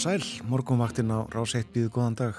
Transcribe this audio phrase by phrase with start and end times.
[0.00, 2.36] sæl, morgunvaktinn á rás 1 býðu góðan dag.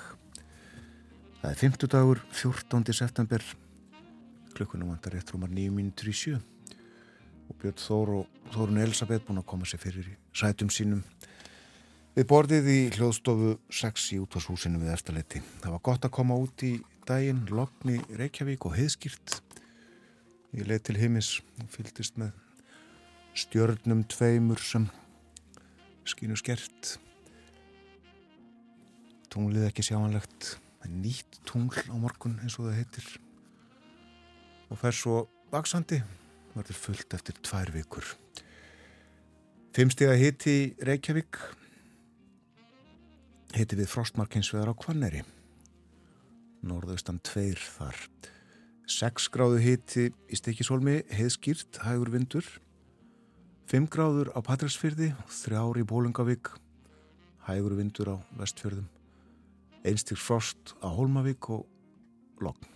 [1.44, 2.94] Það er 50 dagur, 14.
[2.98, 3.44] september,
[4.58, 9.44] klukkunum vantar rétt rúmar 9 mínutur í sjö og Björn Þór og Þórun Elisabeth búin
[9.44, 11.04] að koma sér fyrir í sætum sínum
[12.16, 15.44] við borðið í hljóðstofu 6 í útvarshúsinu við eftirleiti.
[15.62, 16.72] Það var gott að koma út í
[17.05, 19.38] daginn, Logni, Reykjavík og heiðskýrt.
[20.58, 22.34] Ég leið til heimis og fylgist með
[23.38, 24.90] stjörnum tveimur sem
[26.10, 26.98] skínu skert
[29.32, 30.55] tunglið ekki sjáanlegt.
[30.91, 33.10] Nýtt tungl á morgun eins og það heitir.
[34.71, 35.18] Og fer svo
[35.54, 36.01] vaksandi
[36.55, 38.07] verður fullt eftir tvær vikur.
[39.76, 41.38] Fimmstega hitti Reykjavík.
[43.55, 45.23] Hitti við frostmarkinsveðar á Kvanneri
[46.62, 47.98] norðaustan tveir þar.
[48.91, 52.45] 6 gráðu hitti í stekisólmi heiðskýrt, hægur vindur.
[53.71, 56.51] 5 gráður á Patræsfyrði, 3 í Bólungavík,
[57.48, 58.90] hægur vindur á Vestfjörðum,
[59.87, 61.65] einstík frost á Hólmavík og
[62.41, 62.68] Logn.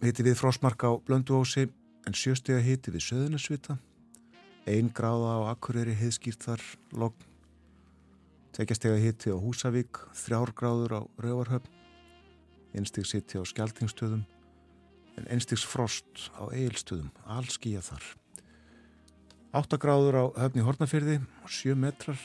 [0.00, 1.66] Hitti við frostmark á Blönduósi
[2.08, 3.76] en sjöstega hitti við Söðunarsvita,
[4.70, 6.64] 1 gráða á Akureyri heiðskýrt þar
[6.96, 7.26] Logn,
[8.56, 11.68] tveggjastega hitti á Húsavík, 3 gráður á Rauvarhöfn,
[12.74, 14.24] einstík sitti á Skeltingstöðum
[15.18, 18.04] en einstíks frost á Eilstöðum, allskíja þar.
[19.52, 21.18] 8 gráður á höfni Hortnafyrði,
[21.50, 22.20] 7 metrar,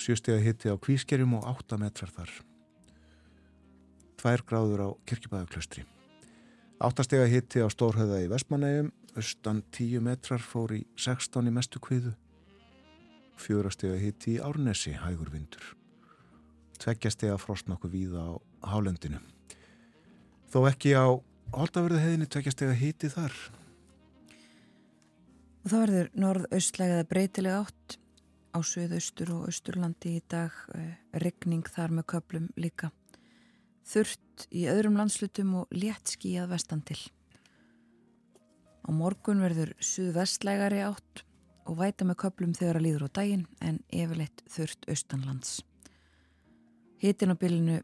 [0.00, 2.30] 7 steg að hitti á Kvískerjum og 8 metrar þar.
[4.20, 5.84] 2 gráður á Kirkjubæðaklaustri.
[6.80, 11.52] 8 steg að hitti á Stórhauða í Vestmanægum, austan 10 metrar fór í 16 í
[11.52, 12.14] mestu kviðu.
[13.40, 15.74] 4 steg að hitti í Árnesi, hægur vindur.
[16.80, 18.32] 2 steg að frost nokkuð víða á
[18.72, 19.20] Hálendinu.
[20.48, 21.20] Þó ekki á
[21.52, 23.34] Holdaverðu heiðinni 2 steg að hitti þar.
[25.60, 27.98] Og það verður norð-austlægið að breytilega átt
[28.50, 32.90] á söðaustur og austurlandi í dag, eh, regning þar með köplum líka.
[33.86, 36.98] Þurft í öðrum landslutum og létt skíjað vestan til.
[38.86, 41.24] Á morgun verður suðvestlægari átt
[41.66, 45.60] og væta með köplum þegar að líður á daginn en efirleitt þurft austanlands.
[47.00, 47.82] Hitin á bylinu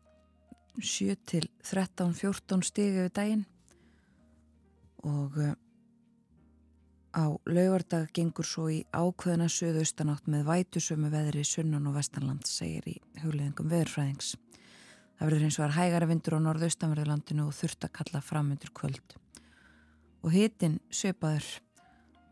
[0.81, 3.47] 7 til 13-14 stigi við daginn
[5.07, 5.55] og eh,
[7.17, 12.97] Á laugardag gengur svo í ákveðina söðaustanátt með vætusömu veðri sunnan og vestanland, segir í
[13.23, 14.35] hugleðingum veðurfræðings.
[15.17, 18.75] Það verður eins og var hægara vindur á norðaustanverðurlandinu og þurft að kalla fram undir
[18.77, 19.17] kvöld.
[20.21, 21.49] Og hitin söpaður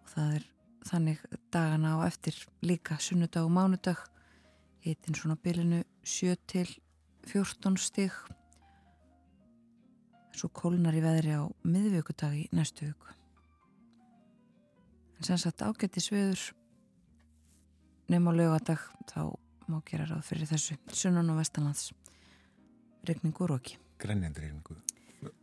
[0.02, 0.46] og það er
[0.90, 1.24] þannig
[1.56, 4.04] dagana á eftir líka sunnudag og mánudag.
[4.84, 6.68] Hitin svona bylinu 7 til
[7.32, 8.12] 14 stig.
[10.36, 13.23] Svo kólnar í veðri á miðvíkudag í næstu viku
[15.18, 16.42] en sem sagt ágættis viður
[18.12, 19.34] nefn á lögadag þá
[19.70, 20.76] má gera ráð fyrir þessu.
[20.92, 21.92] Sunnan og vestanlands.
[23.08, 24.76] Regningur og ekki Grænjandi regningu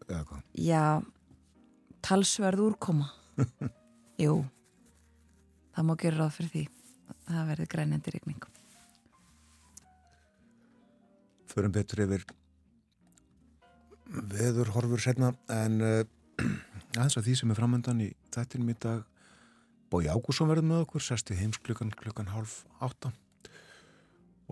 [0.07, 0.41] eða hvað?
[0.57, 1.01] Já,
[2.05, 3.11] talsverð úrkoma.
[4.21, 4.41] Jú
[5.75, 6.63] það má gera ráð fyrir því
[7.27, 8.47] það verði grænjandi regning
[11.51, 12.25] Förum betur yfir
[14.31, 16.03] veður horfur senna en uh,
[16.97, 19.07] aðeins að því sem er framöndan í þættinum í dag
[19.91, 23.09] Bói Ágússon verður með okkur, sesti heims klukkan klukkan hálf átta.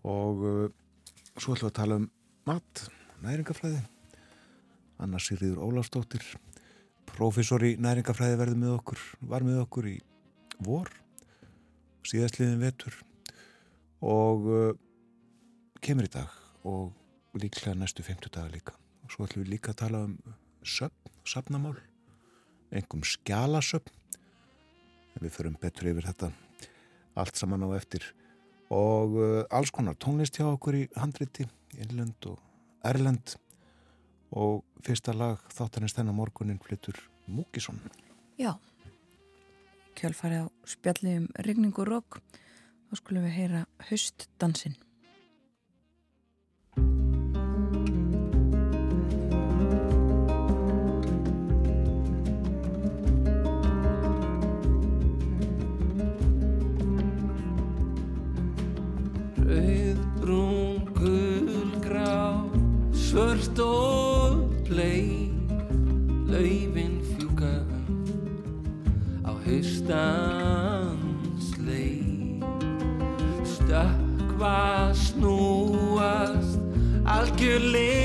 [0.03, 0.65] Og uh,
[1.39, 2.07] svo ætlum við að tala um
[2.49, 2.81] mat,
[3.23, 3.79] næringafræði
[4.99, 6.25] Anna Sýriður Óláfsdóttir
[7.13, 9.95] profesor í næringafræði verður með okkur, var með okkur í
[10.67, 10.91] vor
[12.09, 12.97] síðastliðin vetur.
[14.03, 14.73] Og uh,
[15.79, 16.35] kemur í dag
[16.67, 18.75] og líklega næstu 50 daga líka.
[19.07, 20.19] Og svo ætlum við líka að tala um
[20.67, 21.77] söpn, söpnamál
[22.75, 23.95] engum skjálasöpn
[25.19, 26.31] við förum betur yfir þetta.
[27.19, 28.05] Allt saman á eftir.
[28.69, 31.47] Og uh, alls konar tónlist hjá okkur í handriti,
[31.77, 32.37] innlend og
[32.85, 33.35] erlend.
[34.29, 37.79] Og fyrsta lag þáttanins þennan morgunin flyttur Múkisson
[38.39, 38.55] Já.
[39.97, 42.19] Kjálfari á spjalli um regningu og rók
[42.89, 44.77] þá skulum við heyra höstdansinn
[63.19, 65.27] svört og plei
[66.31, 67.67] laufin fjúka
[69.27, 72.39] á haustans lei
[73.43, 76.63] stökkva snúast
[77.15, 77.98] algjörleg í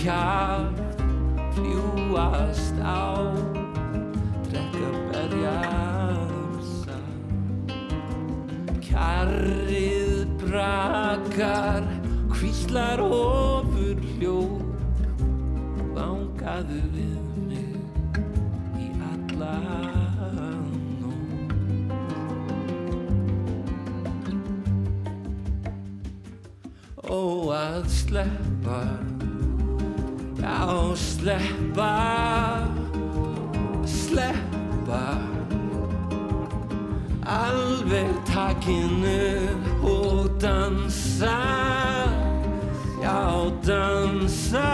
[0.00, 0.80] kjátt
[1.52, 3.28] fljúast á
[4.48, 6.96] drekka berjarsa
[8.80, 11.84] kjarrið brakar
[12.32, 14.40] kvíslar ofur hljó
[15.92, 17.20] vangaðu við
[17.50, 17.76] mig
[18.80, 19.56] í alla
[27.10, 28.39] Ó að sleppa
[30.70, 32.68] Já, sleppa
[33.84, 35.18] Sleppa.
[37.26, 39.50] Alveg takinu
[39.82, 41.38] og dansa.
[43.02, 44.70] Já, dansa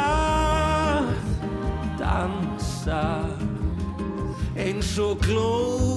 [1.99, 3.25] Dansa.
[4.57, 5.96] Eins og glóð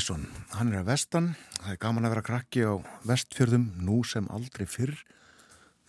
[0.00, 0.22] Múkisson,
[0.56, 1.26] hann er að vestan,
[1.58, 4.94] það er gaman að vera krakki á vestfjörðum nú sem aldrei fyrr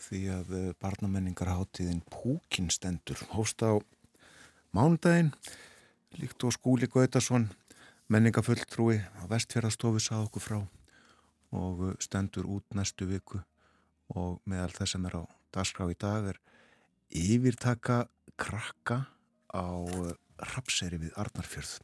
[0.03, 3.22] því að eh, barnamenningarháttíðin Púkin stendur.
[3.32, 3.75] Hósta á
[4.75, 5.32] mánudaginn,
[6.20, 7.48] líkt og skúli Gautason,
[8.12, 10.60] menningafulltrúi á vestfjörðastofu sað okkur frá
[11.56, 13.39] og eh, stendur út næstu viku.
[14.12, 15.24] Og meðal þess sem er á
[15.56, 16.44] dagskrá í dag er
[17.15, 18.03] yfirtaka
[18.36, 19.06] krakka
[19.56, 20.15] á eh,
[20.51, 21.80] Rapseri við Arnarfjörð.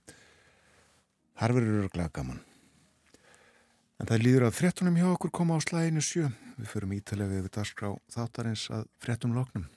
[1.37, 2.39] Þar verður örglega gaman.
[3.97, 6.29] En það líður að fréttunum hjá okkur koma á slæginu sjö.
[6.57, 9.67] Við förum ítalega við dagskrá þáttarins að fréttum loknum.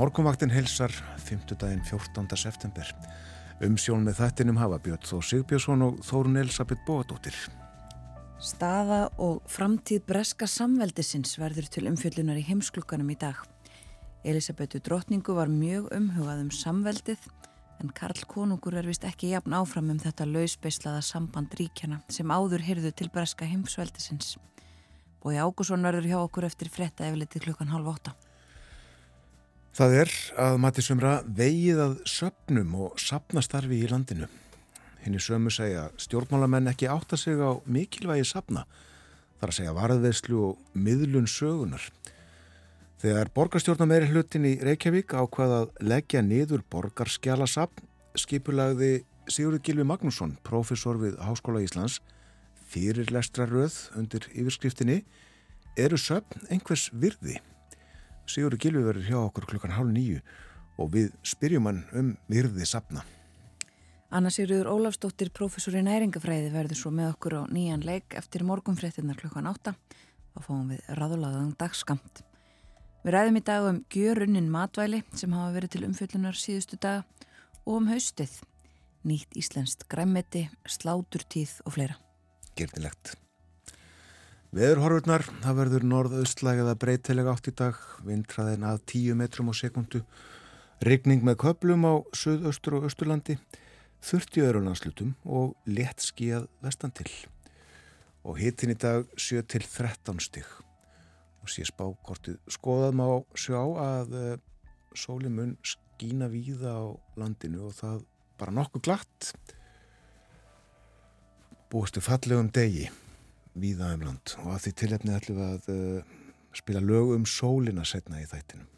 [0.00, 0.06] Dag.
[0.10, 1.56] Morgunvaktin helsar 5.
[1.60, 2.36] daginn 14.
[2.36, 2.86] september.
[3.60, 7.34] Umsjón með þættinum hafa Björn Þó Sigbjörnsson og Þórun Elisabeth Bóadóttir.
[8.40, 13.36] Staða og framtíð breska samveldisins verður til umfjöllunar í heimsklukkanum í dag.
[14.24, 17.18] Elisabetu drottningu var mjög umhugað um samveldið
[17.80, 22.64] en Karl Konungur er vist ekki jafn áfram um þetta lausbeislaða samband ríkjana sem áður
[22.64, 24.38] hyrðu til breska heimsveldisins.
[25.20, 28.16] Bói Ágússon verður hjá okkur eftir fretta efliti klukkan halv åtta.
[29.70, 30.12] Það er
[30.42, 34.26] að mati sumra vegið að söpnum og sapnastarfi í landinu.
[35.04, 38.64] Henni sömu segja stjórnmálamenn ekki átta sig á mikilvægi sapna,
[39.38, 41.84] þar að segja varðveðslu og miðlun sögunar.
[43.00, 47.86] Þegar borgarstjórna meiri hlutin í Reykjavík ákvaða að leggja niður borgarskjálasapn
[48.18, 52.00] skipulagði Sigurður Gilvi Magnússon, profesor við Háskóla Íslands,
[52.68, 55.04] fyrir lestraröð undir yfirskriftinni
[55.78, 57.38] eru söpn einhvers virði.
[58.28, 60.20] Sigurður Gilvi verður hjá okkur klukkan hálf nýju
[60.80, 63.04] og við spyrjum hann um virði sapna.
[64.10, 69.20] Anna Sigurður Ólafsdóttir, professor í næringafræði, verður svo með okkur á nýjan leik eftir morgunfréttinnar
[69.20, 69.76] klukkan átta.
[70.34, 72.24] Þá fáum við raðulaðan dagskamt.
[73.04, 77.06] Við ræðum í dag um gjörunnin matvæli sem hafa verið til umfjöllunar síðustu daga
[77.62, 78.34] og um haustið,
[79.06, 81.96] nýtt íslenskt græmmeti, sláturtíð og fleira.
[82.58, 83.14] Gertilegt.
[84.50, 90.00] Veðurhorfurnar, það verður norðaustlægða breytilega átt í dag, vintraðin að 10 metrum á sekundu,
[90.82, 93.36] rigning með köplum á söðaustur og austurlandi,
[94.02, 97.06] 30 örunarslutum og létt skíjað vestan til.
[98.26, 100.48] Og hitin í dag 7 til 13 stygg
[101.40, 103.06] og sé spákortið skoðað má
[103.38, 104.32] sjá að uh,
[104.98, 106.84] sólinn mun skína víða á
[107.22, 108.02] landinu og það
[108.42, 109.30] bara nokkuð glatt.
[111.70, 112.88] Búistu fallegum degi
[113.58, 114.34] víða um land.
[114.44, 116.12] Og að því tilhefni ætlum við að uh,
[116.56, 118.68] spila lög um sólina setna í þættinum.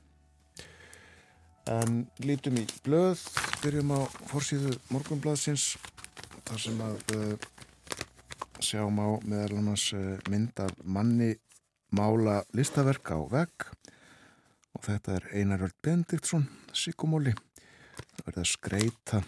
[1.73, 3.23] En lítum í blöð
[3.63, 4.01] byrjum á
[4.31, 5.77] fórsíðu morgunblaðsins
[6.49, 7.37] þar sem að uh,
[8.63, 9.89] sjáum á meðal annars
[10.31, 11.37] mynd af manni
[11.95, 13.71] mála listaverk á vegg.
[14.73, 17.35] Og þetta er Einaröld Bendiktsson Sigumóli
[18.17, 19.23] það verða að skreita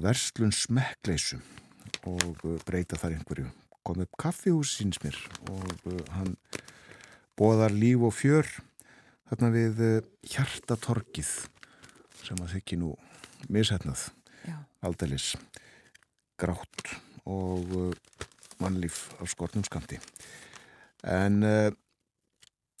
[0.00, 1.40] verslun smekkleisu
[2.08, 3.48] og uh, breyta þar einhverju
[3.86, 5.16] kom upp kaffihús síns mér
[5.50, 6.34] og uh, hann
[7.38, 8.48] boðar líf og fjör
[9.30, 10.00] þarna við uh,
[10.32, 11.32] hjartatorkið
[12.20, 12.94] sem að þykki nú
[13.48, 14.10] mishetnað
[14.84, 15.34] aldeilis
[16.40, 16.94] grátt
[17.28, 17.68] og
[18.60, 19.98] mannlíf á skortnum skamti
[21.04, 21.68] en uh,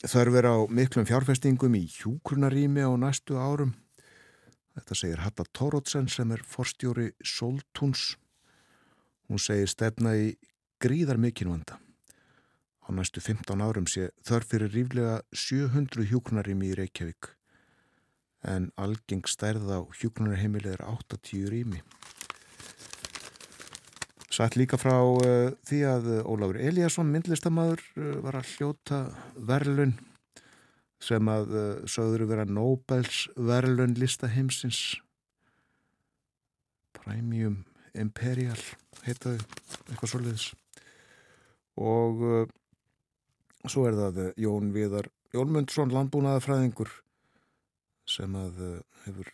[0.04, 3.74] þörfur á miklum fjárfestingum í hjúkrunarími á næstu árum.
[4.76, 8.14] Þetta segir Hatta Tórótsen sem er forstjóri Soltúns
[9.28, 10.32] hún segir stefna í
[10.80, 11.78] gríðar mikinn vanda.
[12.84, 17.34] Á næstu 15 árum sé þörf fyrir ríflega 700 hjúkrunarími í Reykjavík
[18.48, 21.82] en algeng stærð á hjúkrunarheimili er 80 rými.
[24.30, 29.00] Sætt líka frá uh, því að Ólafur Eliasson, myndlistamæður, uh, var að hljóta
[29.36, 29.96] verlun
[31.02, 35.00] sem að uh, sögður vera Nobels verlun listaheimsins
[36.96, 37.64] Premium
[37.98, 38.58] Imperial
[39.02, 39.42] heitaðu,
[39.90, 40.48] eitthvað svolítið
[41.78, 42.48] og
[43.68, 46.90] svo er það Jón Viðar Jólmundsson, landbúnaðafræðingur
[48.10, 48.56] sem að
[49.04, 49.28] hefur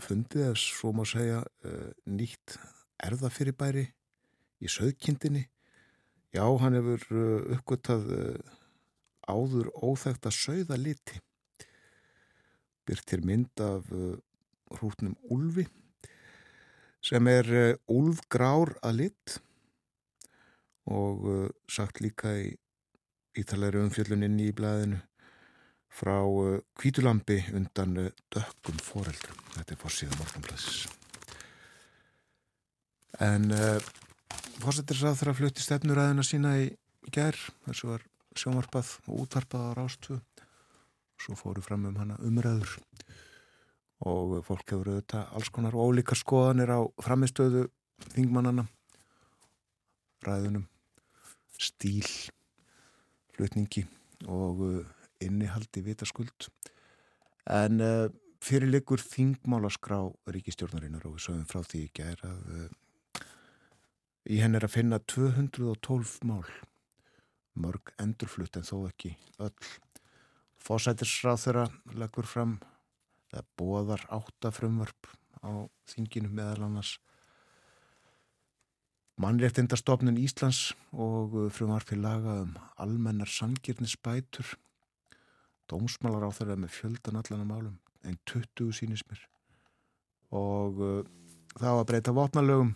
[0.00, 1.42] fundið, ef svo má segja,
[2.08, 2.56] nýtt
[3.04, 3.84] erðafyrirbæri
[4.64, 5.44] í söðkindinni.
[6.34, 8.54] Já, hann hefur uh, uppgötað uh,
[9.30, 11.20] áður óþægt að söða liti.
[12.84, 14.16] Byrtir mynd af uh,
[14.74, 15.68] hrútnum Ulfi
[17.04, 17.46] sem er
[17.92, 19.34] Ulfgrár að lit
[20.90, 22.52] og sagt líka í
[23.40, 25.00] ítalegri umfjölluninni í blæðinu
[25.94, 26.16] frá
[26.78, 27.96] kvítulambi undan
[28.34, 29.38] dökkum foreldrum.
[29.54, 30.86] Þetta er fórsíða morgunblæðis.
[33.22, 33.78] En uh,
[34.62, 36.68] fórsetisrað þarf að flutti stefnuræðina sína í
[37.14, 40.18] gerð, þessu var sjónvarpað og útvarpað á rástu
[41.20, 42.74] svo fóru fram um hana umræður
[44.04, 47.68] og fólk hefur auðvitað alls konar ólíkar skoðanir á framistöðu
[48.16, 48.66] þingmannana
[50.26, 50.66] ræðunum
[51.60, 52.08] stíl
[53.34, 53.84] flutningi
[54.30, 54.92] og uh,
[55.24, 56.48] innihaldi vitaskuld
[57.50, 58.06] en uh,
[58.44, 60.00] fyrirleikur þingmálaskrá
[60.34, 62.72] ríkistjórnarinnar og við sögum frá því ekki að uh,
[64.24, 66.46] Í henn er að finna 212 mál,
[67.60, 69.10] mörg endurflutt en þó ekki
[69.44, 69.66] öll.
[70.64, 71.64] Fósætisráð þeirra
[72.00, 72.54] leggur fram,
[73.28, 75.10] það bóðar áttafrumvarp
[75.44, 76.94] á þinginu meðal annars
[79.20, 84.56] mannréttindastofnun Íslands og frumvarpi laga um almennar sangirnisbætur.
[85.70, 89.22] Dómsmálar á þeirra með fjöldan allan á málum, en 20 sínist mér.
[90.34, 91.04] Og uh,
[91.54, 92.74] það var að breyta vopnalögum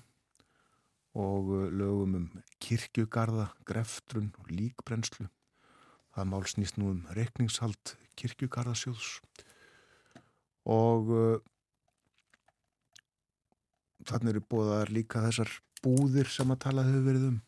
[1.19, 2.29] og uh, lögum um
[2.63, 5.27] kirkjugarða, greftrun og líkbrennslu.
[6.15, 9.19] Það mál snýst nú um rekningshald kirkjugarðasjóðs
[10.69, 11.39] og uh,
[14.09, 15.53] þannig eru bóðaðar líka þessar
[15.85, 17.39] búðir sem að tala hefur verið um.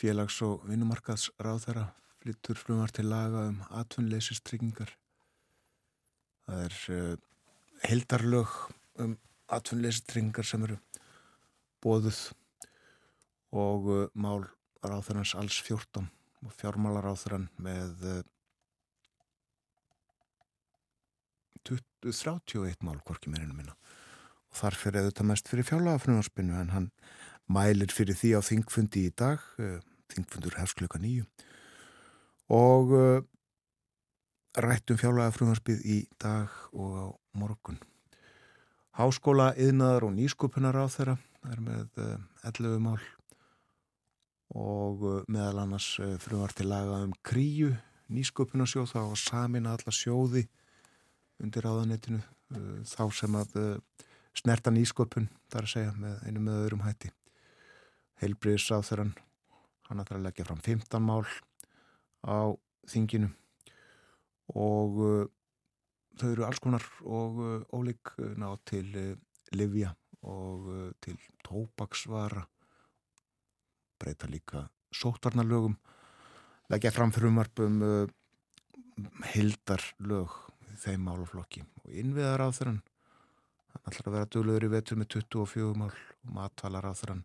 [0.00, 1.86] Félags- og vinnumarkaðs ráð þeirra
[2.20, 4.92] flyttur frumar til laga um atvinnleysistryggingar
[6.46, 7.14] það er uh,
[7.86, 8.56] heldarlög
[9.04, 9.14] um
[9.56, 10.78] atvinnleysistryggingar sem eru
[11.84, 12.20] bóðuð
[13.56, 14.44] og uh, mál
[14.84, 16.10] ráþurans alls 14
[16.44, 18.20] og fjármálar ráþurann með uh,
[21.68, 23.76] 20, 31 mál hvorki meirinu minna
[24.50, 26.88] og þar fyrir auðvitað mest fyrir fjárlagafrunarspinu en hann
[27.50, 29.78] mælir fyrir því á þingfundi í dag uh,
[30.10, 31.26] þingfundur hefst klukka nýju
[32.50, 33.22] og uh,
[34.58, 37.06] rættum fjárlagafrunarspið í dag og á
[37.38, 37.78] morgun.
[38.98, 41.14] Háskóla, yðnaðar og nýskupunar á þeirra
[41.46, 42.16] er með uh,
[42.50, 42.98] 11 mál
[44.50, 47.68] og meðal annars frumvar til laga um kríu
[48.10, 50.42] nýsköpunarsjóð þá var samin alla sjóði
[51.38, 52.18] undir áðanettinu
[52.90, 53.54] þá sem að
[54.36, 57.10] snerta nýsköpun þar að segja með einu með öðrum hætti.
[58.20, 59.08] Heilbriðs á þeirra
[59.88, 61.26] hann ætlar að leggja fram 15 mál
[62.22, 62.54] á
[62.90, 63.30] þinginu
[64.54, 65.24] og uh,
[66.20, 69.14] þau eru alls konar og uh, ólík ná til uh,
[69.56, 70.66] livja og
[71.00, 72.42] til tópaksvara
[74.00, 75.78] breyta líka sótvarnalögum
[76.70, 78.06] leggja fram frumarpum uh,
[79.32, 80.36] hildarlög
[80.80, 81.64] þeim málaflokki.
[81.84, 82.80] Og innviðar á þeirran
[83.88, 87.22] ætlar að vera döglegur í vetur með 24 mál og matvalar á þeirran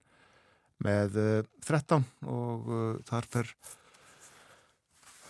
[0.86, 3.52] með uh, 13 og uh, þar fer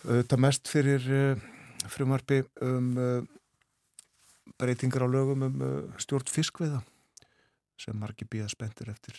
[0.06, 1.46] auðvitað mest fyrir uh,
[1.90, 2.92] frumarpi um
[4.58, 5.60] breytingar á lögum um
[6.02, 6.80] stjórn fiskveða
[7.78, 9.18] sem margir býða spendur eftir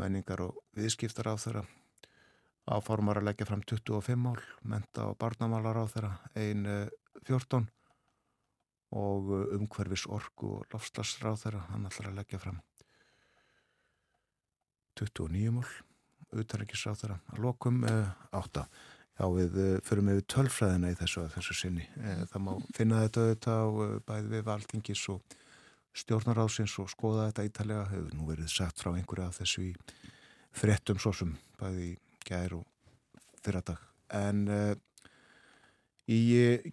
[0.00, 1.64] menningar og viðskiptar á þeirra
[2.72, 6.64] áformar að leggja fram 25 mál, menta og barnamálar á þeirra, ein
[7.26, 7.66] 14
[8.92, 12.58] og umhverfis orgu og lofslagsráð þeirra, hann ætlar að leggja fram
[15.00, 15.68] 29 mál,
[16.32, 18.66] auðvitaðrækisráð þeirra, að lokum eh, 8.
[19.18, 21.84] Já, við eh, förum með tölfræðina í þessu, þessu sinni.
[22.00, 25.36] Eh, það má finna þetta auðvitað á eh, bæði við valdingis og
[26.02, 29.72] stjórnaráðsins og skoða þetta ítalega hefur nú verið sagt frá einhverja af þessu í
[30.56, 31.90] frettum svo sem bæði
[32.28, 33.80] gær og fyrradag
[34.12, 34.72] en uh,
[36.10, 36.20] í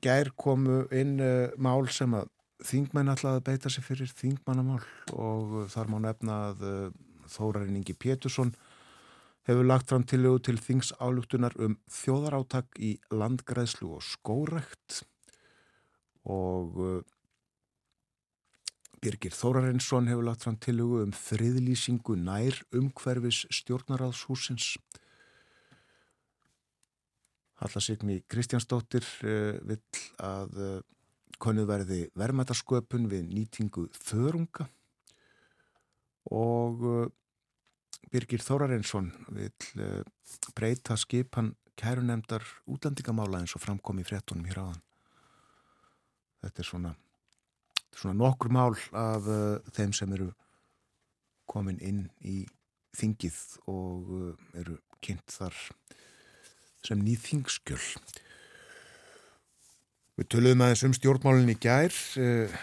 [0.01, 2.31] gær komu inn uh, mál sem að
[2.65, 4.81] þingmenn ætlaði að beita sig fyrir þingmannamál
[5.13, 6.65] og uh, þar má nefna að
[7.29, 8.55] Þórarinningi Pétursson
[9.45, 15.03] hefur lagt fram tillögu til þingsálugtunar um þjóðaráttak í landgræðslu og skórekt
[16.25, 17.03] og
[18.99, 24.73] Birgir Þórarinsson hefur lagt fram tilugu um friðlýsingu nær umhverfis stjórnaráðshúsins.
[27.59, 30.75] Hallasigni Kristjánsdóttir uh, vill að uh,
[31.39, 34.69] konuð verði verðmætasköpun við nýtingu þörunga
[36.35, 37.07] og uh,
[38.09, 39.51] Birgir Þórarinsson vill
[40.57, 44.81] breyta skipan kærunemdar útlandingamála eins og framkom í frettunum hér áðan.
[46.41, 46.93] Þetta er svona
[47.95, 50.29] svona nokkur mál af uh, þeim sem eru
[51.49, 52.43] komin inn í
[52.97, 53.39] þingið
[53.71, 55.55] og uh, eru kynnt þar
[56.85, 57.81] sem nýð þingskjöl.
[60.19, 62.55] Við töluðum aðeins um stjórnmálinn í gær uh,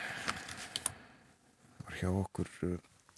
[1.87, 2.77] var hjá okkur uh,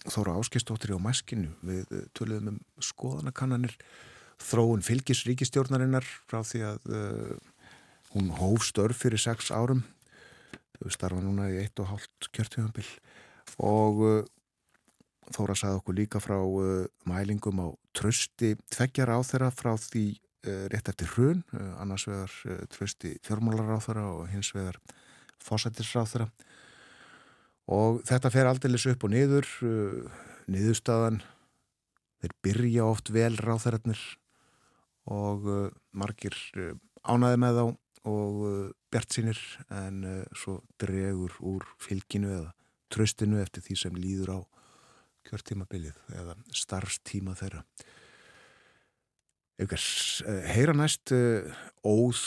[0.09, 1.49] Þóra Áskistóttir á mæskinu.
[1.59, 3.75] Við uh, töluðum um skoðanakannanir
[4.39, 6.85] þróun fylgis ríkistjórnarinnar frá því að
[8.13, 9.81] hún hóf störf fyrir sex árum.
[10.79, 12.87] Þau starfa núna í eitt og hálft kjörtjöfambil
[13.59, 13.99] og
[15.29, 16.39] Þóra sagði okkur líka frá
[17.05, 20.05] mælingum á trösti tveggjar á þeirra frá því
[20.43, 24.79] rétt eftir hrun, uh, annars vegar uh, trösti fjármálar á þeirra og hins vegar
[25.43, 26.29] fósættis á þeirra
[27.69, 29.49] og þetta fer aldeilis upp og niður
[30.49, 31.19] niðurstaðan
[32.19, 33.99] þeir byrja oft vel ráþærarnir
[35.09, 35.45] og
[35.93, 36.35] margir
[37.05, 37.65] ánaði með þá
[38.09, 38.41] og
[38.89, 40.01] bjart sínir en
[40.33, 42.51] svo dregur úr fylginu eða
[42.89, 44.39] tröstinu eftir því sem líður á
[45.29, 47.63] kjörtímabilið eða starfstíma þeirra.
[49.59, 51.43] Uh, heyra næst uh,
[51.83, 52.21] óð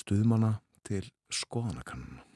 [0.00, 2.29] stuðmanna til skoðanakannu.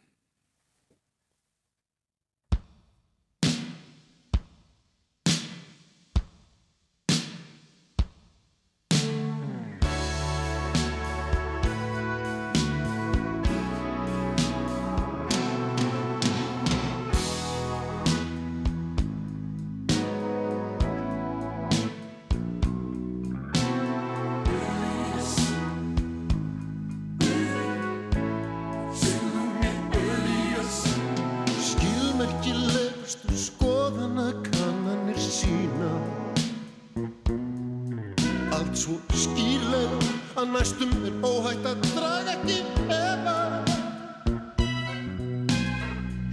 [38.85, 39.99] Svo skýrlega
[40.37, 42.57] að næstum er óhægt að draga ekki
[42.92, 43.37] efa.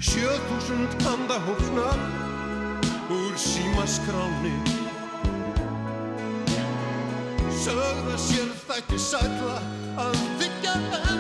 [0.10, 1.88] Sjöþúsund handa hófna
[3.16, 4.56] úr símaskráni
[7.62, 9.58] Sögða sér þætti sætla
[10.02, 11.11] að þykja en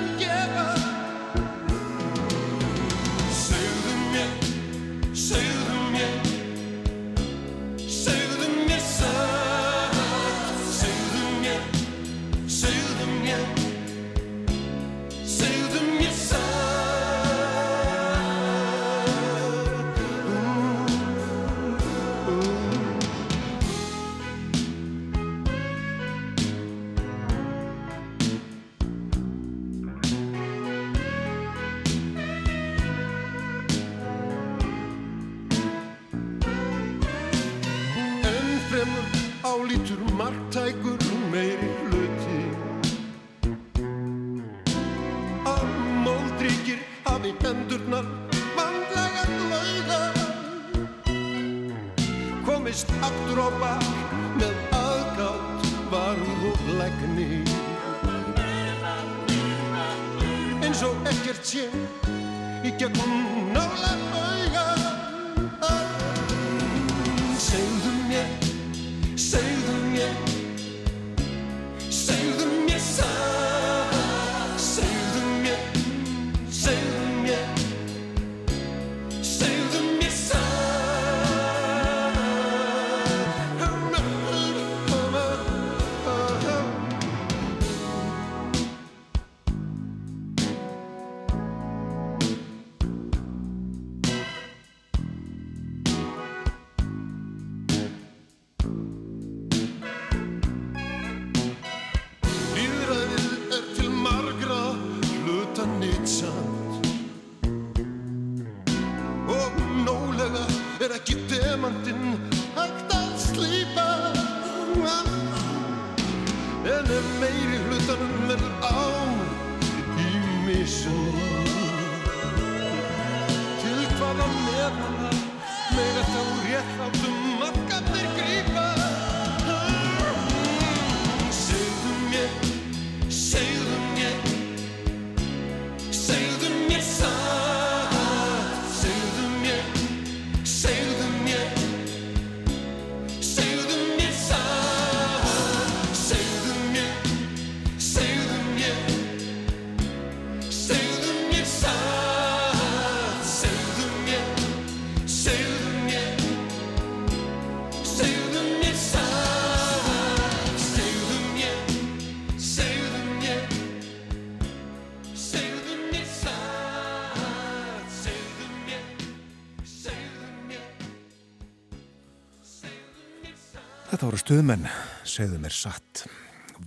[174.12, 174.66] voru stuðmenn,
[175.08, 176.02] segðu mér satt.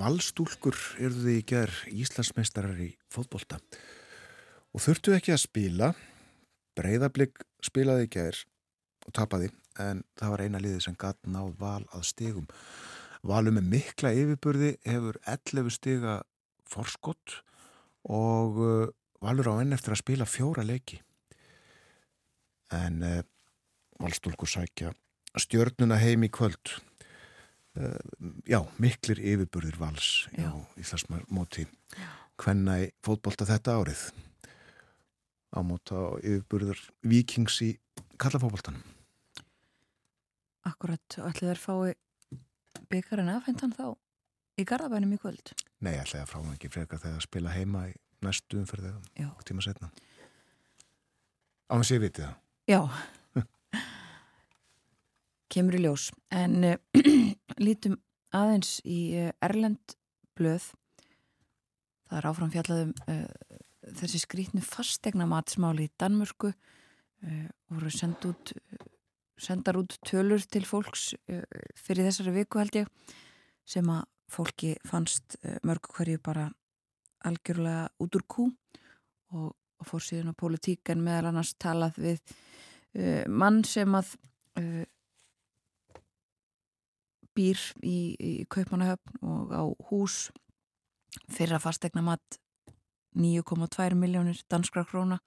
[0.00, 3.58] Valstúlkur eru þið í ger Íslandsmeistarar í fótbolta
[4.72, 5.90] og þurftu ekki að spila.
[6.72, 8.38] Breiðablík spilaði í ger
[9.04, 12.48] og tapaði en það var eina liðið sem gatt náð val að stigum.
[13.20, 16.16] Valum með mikla yfirburði hefur 11 stiga
[16.72, 17.42] forskott
[18.08, 18.88] og uh,
[19.20, 21.02] valur á enn eftir að spila fjóra leiki.
[22.72, 23.20] En uh,
[24.00, 24.96] valstúlkur sækja
[25.34, 26.78] stjörnuna heim í kvöld.
[27.74, 27.96] Uh,
[28.46, 30.44] já, miklir yfirburðir vals Já.
[30.46, 30.50] já.
[30.78, 31.64] í þess móti
[32.38, 34.02] hvenna í fótbolta þetta árið
[35.50, 37.72] á móta á yfirburður vikings í
[38.22, 38.84] kallafótboltanum.
[40.70, 42.38] Akkurat, ætli þær fái
[42.94, 43.90] byggarinn afhentan þá
[44.54, 45.50] í Garðabænum í kvöld.
[45.82, 48.86] Nei, ætla ég að frá hann ekki frekar þegar að spila heima í næstu umferð
[48.92, 49.26] eða Já.
[49.26, 49.90] nokkuð tíma setna.
[51.68, 52.38] Á hans ég viti það.
[52.70, 52.80] Já.
[55.52, 56.08] Kemur í ljós.
[56.32, 56.76] En uh,
[57.64, 57.98] lítum
[58.34, 59.96] aðeins í uh, Erlend
[60.38, 60.70] blöð.
[62.08, 63.60] Það er áfram fjallaðum uh,
[64.00, 68.54] þessi skrítnu fastegna matsmáli í Danmörku uh, voru send út,
[69.40, 73.14] sendar út tölur til fólks fyrir þessari viku held ég
[73.68, 75.34] sem að fólki fannst
[75.66, 76.46] mörgu hverju bara
[77.26, 78.46] algjörlega út úr kú
[79.34, 82.22] og, og fór síðan á politík en meðal annars talað við
[83.26, 84.14] mann sem að
[87.34, 90.28] býr í, í Kaupmannahöfn og á hús.
[91.30, 92.38] Fyrir að fastegna mat
[93.14, 95.20] 9,2 miljónir danskra króna.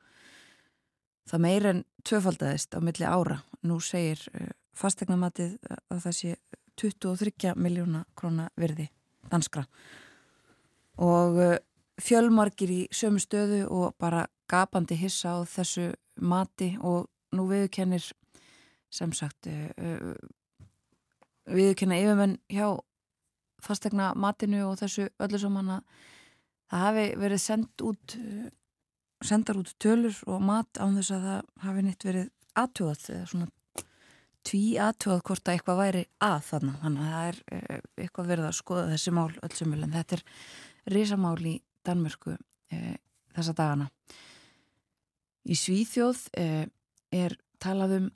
[1.27, 3.41] Það meir en tvöfaldæðist á milli ára.
[3.67, 5.57] Nú segir uh, fastegnamatið
[5.91, 6.35] að það sé
[6.77, 8.89] 23 miljóna króna virði
[9.31, 9.65] danskra.
[11.03, 11.57] Og uh,
[12.01, 15.91] fjölmarkir í sömu stöðu og bara gapandi hissa á þessu
[16.21, 18.05] mati og nú viðkennir
[18.89, 19.49] sem sagt
[21.47, 22.67] viðkenna yfirmenn hjá
[23.63, 25.99] fastegna matinu og þessu öllu saman að
[26.67, 28.17] það hafi verið send út
[29.25, 33.47] sendar út tölur og mat án þess að það hafi nýtt verið aðtjóðað eða svona
[34.47, 38.47] tví aðtjóðað hvort að eitthvað væri að þannig þannig að það er eh, eitthvað verið
[38.47, 40.23] að skoða þessi mál öllsum vil en þetta er
[40.95, 41.55] risamál í
[41.87, 42.95] Danmörku eh,
[43.35, 43.89] þessa dagana.
[45.47, 46.63] Í Svíþjóð eh,
[47.15, 48.07] er talað um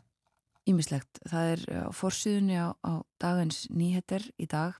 [0.71, 1.21] ímislegt.
[1.27, 4.79] Það er á forsiðunni á, á dagins nýheter í dag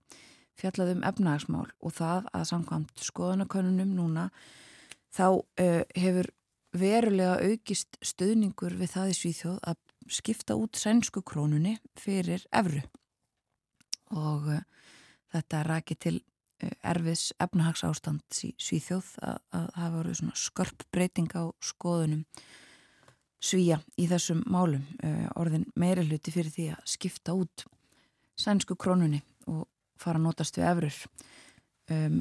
[0.61, 4.27] fjallað um efnahagsmál og það að samkvæmt skoðanakönnunum núna
[5.13, 6.31] þá uh, hefur
[6.71, 9.79] verulega aukist stöðningur við það í Svíþjóð að
[10.11, 12.83] skipta út sænsku krónunni fyrir efru
[14.15, 14.63] og uh,
[15.33, 21.43] þetta raki til uh, erfiðs efnahagsástand í Svíþjóð að það voru svona skörp breyting á
[21.63, 22.25] skoðunum
[23.41, 24.83] svíja í þessum málum
[25.35, 27.65] orðin meiri hluti fyrir því að skipta út
[28.37, 29.65] sænsku krónunni og
[30.01, 30.99] fara að notast við efrur
[31.93, 32.19] um,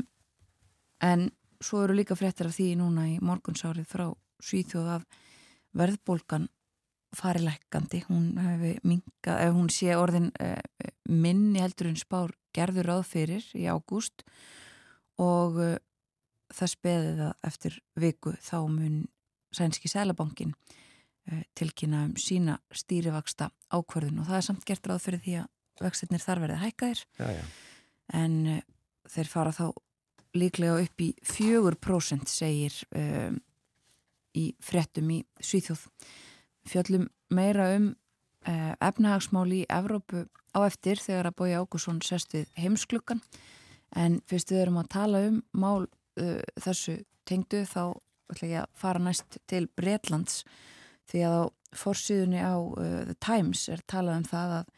[1.00, 1.28] en
[1.60, 4.06] svo eru líka fréttir af því núna í morgunsárið frá
[4.40, 5.02] Svíþjóð af
[5.76, 6.48] verðbólgan
[7.16, 10.56] farileggandi hún, hún sé orðin uh,
[11.10, 14.24] minni heldur en spár gerður ráð fyrir í ágúst
[15.20, 15.76] og uh,
[16.54, 19.02] það speði það eftir viku þá mun
[19.54, 20.54] sænski sælabankin
[21.58, 26.24] tilkynna um sína stýrivaksta ákverðin og það er samt gert ráð fyrir því að vextinnir
[26.24, 27.44] þar verði hækkaðir já, já.
[28.20, 28.34] en
[29.10, 29.66] þeir fara þá
[30.36, 33.38] líklega upp í 4% segir um,
[34.36, 35.86] í frettum í Svíþjóð.
[36.70, 37.88] Fjöllum meira um
[38.46, 43.22] uh, efnahagsmál í Evrópu á eftir þegar að Bója Ágússon sest við heimsklukkan
[43.98, 47.98] en fyrst við erum að tala um mál uh, þessu tengdu þá
[48.30, 50.44] ætla ég að fara næst til Breitlands
[51.10, 51.44] því að á
[51.80, 54.70] fórsíðunni á uh, The Times er talað um það að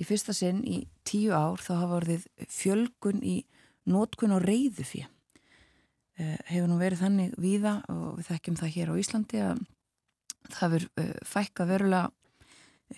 [0.00, 3.36] í fyrsta sinn í tíu ár þá hafa verið fjölgun í
[3.90, 5.10] nótkun og reyðu fyrir.
[6.20, 9.62] Uh, hefur nú verið þannig víða og við þekkjum það hér á Íslandi að
[10.50, 12.10] það verður uh, fækka verulega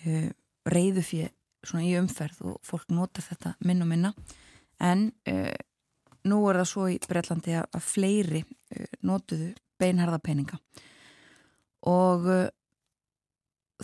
[0.06, 0.30] uh,
[0.72, 4.10] reyðu fyrir svona í umferð og fólk nota þetta minn og minna
[4.82, 5.54] en uh,
[6.28, 9.52] nú er það svo í Breitlandi að, fleiri uh, notuðu
[9.82, 10.58] beinharðapeninga
[11.90, 12.48] og uh,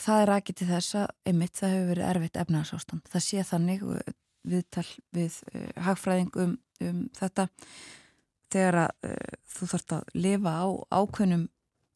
[0.02, 3.04] það er ekki til þess að einmitt það hefur verið erfitt efnarsástand.
[3.12, 3.84] Það sé þannig
[4.48, 5.38] viðtal við
[5.84, 7.48] hagfræðing um um þetta
[8.52, 11.44] þegar að uh, þú þarfst að lifa á ákveðnum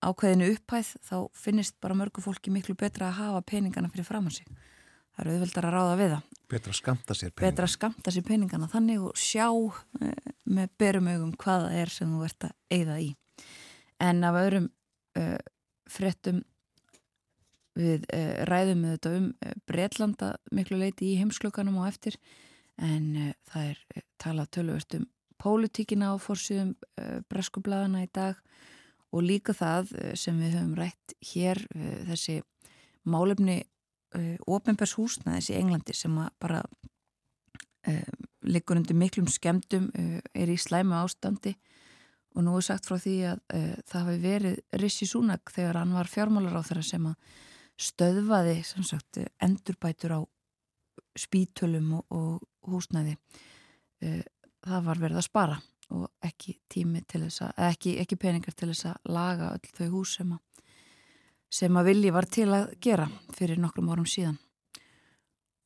[0.02, 4.32] ákveðinu upphæð þá finnist bara mörgu fólki miklu betra að hafa peningana fyrir fram á
[4.34, 4.48] sig.
[5.12, 6.28] Það eru auðvöldar að ráða við það.
[6.52, 7.52] Betra að skamta sér peningana.
[7.52, 12.10] Betra að skamta sér peningana þannig og sjá uh, með berum augum hvaða er sem
[12.10, 13.10] þú ert að eigða í.
[14.02, 14.68] En af öðrum
[15.20, 15.38] uh,
[15.92, 16.42] frettum
[17.78, 18.04] við
[18.48, 19.28] ræðum við þetta um
[19.68, 22.18] Breitlanda miklu leiti í heimsklukanum og eftir
[22.80, 25.08] en uh, það er uh, talað tölvöld um
[25.42, 28.38] pólitíkina á fórsýðum uh, breskublaðana í dag
[29.12, 31.58] og líka það sem við höfum rætt hér
[32.08, 32.38] þessi
[33.04, 33.58] málefni
[34.48, 36.62] ofinbærs húsnaðis í Englandi sem bara
[38.40, 39.90] liggur undir miklum skemdum
[40.32, 41.52] er í slæmu ástandi.
[42.32, 43.44] Og nú er sagt frá því að
[43.85, 47.37] það hafi verið Rissi Súnak þegar hann var fjármálar á þeirra sem að
[47.83, 50.21] stöðvaði sagt, endurbætur á
[51.18, 53.16] spítölum og, og húsnæði.
[54.03, 54.23] Uh,
[54.62, 55.59] það var verið að spara
[55.92, 59.88] og ekki tími til þess að ekki, ekki peningar til þess að laga öll þau
[59.99, 60.68] hús sem að,
[61.53, 64.38] sem að vilji var til að gera fyrir nokkrum árum síðan.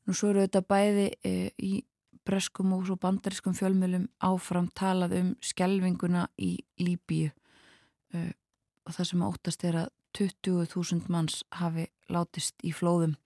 [0.06, 1.72] Nú svo eru þetta bæði uh, í
[2.26, 7.30] breskum og bandariskum fjölmjölum áfram talað um skjelvinguna í Líbíu.
[8.14, 8.32] Uh,
[8.86, 13.16] og það sem óttast er að 20.000 manns hafi látist í flóðum.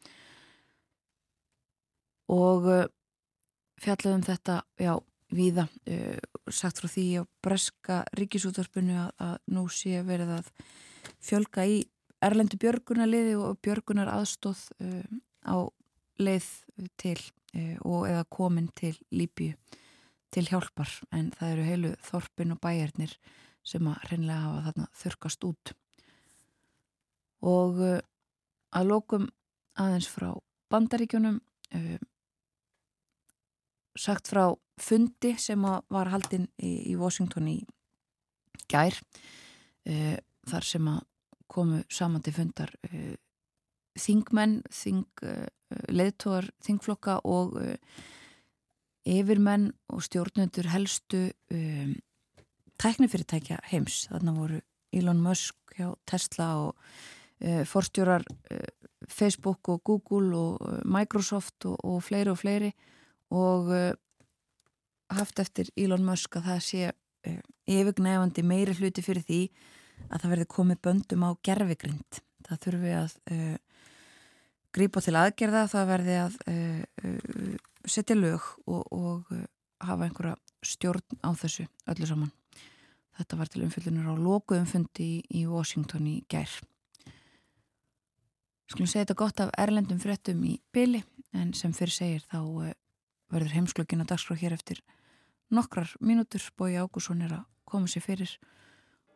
[2.31, 2.66] Og
[3.81, 4.94] fjallaðum þetta, já,
[5.31, 6.18] víða uh,
[6.50, 10.50] sagt frá því á breska ríkisútvarpinu að, nú sé verið að
[11.22, 11.83] fjölga í
[12.20, 15.05] erlendu björgunarliði og björgunar aðstóð uh,
[15.46, 15.57] á
[16.20, 16.48] leið
[17.00, 17.18] til
[17.83, 19.57] og eða komin til Líbíu
[20.31, 20.90] til hjálpar.
[21.11, 23.16] En það eru heilu þorpin og bæjarnir
[23.66, 25.72] sem að hreinlega hafa þarna þurkast út
[27.40, 29.29] og að lókum
[29.81, 30.33] aðeins frá
[30.70, 31.40] bandaríkjunum
[33.98, 34.44] sagt frá
[34.81, 37.59] fundi sem var haldinn í, Washington í
[38.70, 40.16] gær uh,
[40.50, 41.03] þar sem að
[41.50, 42.70] komu saman til fundar
[43.98, 45.03] þingmenn, þing,
[45.90, 47.57] leðtóar, þingflokka og
[49.09, 51.94] yfirmenn og stjórnendur helstu um,
[52.81, 54.07] tæknifyrirtækja heims.
[54.11, 54.61] Þannig voru
[54.92, 56.76] Elon Musk hjá Tesla og
[57.68, 62.72] forstjórar uh, Facebook og Google og uh, Microsoft og, og fleiri og fleiri
[63.31, 63.68] og
[65.11, 66.88] haft eftir Elon Musk að það sé
[67.70, 69.38] yfirgnefandi meiri hluti fyrir því
[70.09, 72.18] að það verði komið böndum á gerfigrind.
[72.48, 73.14] Það þurfi að
[74.74, 76.40] grípa til aðgerða, það verði að
[77.87, 79.31] setja lög og, og
[79.87, 80.35] hafa einhverja
[80.66, 82.35] stjórn á þessu öllu saman.
[83.20, 86.50] Þetta var til umfylgjunur á lokuðum fundi í, í Washington í gær.
[88.70, 91.00] Skulum segja þetta gott af erlendum frettum í byli
[91.35, 92.70] en sem fyrir segir þá
[93.30, 94.78] verður heimsklökin að dagskrá hér eftir
[95.50, 96.44] nokkrar mínútur.
[96.54, 98.37] Bói Ágússon er að koma sér fyrir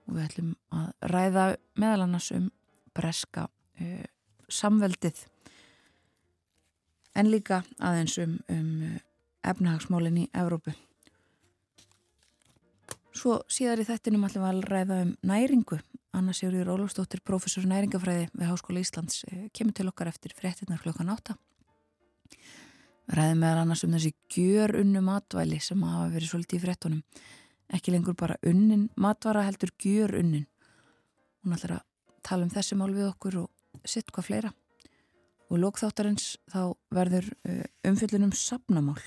[0.09, 1.45] og við ætlum að ræða
[1.79, 2.49] meðal annars um
[2.99, 4.03] breska uh,
[4.51, 5.23] samveldið
[7.15, 8.99] en líka aðeins um, um
[9.47, 10.75] efnahagsmálinn í Evrópu.
[13.15, 15.79] Svo síðar í þettinum ætlum við að ræða um næringu.
[16.15, 21.11] Anna Sigurður Ólafsdóttir, professor næringafræði við Háskóla Íslands, eh, kemur til okkar eftir fréttinnar klokkan
[21.11, 21.37] átta.
[23.11, 27.03] Ræðum meðal annars um þessi gjör unnu matvæli sem hafa verið svolítið í fréttunum.
[27.71, 30.47] Ekki lengur bara unnin matvara heldur gjör unnin.
[31.45, 31.83] Hún ætlar að
[32.23, 33.51] tala um þessi mál við okkur og
[33.85, 34.55] sitt hvað fleira.
[35.51, 38.99] Og lókþáttarins þá verður eh, umfyllunum sapnamál.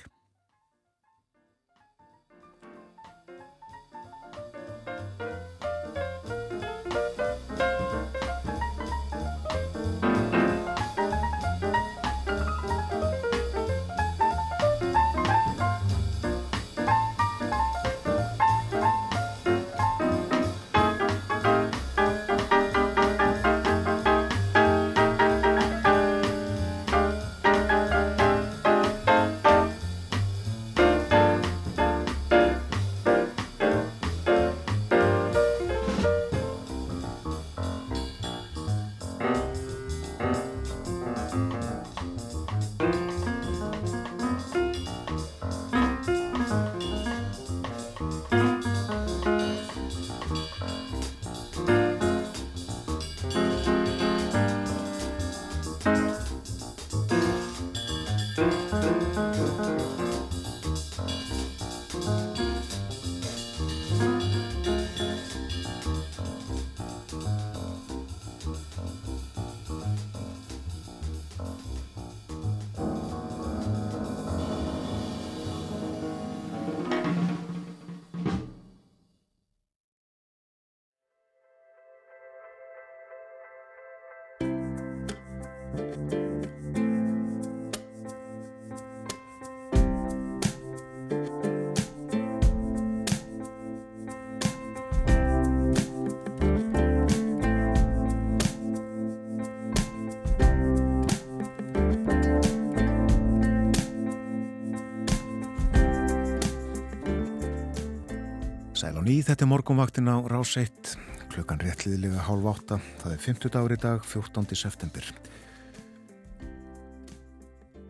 [109.08, 110.98] Ný, þetta er morgunvaktin á rás 1,
[111.32, 114.56] klukkan réttliðilega hálf átta, það er 50 dagur í dag, 14.
[114.60, 115.06] september.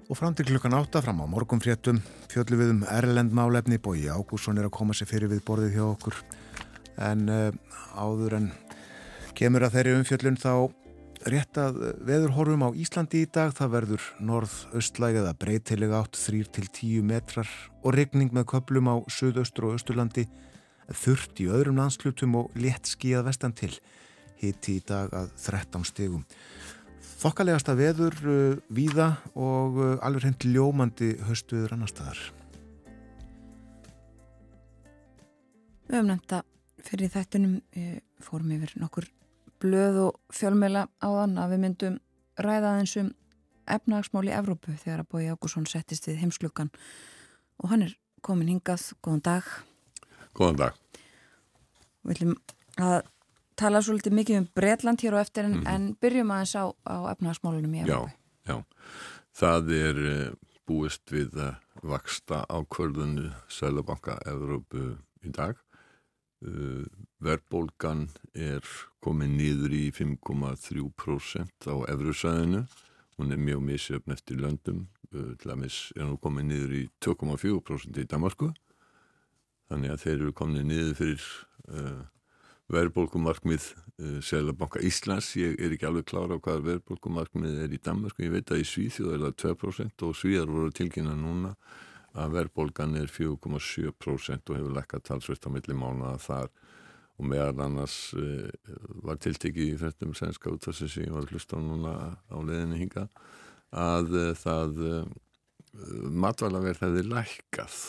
[0.08, 4.62] Og fram til klukkan átta, fram á morgunfréttum, fjöldlu við um Erlend málefni, Bói Ágússon
[4.62, 6.20] er að koma sér fyrir við borðið hjá okkur.
[7.02, 7.50] En uh,
[7.98, 8.50] áður en
[9.38, 10.52] kemur að þeirri umfjöllun þá
[11.34, 17.50] rétt að veðurhorfum á Íslandi í dag, það verður norð-östlæg eða breytilega átt 3-10 metrar
[17.82, 20.28] og regning með köplum á söðaustur og östurlandi
[20.94, 23.74] þurft í öðrum landslutum og létt skíðað vestan til.
[24.38, 26.26] Hitti í dag að 13 stegum
[27.18, 32.20] þokkalegasta veður uh, víða og uh, alveg hreint ljómandi höstuður annar staðar.
[35.88, 36.42] Við höfum nefnda
[36.84, 37.54] fyrir þættunum
[38.24, 39.08] fórum yfir nokkur
[39.64, 41.96] blöð og fjölmela á þann að við myndum
[42.44, 43.14] ræða einsum
[43.68, 46.70] efnagsmál í Evrópu þegar að Bói Ágússon settist við heimslukan
[47.64, 49.48] og hann er komin hingað, góðan dag
[50.38, 50.76] Góðan dag.
[52.06, 52.34] Við ætlum
[52.78, 52.98] að
[53.58, 55.74] tala svolítið mikið um Breitland hér á eftir en, mm -hmm.
[55.74, 58.12] en byrjum aðeins á, á efnahagsmálunum í Európa.
[58.46, 58.66] Já, já.
[59.34, 60.34] Það er uh,
[60.68, 65.58] búist við að vaksta ákvörðunu Sælabanka Európu í dag.
[66.46, 66.86] Uh,
[67.20, 68.62] Verðbólgan er
[69.02, 72.68] komið nýður í 5,3% á Evrusæðinu.
[73.18, 74.88] Hún er mjög misjöfn eftir löndum.
[75.14, 78.54] Uh, til að mis er hún komið nýður í 2,4% í Damasku
[79.72, 81.26] þannig að þeir eru komnið niður fyrir
[81.72, 82.06] uh,
[82.74, 88.22] verðbólkumarkmið uh, Selabanka Íslands, ég er ekki alveg klára á hvað verðbólkumarkmið er í Danmark
[88.24, 91.54] ég veit að í Svíþjóð er það 2% og Svíðar voru tilkynna núna
[92.18, 96.50] að verðbólgan er 4,7% og hefur lekkað talsvist á milli mánuða þar.
[97.18, 98.46] Og meðal annars uh,
[99.06, 101.94] var tiltekið í þessum sænska úttassi sem ég var að hlusta á núna
[102.30, 103.08] á leðinni hinga
[103.74, 104.84] að uh, það
[106.14, 107.80] matvælaverð hefði lækkað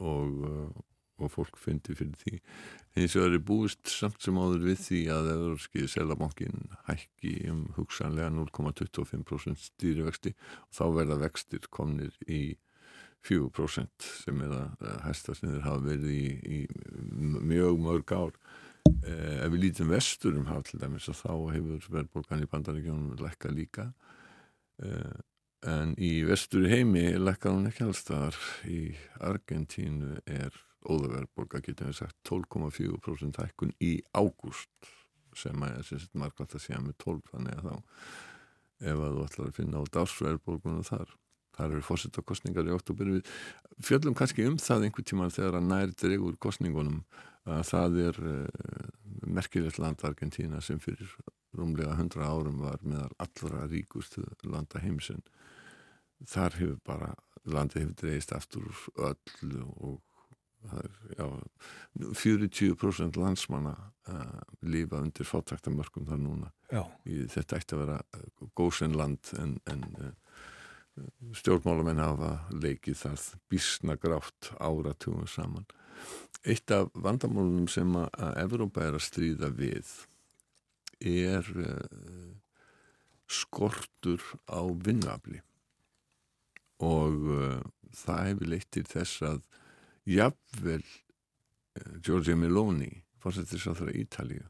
[0.00, 0.46] og,
[1.20, 2.40] og fólk fyndi fyrir því.
[2.96, 8.32] Hins vegar er búist samt sem áður við því að Európski selabankin hækki um hugsanlega
[8.34, 12.42] 0,25% stýrivexti og þá verða vextir komnir í
[13.26, 16.60] 4% sem er að hæsta sem þeir hafa verið í, í
[17.20, 18.36] mjög mörg ár.
[19.04, 23.90] Eh, ef við lítum vesturum hafa til dæmis þá hefur verðbólgan í bandaríkjónum lekka líka.
[24.82, 25.18] Eh,
[25.68, 28.80] en í vestur heimi lekkar hún ekki allstaðar í
[29.20, 30.56] Argentínu er
[30.86, 34.90] óðurverðborga getum við sagt 12,4% hækkun í ágúst
[35.36, 37.74] sem að ég syns margvært að segja með 12 þannig að þá
[38.80, 41.16] ef að þú ætlar að finna á dagsverðborgunum þar.
[41.58, 43.32] Þar eru fórsettakostningar í oktober við
[43.84, 47.02] fjöllum kannski um það einhver tíma þegar að nær dregur kostningunum
[47.50, 48.88] að það er uh,
[49.26, 51.10] merkilegt land Argentína sem fyrir
[51.56, 55.24] rúmlega 100 árum var meðal allra ríkustu landa heimsinn
[56.28, 57.10] þar hefur bara
[57.48, 59.98] landið hefur dreist aftur öllu og
[61.16, 61.26] já,
[61.98, 66.50] 40% landsmanna uh, lífa undir fátaktamörkum þar núna.
[67.08, 68.26] Í, þetta ætti að vera eh,
[68.58, 70.12] góðsennland en, en uh,
[71.36, 75.66] stjórnmálamenn hafa leikið þar bísna grátt áratugum saman.
[76.44, 79.90] Eitt af vandamálunum sem að Evrópa er að stríða við
[81.00, 82.32] er uh,
[83.30, 85.40] skortur á vinnafli
[86.80, 87.26] og
[87.92, 89.42] það hefur leitt til þess að
[90.10, 92.90] jafnvel uh, Giorgio Meloni
[93.20, 94.46] fórsettisáþra Ítalíu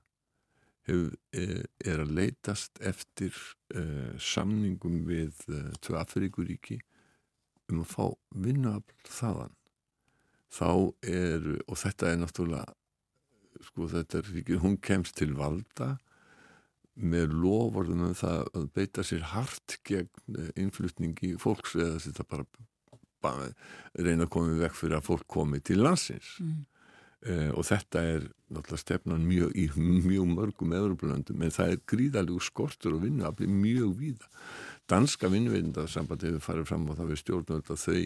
[0.89, 3.35] hef, er, að leitast eftir
[3.75, 6.81] uh, samningum við uh, tvö Afrikuríki
[7.71, 8.05] um að fá
[8.35, 9.57] vinnuafl þaðan.
[10.51, 10.71] Þá
[11.07, 12.75] er, og þetta er náttúrulega
[13.67, 15.95] sko þetta er ekki, hún kemst til valda
[17.01, 22.47] með lofurðum um það að beita sér hart gegn innflutningi fólks eða þetta bara
[23.23, 26.37] reyna að koma vekk fyrir að fólk komi til landsins.
[26.41, 26.61] Mm.
[27.29, 32.41] uh, og þetta er náttúrulega stefnan mjög í mjög mörgum eðurblöndum en það er gríðalegu
[32.43, 34.31] skortur og vinnu að bli mjög víða.
[34.91, 38.01] Danska vinnveitindasamband hefur farið fram á það við stjórnvöld að þau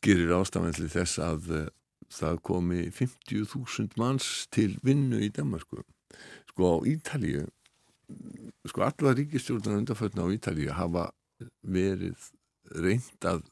[0.00, 1.68] gerir ástafnætli þess að uh,
[2.10, 5.84] það komi 50.000 manns til vinnu í Danmarku
[6.50, 7.46] sko á Ítalíu
[8.66, 11.10] sko alla ríkistjórnarnar undanfötna á Ítalíu hafa
[11.62, 12.30] verið
[12.76, 13.46] reynd að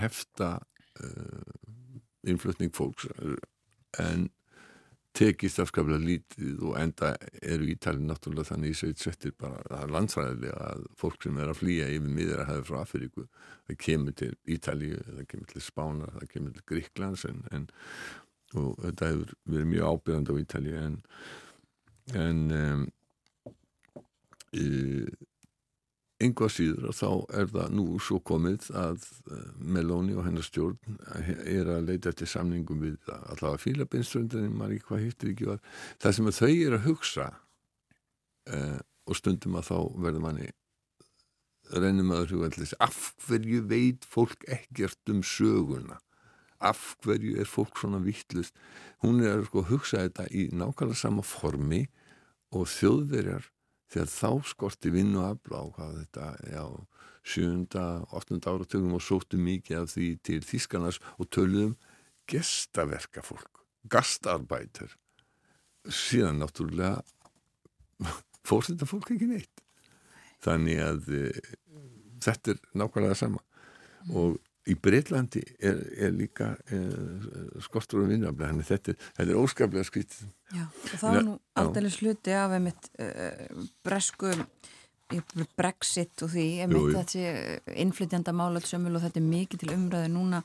[0.00, 0.56] hefta
[1.02, 1.52] uh,
[2.26, 3.06] innflutning fólks
[4.02, 4.28] en
[5.16, 10.84] tekist afskaplega lítið og enda eru Ítalið náttúrulega þannig í sveit settir bara landsræðilega að
[11.00, 13.24] fólk sem er að flýja yfir miður að hafa frá Afríku
[13.68, 17.66] það kemur til Ítalið, það kemur til Spána það kemur til Gríklands en, en,
[18.56, 21.00] og þetta hefur verið mjög ábyrgand á Ítalið en
[22.14, 22.84] en um,
[24.52, 24.66] e,
[26.22, 27.08] Enga síður og þá
[27.40, 29.02] er það nú svo komið að
[29.34, 31.00] eh, Meloni og hennar stjórn
[31.44, 35.60] er að leita eftir samningum við allavega fílabinströndin, maður ekki hvað hittir ekki var.
[36.00, 37.26] Það sem þau er að hugsa
[38.48, 40.48] uh, og stundum að þá verður manni
[41.74, 42.96] reynum að hugvellis af
[43.26, 45.98] hverju veit fólk ekkert um söguna
[46.62, 48.54] af hverju er fólk svona vittlust
[49.04, 51.84] hún er að sko, hugsa þetta í nákvæmlega sama formi
[52.54, 53.50] og þjóðverjar
[53.92, 56.64] þegar þá skorti vinnu afla á hvað þetta, já,
[57.26, 57.84] sjönda,
[58.14, 61.74] óttunda áratugum og sóttu mikið af því til Þískanars og töluðum
[62.30, 64.94] gestaverka fólk, gastarbætur.
[65.86, 67.02] Síðan náttúrulega
[68.46, 69.62] fór þetta fólk ekki neitt.
[70.44, 71.22] Þannig að e,
[72.22, 73.42] þetta er nákvæmlega sama
[74.14, 76.86] og í Breitlandi er, er líka er,
[77.64, 80.16] skortur og vinnaflega þannig þetta, þetta er óskaplega skvitt
[80.54, 84.32] Já, og það var nú aldrei sluti af einmitt uh, bresku
[85.56, 87.26] brexit og því einmitt þessi
[87.78, 90.42] innflytjanda málatsömmul og þetta er mikið til umræðu núna.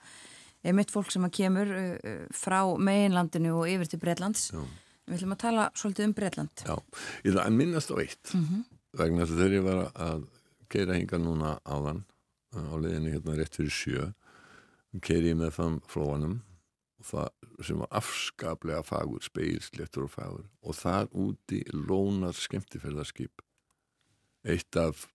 [0.62, 4.62] Einmitt fólk sem að kemur uh, frá meginlandinu og yfir til Breitlands Já.
[5.10, 6.76] við ætlum að tala svolítið um Breitland Já,
[7.24, 8.34] ég ætla að minnast á eitt.
[8.36, 8.62] Mm -hmm.
[9.02, 10.28] vegna þegar ég var að
[10.70, 12.06] keira hinga núna áðan
[12.56, 14.08] á leðinu hérna rétt fyrir sjö
[15.00, 16.42] keiri með þann flóanum
[17.02, 20.46] sem var afskaplega fagur, speilsléttur og fagur.
[20.62, 23.42] Og þar úti lónar skemmtifærðarskip
[24.46, 25.08] eitt af,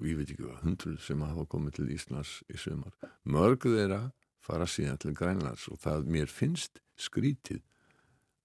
[0.00, 2.94] ég veit ekki hvað hundruð sem hafa komið til Íslands í sumar.
[3.24, 4.10] Mörg þeirra
[4.44, 7.62] fara síðan til Grænlands og það mér finnst skrítið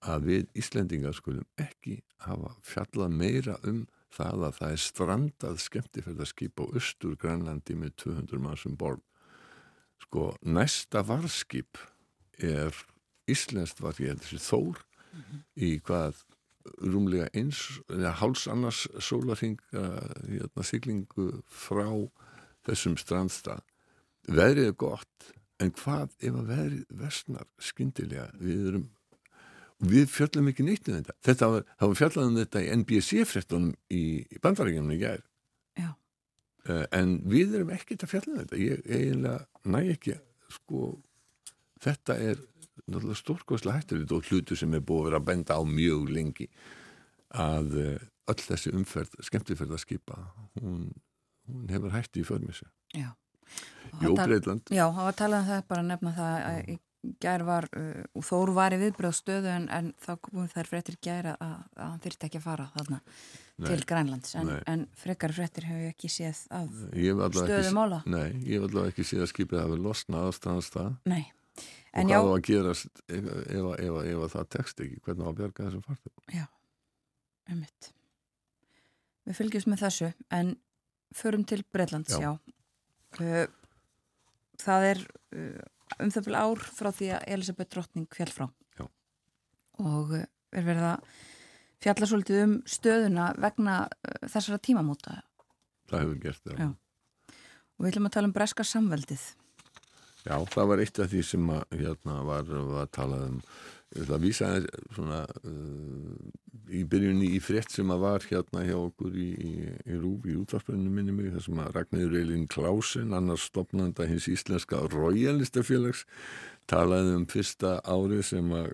[0.05, 3.85] að við Íslendingar skulum ekki hafa fjallað meira um
[4.15, 9.03] það að það er strandað skemmtifærðarskip á Östur Grænlandi með 200 mann sem borð.
[10.03, 11.79] Sko næsta varskip
[12.43, 12.75] er
[13.31, 14.81] Íslenskt var ég þessi Þór
[15.57, 16.19] í hvað
[16.85, 21.87] rúmlega eins eða háls annars sólarhing hérna, siglingu frá
[22.65, 23.63] þessum strandstað.
[24.25, 28.29] Veðrið er gott en hvað ef að veðrið versnar skyndilega?
[28.41, 28.87] Við erum
[29.83, 31.17] við fjöllum ekki neitt um þetta.
[31.25, 35.25] Þetta var, það var fjallað um þetta í NBC-frettunum í, í bandarækjumum í gær.
[35.75, 35.89] Já.
[36.69, 38.61] uh, en við erum ekkert að fjalla um þetta.
[38.61, 40.19] Ég eiginlega næ ekki
[40.55, 40.95] sko
[41.83, 42.39] þetta er
[42.85, 46.47] náttúrulega stórkoslega hættilegt og hlutu sem er búið að vera að benda á mjög lengi
[47.35, 50.17] að uh, öll þessi umferð, skemmtifærð að skipa
[50.61, 50.89] hún,
[51.49, 53.13] hún hefur hætti í förmjössu Já.
[54.01, 56.77] Jó, Breitland Já, það var talað um það, bara að nefna það að í
[57.23, 61.35] gær var, uh, og Þór var í viðbröðstöðu en, en þá komum þær fréttir gæra
[61.39, 63.67] að, að hann þyrtti ekki að fara þarna Nei.
[63.69, 64.35] til Grænlands.
[64.39, 68.01] En, en frekar fréttir hefur ég ekki séð af Ég hef allavega stöðu ekki- mála.
[68.05, 71.23] Nei, ég hef allavega ekki séð að skipið hafi losnað á staðanstað Nei,
[71.55, 75.01] og en já, hvað á að gerast ef, ef, ef, ef, það tekst ekki?
[75.05, 76.45] Hvernig á að bjarga þessum fartum
[77.45, 77.91] einmitt.
[79.25, 80.55] Við fylgjumst með þessu en
[81.15, 82.39] förum til Breitlands, já, Já.
[83.21, 83.45] Uh,
[84.59, 84.99] Það er
[85.35, 85.63] uh,
[86.03, 88.47] um það bil ár frá því að Elisabeth Drottning fjall frá.
[88.79, 88.85] Já.
[89.83, 90.25] og uh,
[90.55, 91.15] er verið að
[91.85, 95.21] fjalla svolítið um stöðuna vegna uh, þessara tímamóta.
[95.89, 96.69] Það hefur gert það Já.
[97.35, 99.25] og við ætlum að tala um breska samveldið.
[100.25, 103.35] Já, það var eitt af því sem að, hérna, var, var að tala um
[103.93, 104.49] ég ætla að vísa
[104.95, 106.33] svona uh,
[106.73, 109.53] í byrjunni í frétt sem að var hérna hjá okkur í, í,
[109.85, 114.27] í Rúf í útvarpuninu minni mig þar sem að Ragnhildur Eilin Klausen annars stopnanda hins
[114.31, 116.05] íslenska royalistafélags
[116.69, 118.71] talaði um fyrsta árið sem að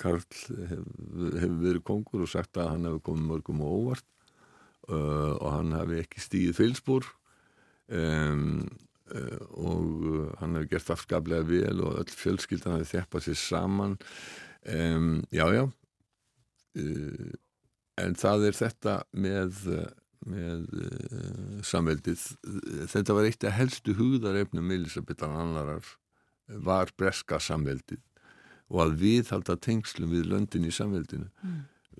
[0.00, 0.26] Karl
[0.72, 4.06] hefur hef verið kongur og sagt að hann hefur komið mörgum og óvart
[4.90, 7.08] uh, og hann hefði ekki stíðið fylspor
[7.96, 8.68] um,
[9.14, 13.98] uh, og uh, hann hefur gert afskaplega vel og öll fjölskyldan hefði þjappað sér saman
[14.66, 15.64] um, já já.
[16.78, 17.32] Uh,
[18.00, 19.64] en það er þetta með
[20.28, 22.22] með uh, samveldið.
[22.92, 25.96] Þetta var eitt af helstu hugðarefnum Elisabethan annarar
[26.50, 28.02] var breska samveldið
[28.70, 31.30] og að viðhalda tengslum við löndin í samveldinu.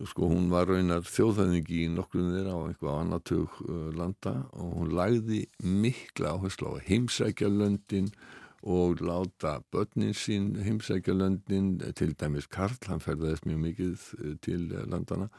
[0.06, 4.94] Sko hún var raunar þjóðhæðingi í nokkrum þeirra á einhvað annartug uh, landa og hún
[4.96, 12.76] lagði mikla áherslu á heimsækja löndin og láta börnin sín heimsækja löndin til dæmis Karl,
[12.86, 15.30] hann ferðaðist mjög mikið uh, til landana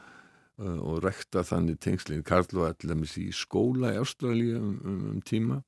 [0.58, 5.22] uh, og rekta þannig tengslinn Karl var allir í skóla í Ástralíu um, um, um
[5.22, 5.62] tíma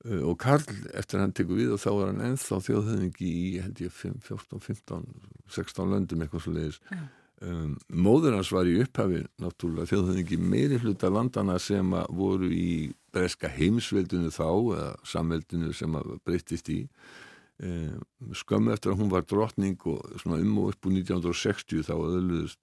[0.00, 0.64] Uh, og Karl,
[0.96, 4.62] eftir hann tekur við og þá er hann ennþá þjóðhöfningi í held ég 5, 14,
[4.64, 5.02] 15,
[5.52, 6.78] 16 löndum eitthvað svo leiðis
[7.44, 12.70] um, móður hans var í upphafi náttúrulega þjóðhöfningi meiri hluta landana sem voru í
[13.12, 16.80] breska heimsveldinu þá eða samveldinu sem breyttist í
[17.62, 18.00] um,
[18.32, 22.60] skömmu eftir að hún var drottning og svona um og upp úr 1960 þá öðluðust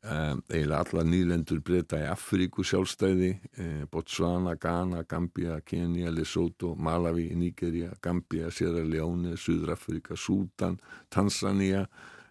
[0.00, 7.26] Um, eiginlega alla nýlendur breyta í Afríku sjálfstæði eh, Botswana, Ghana, Gambia, Kenya Lesotho, Malawi,
[7.36, 10.78] Nigeria Gambia, Sierra Leone, Suður-Afrika Súdan,
[11.12, 11.82] Tanzania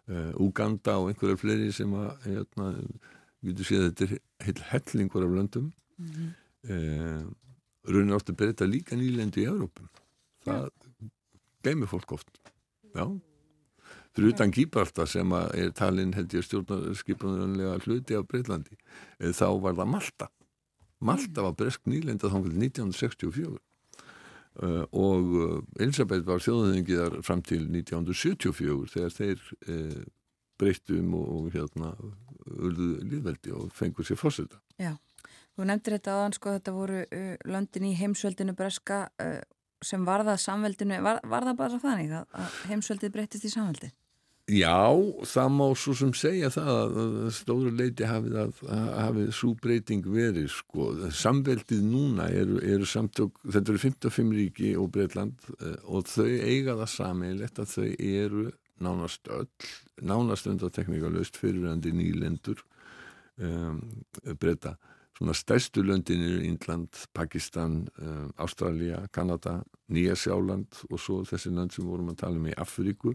[0.10, 2.72] eh, Uganda og einhverja fleiri sem að hérna,
[3.46, 6.34] við getum séð að þetta er heil hellingur af löndum mm -hmm.
[6.68, 7.24] Eh,
[7.90, 9.90] raunin áttu að breyta líka nýlendu í Európum
[10.46, 10.70] það
[11.66, 12.40] geymir fólk oft.
[12.96, 13.06] Já.
[14.16, 19.78] Fyrir utan Gíbraltar sem er talin held ég stjórnarskipunarlega hluti af Breitlandi eh, þá var
[19.78, 20.30] það Malta.
[21.00, 23.52] Malta var bresk nýlenda þá 1964
[24.60, 30.02] uh, og uh, Elisabeth var þjóðhengiðar fram til 1974 þegar þeir uh,
[30.60, 31.94] breyttum og, og hérna
[32.50, 34.98] urðu líðveldi og fengur sér fórseta Já,
[35.60, 39.40] þú nefndir þetta aðan sko þetta voru uh, löndin í heimsveldinu breska uh,
[39.84, 43.92] sem var það samveldinu, var, var það bara þannig að, heimsveldið breytist í samveldi?
[44.50, 44.90] Já,
[45.30, 48.64] það má svo sem segja það að stóru leiti hafið, að,
[48.98, 50.88] hafið svo breyting verið sko.
[51.14, 55.46] Samveldið núna eru, eru samtök, þetta eru 55 ríki og Breitland
[55.86, 58.48] og þau eiga það sammeilegt að þau eru
[58.82, 59.70] nánast öll,
[60.02, 62.64] nánast undan tekníkalöst fyrirandi nýlendur
[63.38, 63.84] um,
[64.40, 64.80] breyta.
[65.20, 69.58] Svona stærstu löndin eru Índland, Pakistan, um, Ástralja, Kanada,
[69.92, 73.12] Nýja Sjáland og svo þessi lönd sem vorum að tala um í Afríku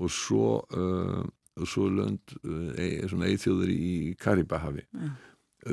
[0.00, 1.20] og svo, uh,
[1.60, 4.86] og svo lönd uh, e, svona eithjóður í Karibahavi.
[4.88, 5.10] Já.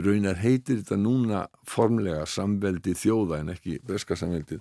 [0.04, 4.60] Raunar heitir þetta núna formlega samveldi þjóða en ekki breska samveldið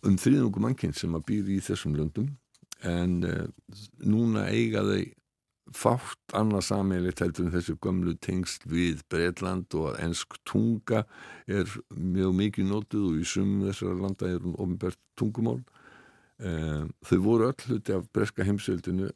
[0.00, 2.32] um þriðungum mannkinn sem að býr í þessum löndum
[2.88, 3.44] en uh,
[4.00, 5.04] núna eiga þau
[5.74, 11.02] fátt annað sameiginlegt heldur en þessu gömlu tengsl við Breitland og að ensk tunga
[11.50, 15.60] er mjög mikið nótuð og í sumum þessara landa er hún ofinbært tungumál.
[16.38, 19.10] Um, þau voru öll hluti af breska heimsveldinu.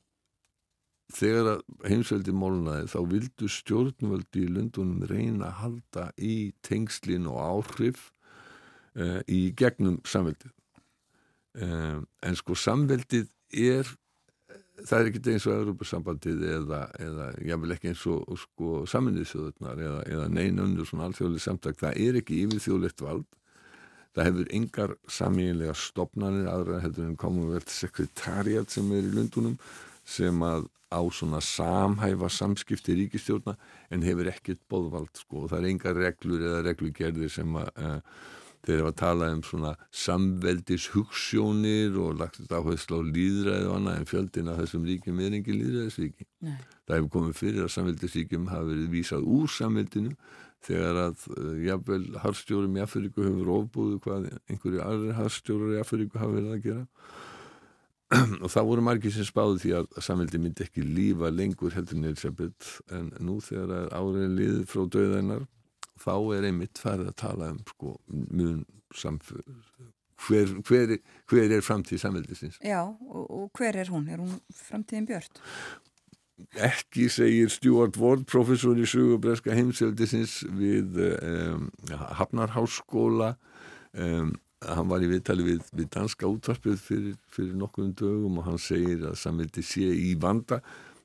[1.14, 6.34] Þegar heimsveldi mólnaði þá vildu stjórnvöldi í Lundunum reyna að halda í
[6.66, 8.10] tengslin og áhrif
[8.98, 10.52] uh, í gegnum samveldið.
[11.58, 13.88] Um, en sko samveldið er
[14.86, 20.00] það er ekkert eins og Európa-sambandið eða, eða jável ekki eins og sko, saminniðsjóðurnar eða,
[20.14, 23.28] eða neina undur svona alþjóðlega samtak, það er ekki yfirþjóðlegt vald.
[24.16, 29.58] Það hefur engar samíðinlega stopnarnir aðra heldur en Commonwealth Secretariat sem er í Lundunum
[30.08, 33.54] sem að á svona samhæfa samskipti ríkistjórna
[33.92, 35.44] en hefur ekkert bóðvald sko.
[35.50, 37.98] Það er engar reglur eða reglugerðir sem að uh,
[38.68, 44.00] þeir hafa talað um svona samveldis hugssjónir og lagt þetta áherslu á líðræði og annað
[44.00, 46.28] en fjöldin að þessum ríkjum er engin líðræðisríki.
[46.44, 46.58] Nei.
[46.84, 50.12] Það hefur komið fyrir að samveldisríkjum hafa verið vísað úr samveldinu
[50.66, 56.20] þegar að uh, jafnvel harfstjórum í Afríku hefur ofbúðu hvað einhverju aðri harfstjórar í Afríku
[56.20, 56.86] hafa verið að gera
[58.42, 62.10] og það voru margir sem spáði því að samveldi myndi ekki lífa lengur heldur en
[62.10, 65.46] Elisabeth en nú þegar árið liður frá döðainar
[66.02, 68.64] þá er einmitt farið að tala um sko, mjög
[68.96, 69.44] samfél
[70.26, 70.96] hver, hver,
[71.30, 74.08] hver er framtíð samveldisins Já, og, og hver er hún?
[74.10, 75.42] Er hún framtíðin björnt?
[76.62, 83.32] Ekki segir Stuart Ward, professor í sögubreska heimseldisins við um, Hafnarháskóla
[83.92, 84.36] um,
[84.66, 89.04] hann var í viðtali við, við danska útvarpið fyrir, fyrir nokkuðum dögum og hann segir
[89.06, 90.60] að samveldi sé í vanda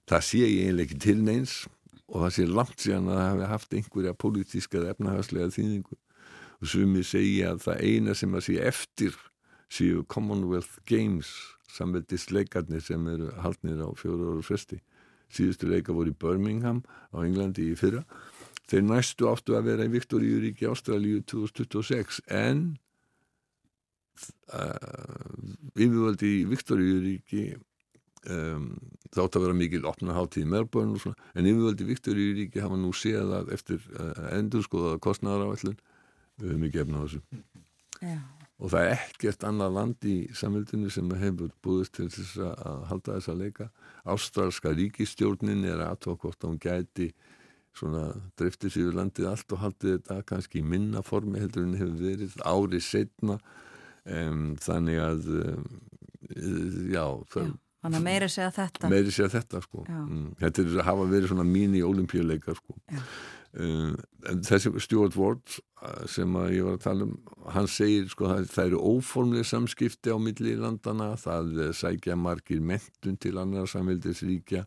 [0.09, 1.57] það sé ég eiginlega ekki til neins
[2.11, 5.99] og það sé langt síðan að það hefði haft einhverja pólitíska eða efnahagslega þýðingu.
[6.63, 9.19] Og sumið segja að það eina sem að sé eftir
[9.73, 11.31] séu Commonwealth Games
[11.73, 14.79] samveldist leikarnir sem eru haldnir á fjóru ára fresti.
[15.33, 18.03] Síðustu leika voru í Birmingham á Englandi í fyrra.
[18.69, 22.63] Þeir næstu áttu að vera í Viktoríuríki Ástralíu 2026 en
[24.53, 27.47] uh, yfirvöldi í Viktoríuríki
[28.31, 28.67] um,
[29.13, 32.93] þátt að vera mikil opnaháttið í Melbourne og svona, en yfirvöldi Viktoríu ríki hafa nú
[32.97, 35.81] séð að eftir uh, endur skoðaða kostnæðar á ætlun
[36.39, 37.21] við höfum ekki efna á þessu
[38.03, 38.17] Já.
[38.59, 43.19] og það er ekkert annað land í samvildinu sem hefur búðist til þess að halda
[43.19, 43.69] þess að leika
[44.13, 47.11] Ástralska ríkistjórnin er aðtók hvort hún gæti
[47.73, 51.95] svona driftið sér landið allt og haldið þetta kannski í minna formi heldur en hefur
[52.01, 53.39] verið árið setna
[54.05, 55.69] um, þannig að um,
[56.93, 57.53] já, það.
[57.83, 58.89] Þannig að meira segja þetta.
[58.89, 59.85] meiri að þetta sko.
[59.91, 62.77] Mm, þetta er að hafa verið svona mín í olimpíuleikar sko
[63.59, 63.95] um,
[64.47, 67.17] þessi Stuart Ward uh, sem ég var að tala um
[67.53, 72.63] hann segir sko það, það eru óformlega samskipti á milli landana það eh, sækja margir
[72.63, 74.63] mentun til annar samveldisríkja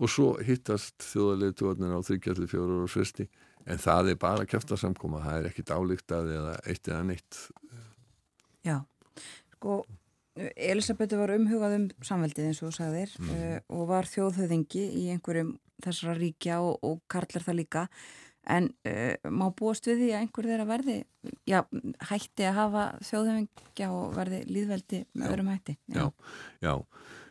[0.00, 3.28] og svo hittast þjóðarleituvarnir á 34 ára svesti
[3.70, 7.40] en það er bara kæfta samkoma það er ekkit álíktað eða eitt eða neitt.
[8.66, 8.78] Já,
[9.54, 9.82] sko
[10.38, 15.56] Elisabethu var umhugað um samveldið eins og þú sagðir uh, og var þjóðhauðingi í einhverjum
[15.82, 17.86] þessara ríkja og, og karlar það líka.
[18.50, 20.96] En uh, má búast við því að einhver þeirra verði
[21.50, 21.58] já,
[22.08, 25.32] hætti að hafa þjóðhauðingja og verði líðveldi með Já.
[25.34, 25.76] öðrum hætti?
[25.90, 26.06] Já, já,
[26.64, 26.74] já,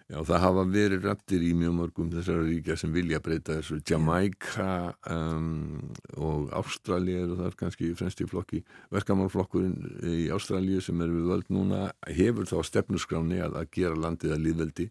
[0.10, 3.78] það hafa verið rættir í mjög mörgum þessara ríkja sem vilja breyta þessu.
[3.86, 4.70] Jamaica
[5.14, 8.64] um, og Ástralja eru þar kannski fremst í flokki.
[8.96, 9.78] Verkamannflokkurinn
[10.10, 14.48] í Ástralju sem er við völd núna hefur þá stefnuskráni að, að gera landið að
[14.48, 14.90] líðveldi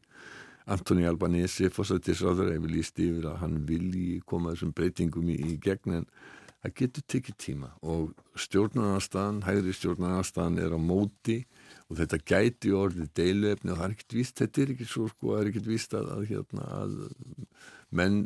[0.69, 6.03] Antoni Albanese fórsættisráður hefur líst yfir að hann vilji koma þessum breytingum í, í gegn
[6.03, 6.11] en
[6.61, 7.71] það getur tekið tíma.
[7.81, 11.39] Og stjórnarnarstaðan, hægri stjórnarnarstaðan er á móti
[11.89, 15.33] og þetta gæti orðið deiluefni og það er ekkert víst, þetta er ekki svo sko,
[15.33, 16.97] það er ekkert víst að, að, hérna, að
[17.99, 18.19] menn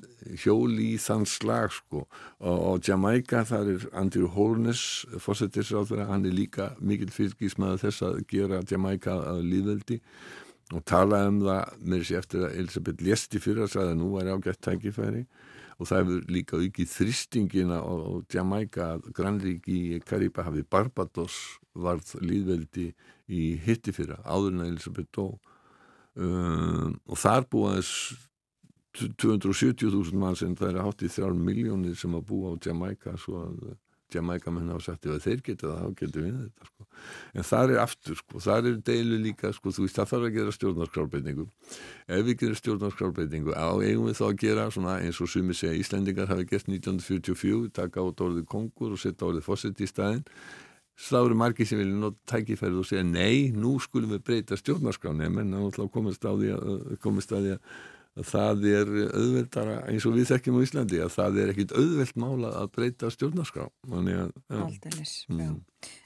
[0.43, 2.03] hjóli í þann slag sko.
[2.43, 8.23] Og, og Jamaica þar er Andrew Holness fórsetisráður, hann er líka mikil fylgismæður þess að
[8.33, 10.03] gera Jamaica að líðveldi
[10.73, 14.13] og tala um það með þessi eftir að Elisabeth lesti fyrir að sagði að nú
[14.19, 15.27] er ágætt tækifæri.
[15.27, 15.51] og
[15.89, 17.95] það hefur líka aukið þristingina á
[18.33, 18.89] Jamaica
[19.66, 21.39] í Kariba hafið Barbados
[21.72, 22.91] varð líðveldi
[23.33, 25.26] í hitti fyrir áður en að Elisabeth dó.
[26.12, 28.18] Um, og þar búa þess
[29.01, 33.47] 270.000 mann sem það er hátt í þrjár miljónir sem að búa á Jamaica svo
[33.47, 33.62] að
[34.15, 36.87] Jamaica menn hafa sagt ef þeir geta það, þá getur við þetta sko.
[37.35, 40.37] en þar er aftur, sko, þar er deilu líka sko, þú veist, það þarf að
[40.39, 41.47] gera stjórnarskrárbeitingu
[42.09, 45.79] ef við gerum stjórnarskrárbeitingu á eigum við þá að gera svona eins og sumi segja
[45.79, 50.27] Íslendingar hafi gert 1944 taka át orðið kongur og setja orðið fósett í staðin
[51.03, 55.31] þá eru margir sem vilja nota tækifærið og segja nei, nú skulum við breyta stjórnarskráni
[55.33, 57.65] menn þá komist að því að,
[58.21, 62.51] það er auðveldara eins og við þekkjum á Íslandi að það er ekkit auðveld mála
[62.61, 64.59] að breyta stjórnarskrá þannig að já.
[64.67, 65.61] Aldeilis, Mm.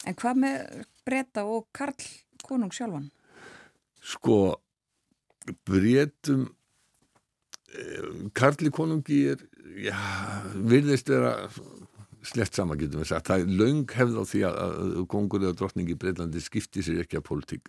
[0.07, 1.97] En hvað með breyta og Karl
[2.47, 3.11] konung sjálfan?
[4.07, 4.55] sko
[5.67, 6.47] breytum
[8.37, 9.43] Karli konungi er
[9.83, 9.97] já,
[10.55, 11.33] virðist vera
[12.27, 15.91] slett sama getum við sagt það er löng hefð á því að, kongur eða drottning
[15.93, 17.69] í Breitlandi skipti sér ekki að pólitík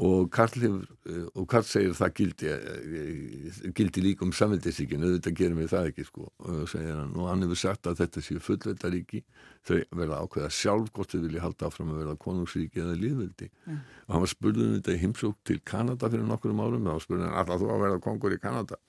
[0.00, 5.60] og Karl, eh, og Karl segir það gildi, eh, gildi líka um samveldisíkin, auðvitað gerum
[5.60, 9.22] við það ekki sko, og, segir hann, og hann hefur sagt að þetta séu fullveldaríki
[9.68, 14.12] þau verða ákveða sjálf hvort þau vilja halda áfram að verða konungsríki eða líðveldi og
[14.14, 17.40] hann var spurðun þetta í heimsók til Kanada fyrir nokkurum árum og hann spurði hann
[17.42, 18.80] alltaf þú að verða kongur í Kanada?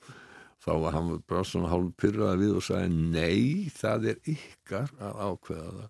[0.62, 5.22] Þá var hann bara svona hálf pyrraði við og sagði nei, það er ykkar að
[5.26, 5.90] ákveða það.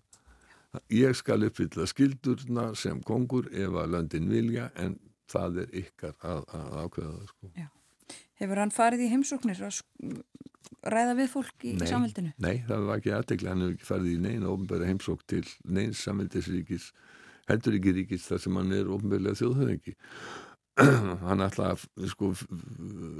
[0.96, 4.96] Ég skal uppfylla skildurna sem kongur ef að löndin vilja en
[5.32, 7.52] það er ykkar að, að ákveða það sko.
[8.42, 9.80] Hefur hann farið í heimsóknir að
[10.92, 12.32] ræða við fólk í, í samveldinu?
[12.42, 16.00] Nei, það var ekki aðtekla, hann hefur ekki farið í neina ofnbæra heimsók til neins
[16.06, 16.88] samveldisríkis,
[17.50, 19.94] heldur ekki ríkis þar sem hann er ofnbærlega þjóðhöringi.
[21.28, 22.30] hann ætlaði, sko,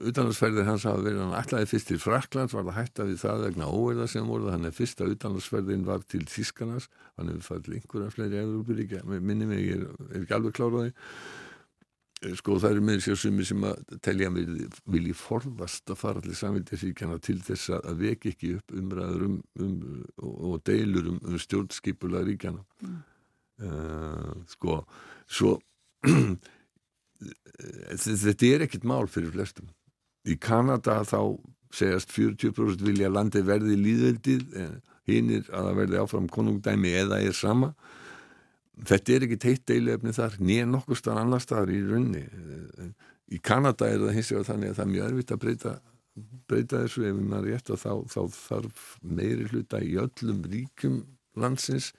[0.08, 3.68] utanlandsferðir hans hafa verið, hann ætlaði fyrst til Fraklands, var það hætta við það vegna
[3.68, 6.88] óverða sem voru, hann er fyrsta utanlandsferðin var til Þískanars,
[7.20, 10.94] hann hefur farið til einhverja fleiri Európuríkja, minni mig, ég er, er ekki alveg kláraði
[12.38, 14.50] sko það eru með sér sumi sem að telja mér
[14.90, 19.72] vilji forðast að fara til samvildisíkjana til þess að veki ekki upp umræður um, um
[20.22, 22.98] og, deilur um, um stjórnskipula ríkjana mm.
[24.54, 24.82] sko
[25.26, 25.56] svo
[28.02, 29.68] þetta er ekkit mál fyrir flestum.
[30.26, 31.38] Í Kanada þá
[31.74, 34.56] segjast 40% vilja landi verði líðveldið
[35.08, 37.72] hinnir að það verði áfram konungdæmi eða er sama
[38.80, 42.26] þetta er ekki teitt deilefni þar nýja nokkur starf annar staðar í runni
[43.32, 45.74] í Kanada er það hins vegar þannig að það er mjög erfitt að breyta
[46.48, 50.98] breyta þessu ef maður rétt og þá, þá þarf meiri hluta í öllum ríkum
[51.40, 51.92] landsins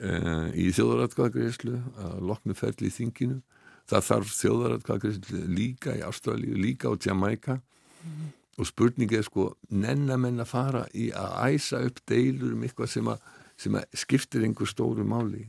[0.00, 3.42] uh, í þjóðaratkvæðagreyslu að loknu ferli í þinginu.
[3.90, 8.30] Það þarf þjóðaratkvæðagreyslu líka í Ástralíu, líka á Jamaica mm.
[8.56, 13.12] og spurningi er sko nennamenn að fara í að æsa upp deilur um eitthvað sem
[13.12, 13.28] að,
[13.60, 15.44] sem að skiptir einhver stóru máli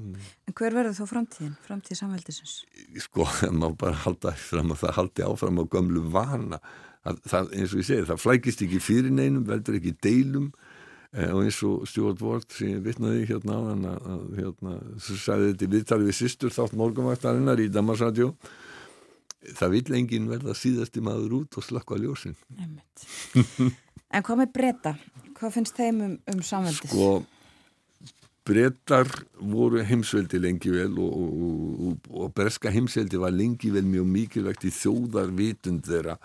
[0.00, 0.14] mm.
[0.48, 2.54] en hver verður þó framtíðin, framtíð samveldisins?
[3.06, 3.26] Sko,
[3.60, 6.60] maður bara halda fram að það haldi áfram á gömlu vana
[7.04, 10.50] það, það, eins og ég segi, það flækist ekki fyrir neinum, veldur ekki deilum
[11.12, 15.52] eh, og eins og Stuart Ward sem ég vitnaði hérna á hann að hérna, sagði
[15.52, 18.32] þetta í viðtalið við sýstur þátt morgunvaktarinnar í Damarsradio
[19.44, 22.36] það vil enginn verða síðasti maður út og slakka ljósin
[24.14, 24.90] En hvað með breyta?
[25.34, 26.92] Hvað finnst þeim um, um samveldis?
[26.92, 27.24] Sko
[28.44, 29.08] brettar
[29.40, 34.72] voru heimsveldi lengi vel og, og, og, breska heimsveldi var lengi vel mjög mikilvægt í
[34.74, 36.18] þjóðarvitund þeirra.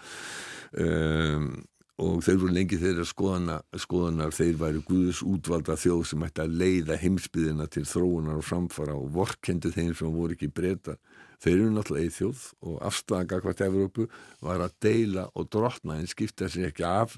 [0.80, 1.52] Um,
[2.00, 6.54] og þeir voru lengi þeirra skoðana, skoðanar þeir væri Guðus útvalda þjóð sem ætti að
[6.62, 11.00] leiða heimsbyðina til þróunar og framfara og vorkendu þeim sem voru ekki brettar
[11.44, 14.08] þeir eru náttúrulega þjóð og afstæðanga hvort Evrópu
[14.44, 17.16] var að deila og drotna en skipta sér ekki af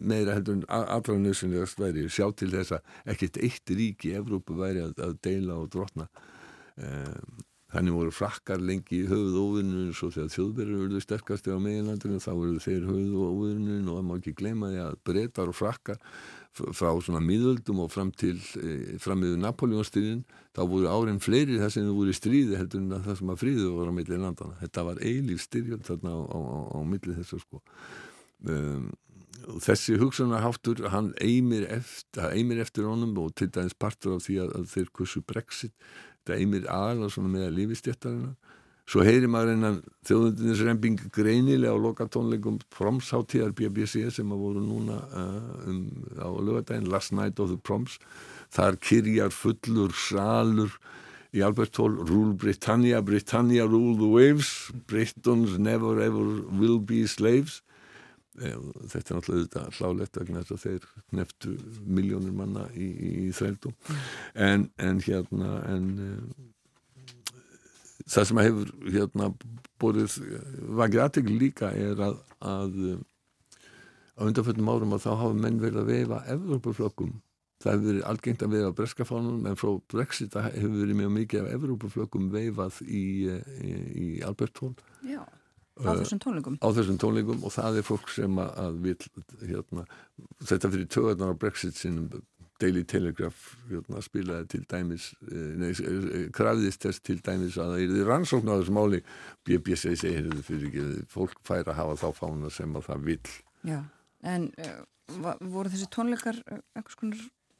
[0.00, 2.08] meira heldur en allra nöðsynlegast væri.
[2.10, 6.08] Sjá til þess að ekkert eitt ríki í Evrópu væri að, að deila og drotna
[6.76, 7.42] um,
[7.72, 12.20] þannig voru frakkar lengi í höfuð óvinnun og svo þegar þjóðverður verður sterkasti á meginlandinu
[12.20, 16.02] þá verður þeir höfuð óvinnun og það má ekki gleyma því að breytar og frakkar
[16.52, 20.20] frá svona miðöldum og fram til e, fram yfir Napoleonstyrjun
[20.52, 23.40] þá voru árin fleiri þess að það voru í stríði heldur en það sem að
[23.40, 27.16] fríðu voru á milli landana þetta var eilíf styrjöld þarna á, á, á, á milli
[27.16, 27.62] þessu sko.
[28.42, 28.90] Um,
[29.62, 34.56] þessi hugsanarháttur hann eimir eftir, eimir eftir honum og til dæmis partur af því að,
[34.60, 35.74] að þeir kursu Brexit.
[36.22, 38.34] Þetta eimir aðal svona með að lífistjættarina
[38.92, 39.78] svo heyri maður einan
[40.08, 45.82] þjóðundinins reymbing greinilega á lokatónleikum promsháttíðar BBC sem að voru núna uh, um,
[46.18, 47.98] á lögadaginn Last Night of the Proms
[48.52, 50.74] þar kyrjar fullur salur
[51.32, 56.24] í Albert Hall Rule Britannia, Britannia rule the waves Britons never ever
[56.60, 57.62] will be slaves.
[58.32, 60.84] Þetta er náttúrulega hlálegt vegna þess að þeir
[61.18, 61.50] neftu
[61.84, 62.88] miljónir manna í,
[63.28, 63.74] í þrældum
[64.32, 65.90] en, en hérna en
[68.08, 69.28] það sem hefur hérna
[69.82, 70.16] borðið
[70.80, 72.78] vakið aðtegl líka er að, að
[74.16, 77.12] á undanfjöldum árum að þá hafa menn verið að veifa Evrópuflökkum
[77.62, 81.52] það hefur verið algengt að veifa breskafánum en frá Brexit hefur verið mjög mikið af
[81.58, 84.74] Evrópuflökkum veifað í, í, í Albert Hall.
[85.06, 85.22] Já,
[85.82, 86.58] á þessum tónleikum.
[86.60, 88.98] á þessum tónleikum og það er fólk sem að vil
[89.46, 89.86] hérna,
[90.42, 92.10] þetta fyrir töðarnar á Brexit sinum
[92.62, 97.96] Daily Telegraph hérna, spilaði til dæmis eh, nei, eh, krafðist þess til dæmis að það
[97.96, 99.02] er rannsókn á þessu máli.
[99.48, 103.20] BBC segir þetta fyrir ekki fólk fær að hafa þá fána sem að það vil
[103.62, 103.78] Já,
[104.26, 106.98] en uh, voru þessi tónleikar uh, einhvers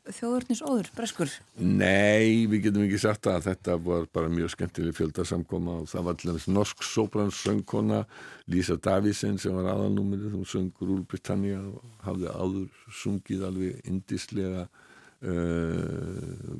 [0.02, 1.30] konar þjóðurnis óður, breskur?
[1.58, 6.16] Nei, við getum ekki sagt að þetta var bara mjög skemmtileg fjöldasamkoma og það var
[6.16, 8.04] allir norsk sopransöngkona
[8.48, 14.66] Lísa Davisen sem var aðalnúmerið, hún söngur úr Britannia og hafði áður sungið alveg indislega
[15.22, 16.58] uh,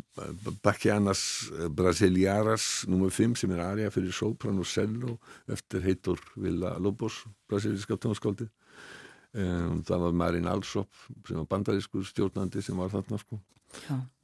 [0.63, 3.11] Bakianas Brasiliaras nr.
[3.11, 5.19] 5 sem er aðja fyrir sopran og cello
[5.51, 8.51] eftir heitur Villa Lobos, brasilíska tónskóldið
[9.33, 10.91] Um, það var Marín Alsop
[11.25, 13.39] sem var bandarískur stjórnandi sem var þarna sko.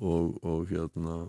[0.05, 1.23] Og, og hérna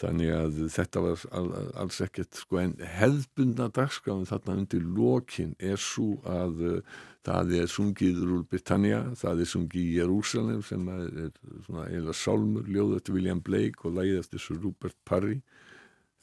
[0.00, 1.50] þannig að þetta var all,
[1.82, 7.68] alls ekkert sko en hefðbundna dagskrafin þarna undir lokin er svo að uh, það er
[7.68, 11.32] sungið úr Britannia, það er sungið í Jérúsalem sem er, er
[11.66, 15.40] svona eiginlega sálmur, ljóð eftir William Blake og lægið eftir Sir Rupert Parry.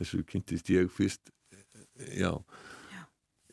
[0.02, 1.30] Þessu kynntist ég fyrst
[2.18, 2.34] já,
[2.94, 3.04] já.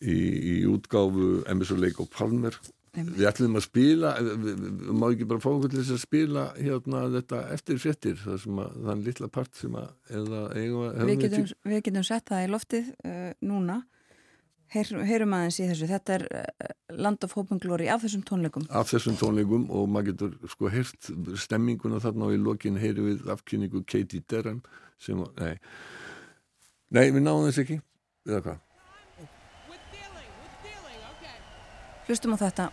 [0.00, 2.56] Í, í útgáfu Emerson Lake og Palmer
[2.94, 4.12] Við ætlum að spila,
[4.94, 8.60] má ekki bara fá okkur til þess að spila hérna þetta eftir frettir, það sem
[8.62, 9.88] að þann litla part sem að,
[10.20, 13.80] eða eiga við getum, við getum sett það í loftið uh, núna,
[14.74, 18.24] Heyr, heyrum aðeins í þessu, þetta er uh, Land of Hope and Glory af þessum
[18.26, 18.64] tónleikum.
[18.74, 23.28] Af þessum tónleikum og maður getur sko heyrt stemminguna þarna og í lokin heyrum við
[23.34, 24.62] afkynningu Katie Derham
[24.98, 25.58] sem, nei.
[26.94, 27.80] Nei, við náðum þess ekki,
[28.30, 28.62] eða hvað?
[32.04, 32.70] Hlustum á þetta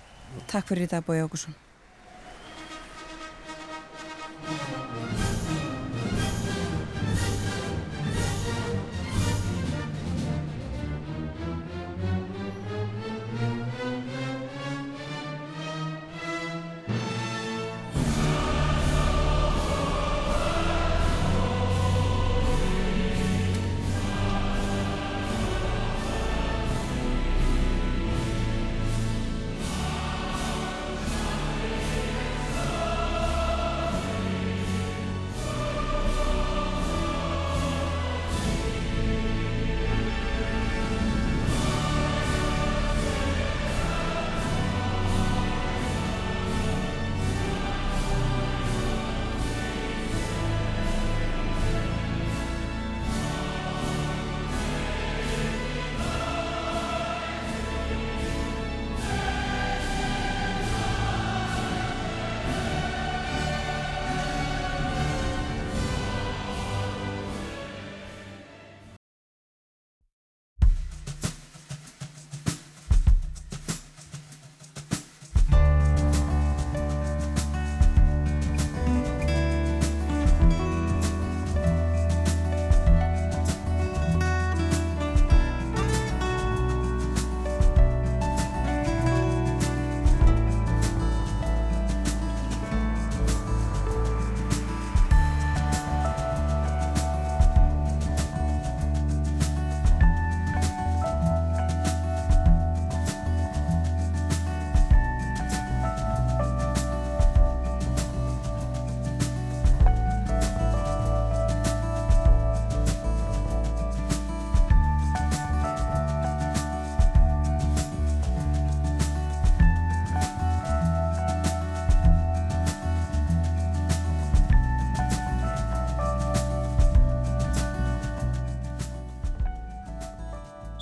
[0.51, 1.55] Takk fyrir í dag Bói Ákusson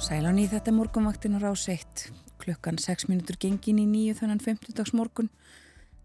[0.10, 2.08] Sælan í þetta morgunvaktin á rás 1
[2.42, 5.28] klukkan 6 minútur gengin í nýju þannan 50 dags morgun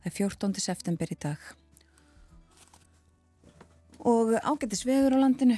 [0.02, 0.58] það er 14.
[0.60, 1.46] september í dag.
[4.04, 5.56] Og ágættis veður á landinu.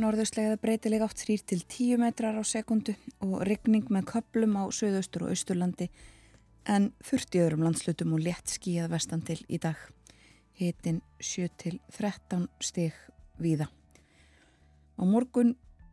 [0.00, 5.26] Norðaustlega breytileg átt 3 til 10 metrar á sekundu og rigning með köplum á söðaustur
[5.26, 5.90] og austurlandi
[6.64, 9.76] en 40 öðrum landslutum og létt skíjað vestan til í dag.
[10.56, 12.96] Hitin 7 til 13 stig
[13.36, 13.68] víða.
[14.96, 15.52] Á morgun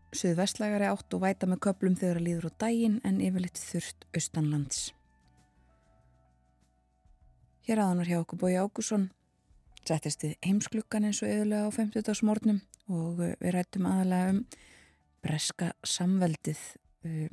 [0.09, 4.79] Suðvestlægari átt og væta með köplum þegar að líður á daginn en yfirleitt þurft austanlands.
[7.69, 9.09] Hér aðan var hjá okkur Bói Ágússon,
[9.85, 12.17] settist við heimsklukkan eins og yfirlega á 50.
[12.17, 14.41] smórnum og uh, við rættum aðalega um
[15.21, 16.63] breska samveldið,
[17.05, 17.29] uh,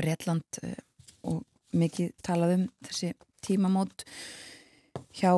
[0.00, 0.78] Breitland uh,
[1.28, 1.44] og
[1.76, 3.12] mikið talað um þessi
[3.44, 4.06] tímamót
[5.12, 5.34] hjá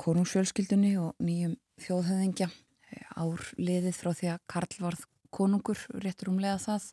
[0.00, 2.48] konungsfjölskyldunni og nýjum þjóðhæðingja
[3.16, 6.90] ár liðið frá því að Karl varð konungur réttur umlega það.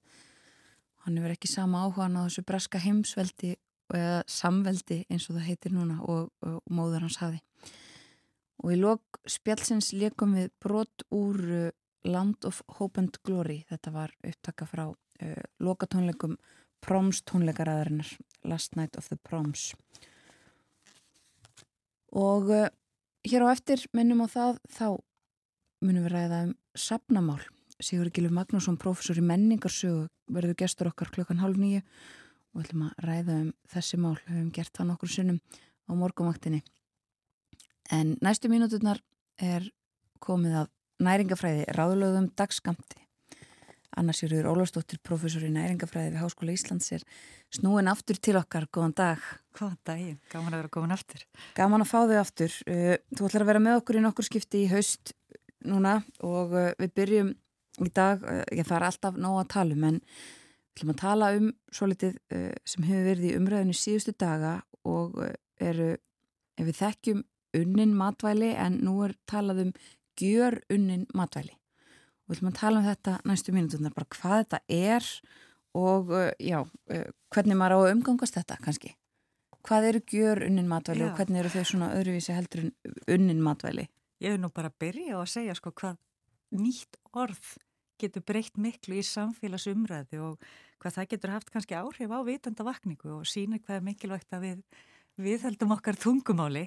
[1.04, 3.56] Hann hefur ekki sama áhugan á þessu braska heimsveldi
[3.94, 7.42] eða samveldi eins og það heitir núna og, og móður hans hafi
[8.64, 11.72] og í lok spjálsins leikum við brot úr uh,
[12.04, 13.62] Land of Hope and Glory.
[13.70, 16.38] Þetta var upptaka frá uh, lokatónleikum
[16.84, 18.10] Proms tónleikaræðarinnar
[18.48, 19.72] Last Night of the Proms.
[22.12, 22.68] Og uh,
[23.28, 24.88] hér á eftir minnum á það þá
[25.88, 27.42] munum við ræða um sapnamál
[27.84, 32.86] Sigur Gilur Magnússon, professor í menningarsögu verður gestur okkar klokkan halv nýju og við ætlum
[32.88, 34.16] að ræða um þessi mál.
[34.24, 35.40] Við hefum gert það nokkur sinnum
[35.90, 36.62] á morgumvaktinni
[37.92, 39.02] en næstu mínúturnar
[39.42, 39.66] er
[40.24, 40.72] komið af
[41.04, 43.04] næringafræði ráðlögum dagskamti
[43.94, 47.04] Anna Sigurður Ólafsdóttir, professor í næringafræði við Háskóla Íslands er
[47.54, 49.28] snúin aftur til okkar, góðan dag.
[49.54, 51.26] Góðan daginn, gaman að vera komin aftur.
[51.58, 52.56] Gaman að fá þau aftur.
[52.66, 55.14] Uh, Þú ætlar að vera með okkur í nokkur skipti í haust
[55.68, 57.34] núna og uh, við byrjum
[57.84, 61.32] í dag, uh, ég þarf alltaf nóg að tala um en við ætlum að tala
[61.38, 62.16] um svo litið
[62.66, 64.54] sem hefur verið í umræðinu síðustu daga
[64.90, 65.20] og
[65.62, 65.92] eru,
[66.58, 67.20] ef við þekkjum
[67.60, 69.74] unnin matvæli en nú er talað um
[70.18, 71.54] gjör unnin matvæli.
[71.54, 75.12] Og við ætlum að tala um þetta næstu mínutunar, bara hvað þetta er
[75.78, 76.10] og
[76.42, 76.58] já,
[77.36, 78.96] hvernig maður á að umgangast þetta kannski.
[79.62, 81.12] Hvað eru gjör unnin matvæli já.
[81.12, 82.72] og hvernig eru þau svona öðruvísi heldur
[83.14, 83.92] unnin matvæli
[84.24, 86.00] Ég hef nú bara byrja að segja sko hvað
[86.56, 87.58] nýtt orð
[88.00, 90.42] getur breytt miklu í samfélagsumræði og
[90.82, 94.66] hvað það getur haft kannski áhrif á vitundavakningu og sína hvað er mikilvægt að við
[95.22, 96.64] við heldum okkar tungumáli.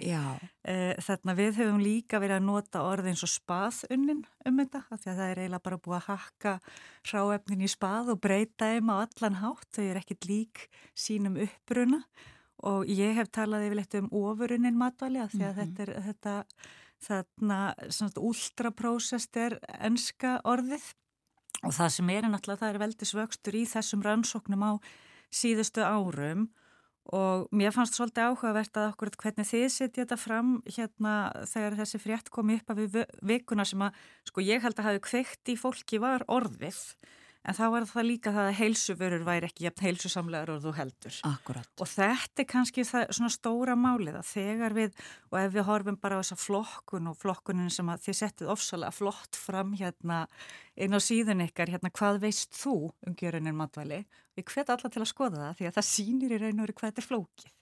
[0.63, 4.83] Eh, þannig að við höfum líka verið að nota orð eins og spaðunnin um þetta
[4.85, 6.53] af því að það er eiginlega bara búið að hakka
[7.11, 12.03] ráefnin í spað og breyta þeim á allan hátt, þau er ekkit lík sínum uppbruna
[12.71, 15.77] og ég hef talað yfirleitt um ofurunnin matvali af því að mm -hmm.
[15.77, 16.35] þetta er þetta
[17.07, 20.85] þarna svona ultraprósest er enska orðið.
[21.65, 24.73] Og það sem er náttúrulega það er veldisvöxtur í þessum rannsóknum á
[25.33, 26.49] síðustu árum.
[27.17, 31.13] Og mér fannst svolítið áhugavert að okkur hvernig þið setja þetta fram hérna
[31.47, 32.81] þegar þessi frétt komi upp af
[33.23, 36.81] vikuna sem að sko ég held að hafi kveikt í fólki var orðið
[37.47, 41.19] en þá var það líka það að heilsuvörur væri ekki jafn heilsusamlegar og þú heldur.
[41.29, 41.71] Akkurat.
[41.83, 45.99] Og þetta er kannski það, svona stóra málið að þegar við, og ef við horfum
[46.03, 50.25] bara á þessa flokkun og flokkunin sem að þið settið ofsalega flott fram hérna
[50.75, 52.77] inn á síðun ykkar, hérna hvað veist þú
[53.07, 54.03] um gjöruninn matvæli?
[54.37, 56.77] Við hvet alla til að skoða það því að það sýnir í raun og veru
[56.77, 57.55] hvað þetta er flókið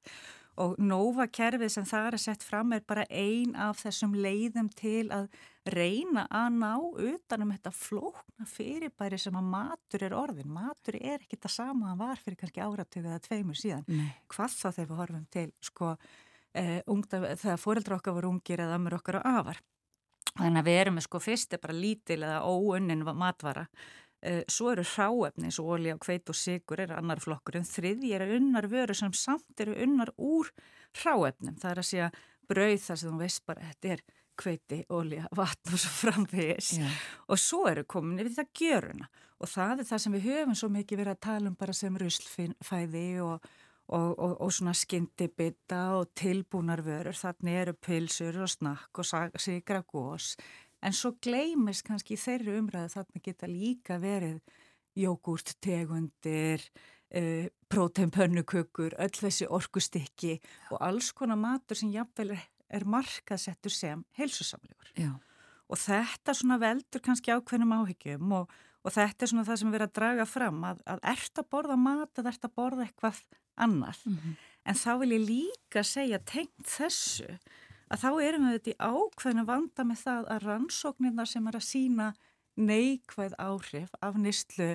[0.61, 4.71] og Nova kerfið sem það er að setja fram er bara ein af þessum leiðum
[4.77, 5.27] til að
[5.75, 10.53] reyna að ná utanum þetta flókna fyrirbæri sem að matur er orðin.
[10.55, 13.87] Matur er ekki það sama að var fyrir kannski áratöku eða tveimur síðan.
[13.89, 14.11] Nei.
[14.31, 15.93] Hvað þá þegar við horfum til sko,
[16.55, 19.63] eh, ungda, þegar fóreldra okkar voru ungir eða ömur okkar á afar.
[20.35, 23.69] Þannig að við erum með sko fyrst er bara lítil eða óunnin matvara
[24.49, 28.27] svo eru hráefni eins og olja, hveit og sigur er annar flokkur en þriði er
[28.39, 30.49] unnar vöru sem samt eru unnar úr
[31.03, 31.59] hráefnum.
[31.61, 32.13] Það er að segja
[32.49, 34.05] brauð þar sem þú veist bara þetta er
[34.43, 37.03] hveiti, olja, vatn og svo framvegis yeah.
[37.31, 40.71] og svo eru komin yfir það gjöruna og það er það sem við höfum svo
[40.75, 43.49] mikið verið að tala um bara sem ruslfæði og,
[43.87, 49.83] og, og, og svona skyndibita og tilbúnar vörur, þannig eru pilsur og snakk og sigra
[49.87, 50.35] gós
[50.85, 54.41] en svo gleimist kannski þeirri umræðu þarna geta líka verið
[54.99, 56.63] jógurt, tegundir,
[57.17, 60.37] uh, próteinpönnukökur, öll þessi orkustikki
[60.71, 64.93] og alls konar matur sem jafnvel er, markaðsettur sem heilsusamlegur.
[64.99, 65.13] Já.
[65.71, 68.51] Og þetta svona veldur kannski ákveðnum áhyggjum og,
[68.85, 71.49] og þetta er svona það sem við erum að draga fram að, að ert að
[71.55, 73.23] borða mat eða ert að borða eitthvað
[73.55, 74.03] annað.
[74.05, 74.35] Mm -hmm.
[74.65, 77.39] En þá vil ég líka segja tengt þessu
[77.95, 81.67] að þá erum við þetta í ákveðinu vanda með það að rannsóknirna sem er að
[81.69, 82.09] sína
[82.55, 84.71] neikvæð áhrif af nýstlu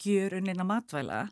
[0.00, 1.24] gjörunina matvæla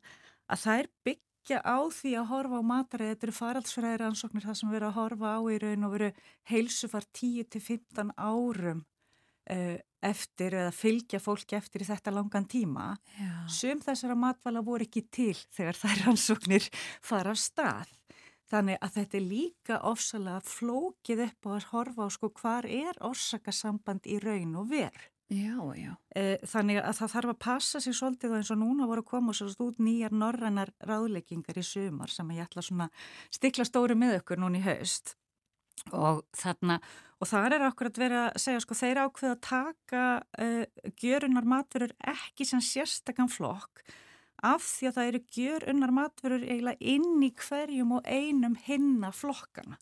[0.53, 4.59] að það er byggja á því að horfa á mataræði, þetta eru faraldsfræði rannsóknir það
[4.59, 6.11] sem við erum að horfa á í raun og veru
[6.53, 12.93] heilsufar 10-15 árum uh, eftir eða fylgja fólki eftir í þetta langan tíma.
[13.17, 13.33] Já.
[13.53, 16.69] sum þessara matvæla voru ekki til þegar þær rannsóknir
[17.05, 17.93] fara af stað
[18.53, 22.99] Þannig að þetta er líka ofsalega flókið upp á að horfa á sko hvar er
[23.01, 25.09] orsakasamband í raun og verð.
[25.33, 25.93] Já, já.
[26.13, 29.09] Eh, þannig að það þarf að passa sér svolítið og eins og núna voru að
[29.09, 32.91] koma svo út nýjar norrænar ráðleggingar í sumar sem ég ætla svona
[33.33, 35.15] stikla stóri með okkur núna í haust
[35.97, 36.77] og þarna
[37.23, 40.05] og það er okkur að vera að segja sko þeir ákveða að taka
[40.45, 40.65] uh,
[41.01, 43.87] gjörunar matverur ekki sem sérstakann flokk
[44.43, 49.13] af því að það eru gjör unnar matverur eiginlega inn í hverjum og einum hinna
[49.15, 49.79] flokkana.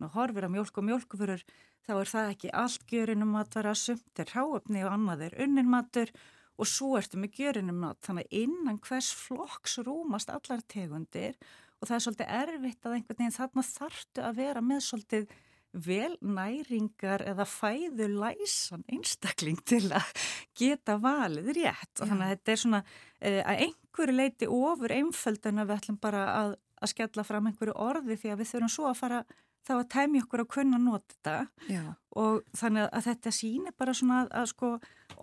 [0.00, 1.44] Ná horfir að mjölk og mjölkufurur
[1.86, 6.12] þá er það ekki allt gjörunum matvara sumt er ráöfni og annað er unnin matur
[6.60, 11.38] og svo ertu með gjörunum mat þannig innan hvers flokks rúmast allar tegundir
[11.80, 15.32] og það er svolítið erfitt að einhvern veginn þarna þartu að vera með svolítið
[15.72, 20.10] vel næringar eða fæðu læsan einstakling til að
[20.58, 21.94] geta valið rétt.
[22.00, 25.80] Og þannig að þetta er svona uh, að einhverju leiti ofur einföld en að við
[25.80, 29.22] ætlum bara að, að skella fram einhverju orði því að við þurfum svo að fara
[29.62, 31.36] þá að tæmi okkur að kunna nota þetta.
[31.70, 31.82] Já.
[32.18, 34.72] og þannig að þetta sýnir bara svona að, að sko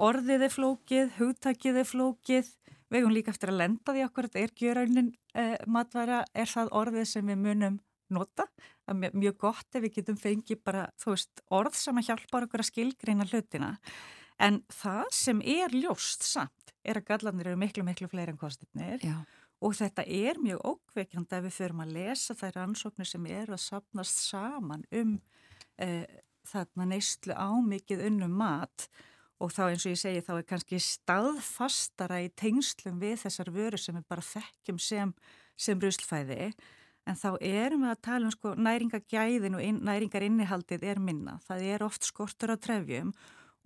[0.09, 2.55] orðið er flókið, hugtakið er flókið.
[2.89, 6.23] Við hefum líka eftir að lenda því okkur þetta er gjöraunin eh, matværa.
[6.33, 7.77] Er það orðið sem við munum
[8.09, 8.47] nota,
[8.89, 12.41] það er mjög gott ef við getum fengið bara, þú veist, orð sem að hjálpa
[12.45, 13.73] okkur að skilgreina hlutina.
[14.39, 19.03] En það sem er ljóst samt er að gallanir eru miklu miklu fleiri en kostinir
[19.03, 19.17] Já.
[19.59, 23.65] og þetta er mjög ókveikjandi ef við förum að lesa þær ansóknir sem eru að
[23.65, 25.17] sapnast saman um
[25.77, 26.07] eh,
[26.47, 28.87] þarna neyslu ámikið unnum mat.
[29.39, 33.79] Og þá eins og ég segi þá er kannski staðfastara í tengslum við þessar vöru
[33.79, 35.13] sem við bara þekkjum sem,
[35.55, 36.49] sem ruslfæði
[37.09, 41.39] en þá erum við að tala um sko næringagæðin og inn, næringarinnihaldið er minna.
[41.47, 43.13] Það er oft skortur á trefjum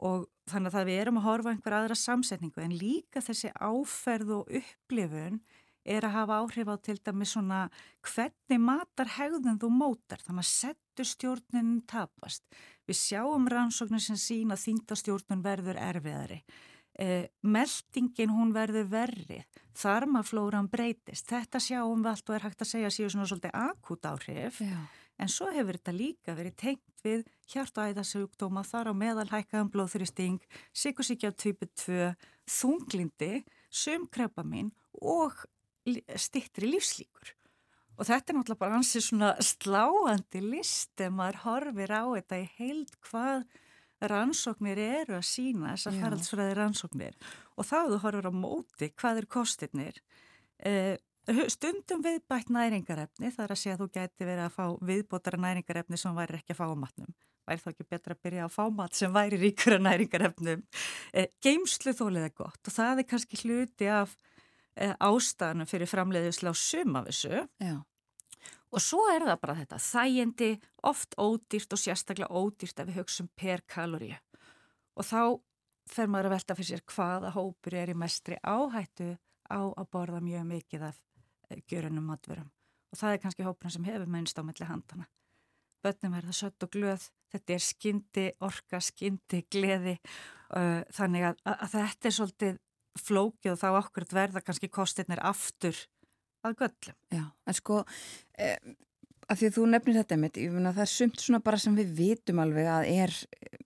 [0.03, 4.55] og þannig að við erum að horfa einhver aðra samsetningu en líka þessi áferð og
[4.61, 5.41] upplifun
[5.83, 7.63] er að hafa áhrif á til dæmi svona
[8.07, 12.43] hvernig matar hegðun þú mótar þannig að settu stjórnin tapast.
[12.87, 16.39] Við sjáum rannsóknir sem sína að þýndastjórnun verður erfiðari.
[16.93, 19.39] Eh, meldingin hún verður verri,
[19.73, 24.05] þarmaflóran breytist, þetta sjáum við allt og er hægt að segja síðan svona svolítið akút
[24.05, 24.75] áhrif Já.
[25.17, 29.71] en svo hefur þetta líka verið tengt við hjart- og æðasugdóma þar á meðal hækkaðan
[29.73, 30.37] blóðþrýsting,
[30.69, 32.13] sykusíkja typu 2,
[32.45, 34.69] þunglindi, sömkreppamin
[35.01, 35.33] og
[36.13, 37.33] stittri lífslíkur.
[37.97, 42.47] Og þetta er náttúrulega bara ansið svona sláandi list ef maður horfir á þetta í
[42.59, 43.45] heild hvað
[44.11, 47.17] rannsóknir eru að sína þessar faraldsfræði rannsóknir
[47.57, 49.99] og þá þú horfir á móti hvað er kostirnir.
[50.63, 50.95] Eh,
[51.51, 56.17] stundum viðbætt næringarefni þar að segja að þú gæti verið að fá viðbótara næringarefni sem
[56.17, 57.15] væri ekki að fá á matnum.
[57.47, 60.61] Væri þá ekki betra að byrja að fá mat sem væri ríkur að næringarefnum.
[61.13, 64.17] Eh, geimslu þólið er gott og það er kannski hluti af
[64.75, 67.75] eh, ástæðanum fyrir framleiðislega á sumavissu Já.
[68.74, 70.51] Og svo er það bara þetta þægindi,
[70.89, 74.17] oft ódýrt og sérstaklega ódýrt ef við hugsaum per kaloríu
[74.97, 75.21] og þá
[75.89, 79.13] fer maður að velta fyrir sér hvaða hópur er í mestri áhættu
[79.51, 80.99] á að borða mjög mikið af
[81.49, 82.49] eh, gjörunum matverum
[82.93, 85.07] og það er kannski hópurinn sem hefur mennst á melli handana.
[85.84, 91.41] Bönnum er það sött og glöð, þetta er skyndi, orka, skyndi, gleði uh, þannig að,
[91.49, 92.59] að þetta er svolítið
[93.01, 95.76] flókið og þá okkur verða kannski kostirnir aftur
[96.47, 96.97] að göllum.
[97.13, 97.83] Já, en sko
[98.37, 98.57] eh,
[99.29, 101.77] að því að þú nefnir þetta mitt, ég finna það er sumt svona bara sem
[101.77, 103.15] við vitum alveg að er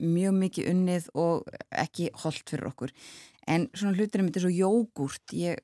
[0.04, 1.50] mjög mikið unnið og
[1.86, 2.94] ekki holdt fyrir okkur.
[3.48, 5.60] En svona hlutir mitt er svo jógurt ég,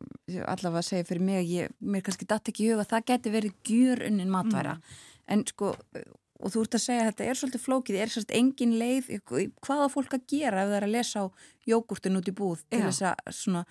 [0.47, 3.33] allavega segja fyrir mig að ég, mér kannski datt ekki í huga að það geti
[3.33, 4.77] verið gjur unnin matværa
[5.31, 5.73] en sko
[6.43, 9.11] og þú ert að segja að þetta er svolítið flókið er svolítið engin leið,
[9.63, 11.25] hvað á fólk að gera ef það er að lesa á
[11.69, 13.63] jógurtin út í búð til þess að svona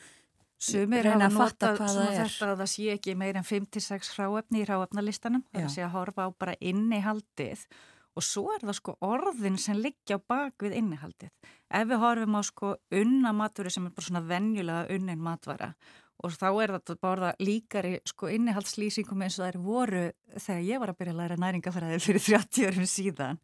[0.62, 5.42] Sumir hafa notað þetta að það sé ekki meir en 5-6 hráefni í hráefnalistanum.
[5.50, 7.64] Það er að sé að horfa á bara innihaldið.
[8.12, 11.32] Og svo er það sko orðin sem liggja á bak við innihaldið.
[11.72, 15.72] Ef við horfum á sko unna matvöru sem er bara svona venjulega unnin matvara
[16.22, 20.02] og þá er þetta bara líkari sko innihaldslýsingum eins og það er voru
[20.36, 23.40] þegar ég var að byrja að læra næringafræði fyrir 30 örum síðan.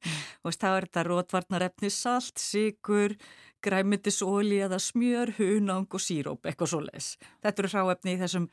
[0.46, 3.16] Og þá er þetta rótvarnarefni salt, sigur,
[3.64, 7.12] græmitisóli eða smjör, hunang og síróp, eitthvað svo leis.
[7.42, 8.48] Þetta eru hráefni í þessum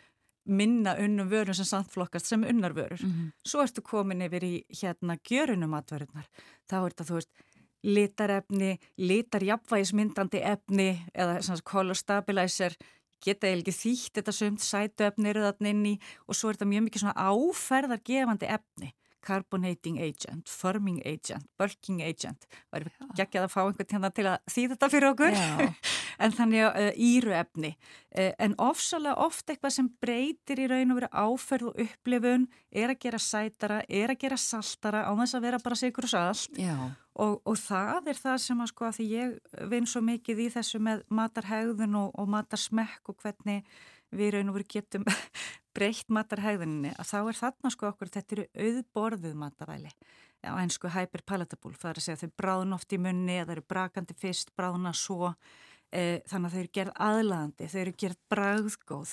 [0.45, 3.01] minna unnum vörum sem samtflokkast sem unnarvörur.
[3.01, 3.31] Mhm.
[3.45, 6.27] Svo ertu komin yfir í hérna gjörunum atverðunar.
[6.69, 7.31] Þá er þetta, þú veist,
[7.85, 12.75] litarefni, litarjapvægismyndandi efni eða svona color stabilizer,
[13.25, 15.95] geta eða ekki þýtt þetta sumt, sætuefni eru þarna inn í
[16.27, 18.93] og svo er þetta mjög mikið svona áferðargefandi efni.
[19.25, 22.45] Carbonating agent, firming agent, bulking agent.
[22.69, 25.39] Það er ekki að fá einhvern hérna til að þýða þetta fyrir okkur.
[26.15, 27.69] En þannig að uh, íruefni.
[28.15, 32.93] Uh, en ofsalega oft eitthvað sem breytir í raun og veru áferð og upplifun er
[32.93, 36.55] að gera sætara, er að gera saltara á þess að vera bara sigur og salt
[36.59, 36.77] Já,
[37.19, 39.35] og, og það er það sem að sko að því ég
[39.73, 43.67] vinn svo mikið í þessu með matarhegðun og, og matarsmekk og hvernig
[44.15, 45.07] við raun og veru getum
[45.75, 49.91] breytt matarhegðuninni að þá er þarna sko okkur, þetta eru auðborðuð mataræli
[50.45, 54.15] á einsku hyperpalatable, það er að segja þau bráðun oft í munni eða eru brakandi
[54.19, 55.33] fyrst, bráðuna svo.
[55.95, 59.11] E, þannig að þau eru gerð aðlandi, þau eru gerð bragðgóð,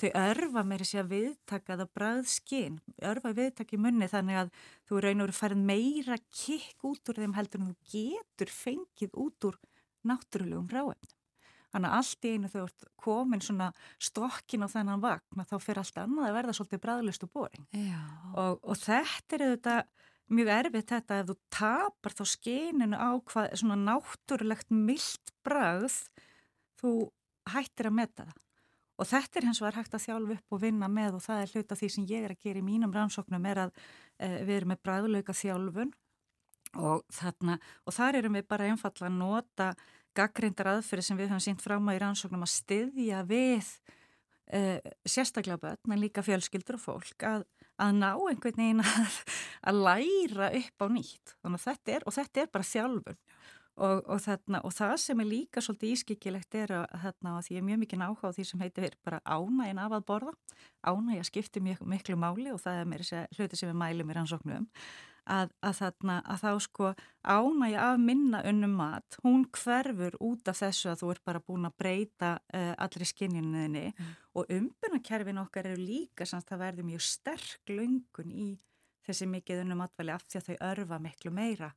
[0.00, 2.78] þau örfa meiri sé að viðtaka það bragðskinn,
[3.10, 4.54] örfa viðtaka í munni þannig að
[4.88, 9.20] þú raun og veru farið meira kikk út úr þeim heldur en þú getur fengið
[9.26, 9.60] út úr
[10.10, 11.13] náttúrulegum ráefnum.
[11.74, 13.68] Þannig að allt í einu þau ert komin svona
[13.98, 17.64] stokkin á þennan vagn að þá fyrir allt annað að verða svolítið bræðlust og boring.
[18.38, 19.74] Og, og þetta er þetta
[20.34, 25.98] mjög erfitt þetta ef þú tapar þá skininu á hvað svona náttúrulegt mildt bragð
[26.80, 26.94] þú
[27.50, 28.40] hættir að metta það.
[28.94, 31.52] Og þetta er hens vegar hægt að þjálfu upp og vinna með og það er
[31.56, 33.74] hluta því sem ég er að gera í mínum rannsóknum er að
[34.22, 35.90] e, við erum með bræðlauka þjálfun
[36.78, 39.68] og, þarna, og þar erum við bara einfalla að nota
[40.16, 43.70] gaggrindar aðferði sem við höfum sínt fram á í rannsóknum að styðja við
[44.46, 44.60] e,
[45.08, 47.46] sérstaklega börn en líka fjölskyldur og fólk að
[47.80, 49.18] að ná einhvern veginn að,
[49.68, 51.34] að læra upp á nýtt.
[51.42, 53.20] Þetta er, og þetta er bara þjálfun.
[53.74, 57.56] Og, og, þarna, og það sem er líka svolítið ískikilegt er að, þarna, að því
[57.56, 60.34] ég er mjög mikið náhuga á því sem heitir bara ánægin af að borða.
[60.86, 63.04] Ánægja skiptir mjög miklu máli og það er mér
[63.34, 64.68] hluti sem við mælum í rannsóknum
[65.30, 66.90] að, að, þarna, að þá sko
[67.24, 71.68] ánægja af minna unnum mat, hún hverfur út af þessu að þú ert bara búin
[71.68, 74.12] að breyta uh, allri skinninuðinni mm.
[74.36, 78.52] og umbyrnakerfin okkar eru líka samt að verði mjög sterk löngun í
[79.04, 81.74] þessi mikið unnum matvæli af því að þau örfa miklu meira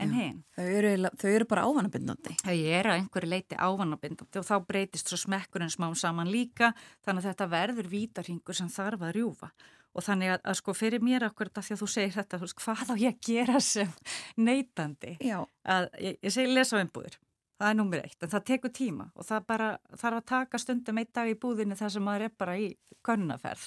[0.00, 0.38] en hinn.
[0.56, 2.36] Þau eru, þau eru bara ávanabindandi.
[2.40, 6.72] Þau eru að einhverju leiti ávanabindandi og þá breytist svo smekkurinn smá saman líka
[7.04, 11.02] þannig að þetta verður vítarhingur sem þarf að rjúfa og þannig að, að sko fyrir
[11.02, 13.60] mér okkur þetta því að þú segir þetta, þú veist, hvað á ég að gera
[13.64, 13.92] sem
[14.38, 15.16] neytandi
[15.64, 17.18] að ég, ég segi lesa á einbúður
[17.60, 21.00] það er nummer eitt, en það tekur tíma og það bara þarf að taka stundum
[21.02, 22.68] eitt dag í búðinni þar sem maður er bara í
[23.06, 23.66] konnaferð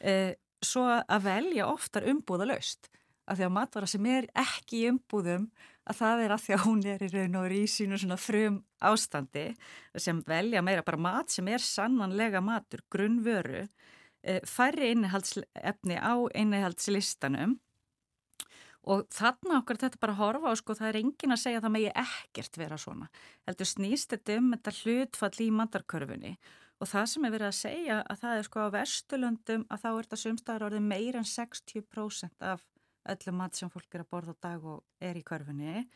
[0.00, 2.90] eh, svo að velja oftar umbúða laust,
[3.30, 5.46] af því að matvara sem er ekki í umbúðum
[5.88, 8.58] að það er að því að hún er í raun og í sínu svona frum
[8.82, 9.46] ástandi
[9.98, 13.64] sem velja meira bara mat sem er sannanlega matur, grunnvöru
[14.48, 17.58] færri innihaldsefni á innihaldslistanum
[18.82, 21.74] og þarna okkar þetta bara horfa og sko það er engin að segja að það
[21.76, 23.08] megi ekkert vera svona.
[23.46, 26.32] Heldur snýst þetta um þetta hlutfall í mandarkörfunni
[26.82, 29.88] og það sem er verið að segja að það er sko á verstulöndum að þá
[29.92, 32.64] er þetta sumstaðar orðið meir en 60% af
[33.12, 35.86] öllu mat sem fólk er að borða á dag og er í körfunni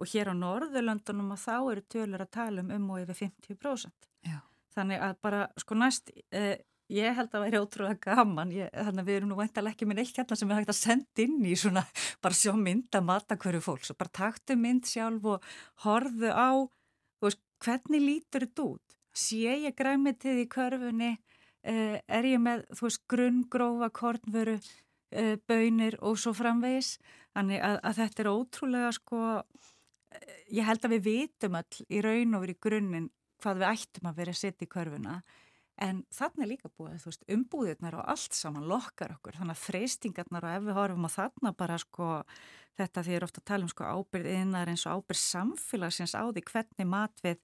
[0.00, 4.08] og hér á Norðurlöndunum að þá eru tölur að tala um um og yfir 50%.
[4.24, 4.38] Já.
[4.72, 6.56] Þannig að bara sko næst eh,
[6.90, 9.86] Ég held að það væri ótrúlega gaman, ég, þannig að við erum nú veintalega ekki
[9.86, 11.84] með neitt hérna sem við hægt að senda inn í svona,
[12.24, 15.44] bara sjá mynd að mata hverju fólks og bara taktu mynd sjálf og
[15.84, 16.50] horfu á,
[17.22, 18.96] veist, hvernig lítur þetta út?
[19.14, 25.98] Sé ég græmitið í körfunni, uh, er ég með, þú veist, grunngrófa, kornvöru, uh, bönir
[26.02, 26.96] og svo framvegis,
[27.36, 32.02] þannig að, að þetta er ótrúlega, sko, uh, ég held að við vitum all í
[32.02, 33.10] raun og verið grunninn
[33.40, 35.20] hvað við ættum að vera að setja í körfuna,
[35.80, 39.62] En þarna er líka búið, þú veist, umbúðirnar og allt saman lokkar okkur, þannig að
[39.64, 42.08] freystingarnar og ef við horfum á þarna bara sko
[42.80, 46.22] þetta því er ofta að tala um sko ábyrð innar eins og ábyrð samfélagsins á
[46.28, 47.40] því hvernig mat við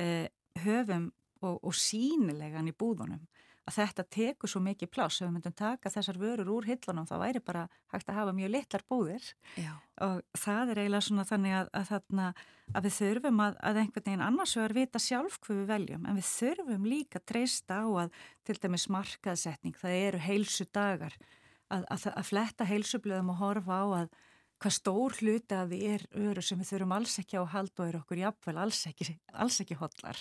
[0.00, 0.26] eh,
[0.64, 1.10] höfum
[1.44, 3.24] og, og sínilegan í búðunum
[3.64, 7.14] að þetta tekur svo mikið pláss ef við myndum taka þessar vörur úr hillunum þá
[7.22, 7.62] væri bara
[7.92, 9.70] hægt að hafa mjög litlar búðir Já.
[10.04, 12.26] og það er eiginlega svona þannig að, að, þarna,
[12.74, 16.20] að við þurfum að, að einhvern veginn annars vegar vita sjálf hvað við veljum en
[16.20, 21.16] við þurfum líka að treysta á að til dæmis markaðsetning, það eru heilsu dagar
[21.74, 24.14] að fletta heilsublöðum og horfa á að
[24.62, 27.82] hvað stór hluti að við er öru sem við þurfum alls ekki á að halda
[27.82, 30.20] og eru okkur jafnvel alls ekki, alls ekki hotlar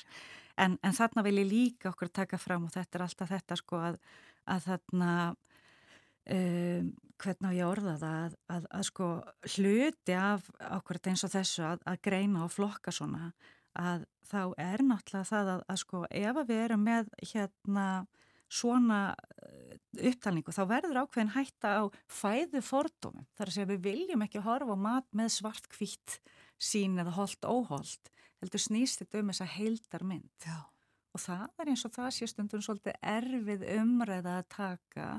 [0.62, 3.80] En, en þarna vil ég líka okkur taka fram og þetta er alltaf þetta sko
[3.90, 3.98] að,
[4.54, 5.12] að þarna,
[6.36, 6.92] um,
[7.24, 9.10] hvernig á ég orða það, að, að, að sko
[9.56, 13.32] hluti af okkur eins og þessu að greina og flokka svona
[13.74, 17.88] að þá er náttúrulega það að sko ef við erum með hérna
[18.54, 19.76] svona uh,
[20.10, 23.26] upptalningu þá verður ákveðin hætta á fæðu fordómum.
[23.34, 26.20] Það er að segja við viljum ekki horfa á mat með svart kvitt
[26.62, 28.12] sín eða hold óhold
[28.44, 30.60] heldur snýst þetta um þessa heildar mynd Já.
[31.16, 35.10] og það er eins og það sé stundum svolítið erfið umræða að taka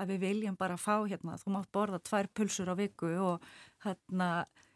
[0.00, 3.48] að við viljum bara fá hérna, þú mátt borða tvær pulsur á viku og
[3.84, 4.30] hérna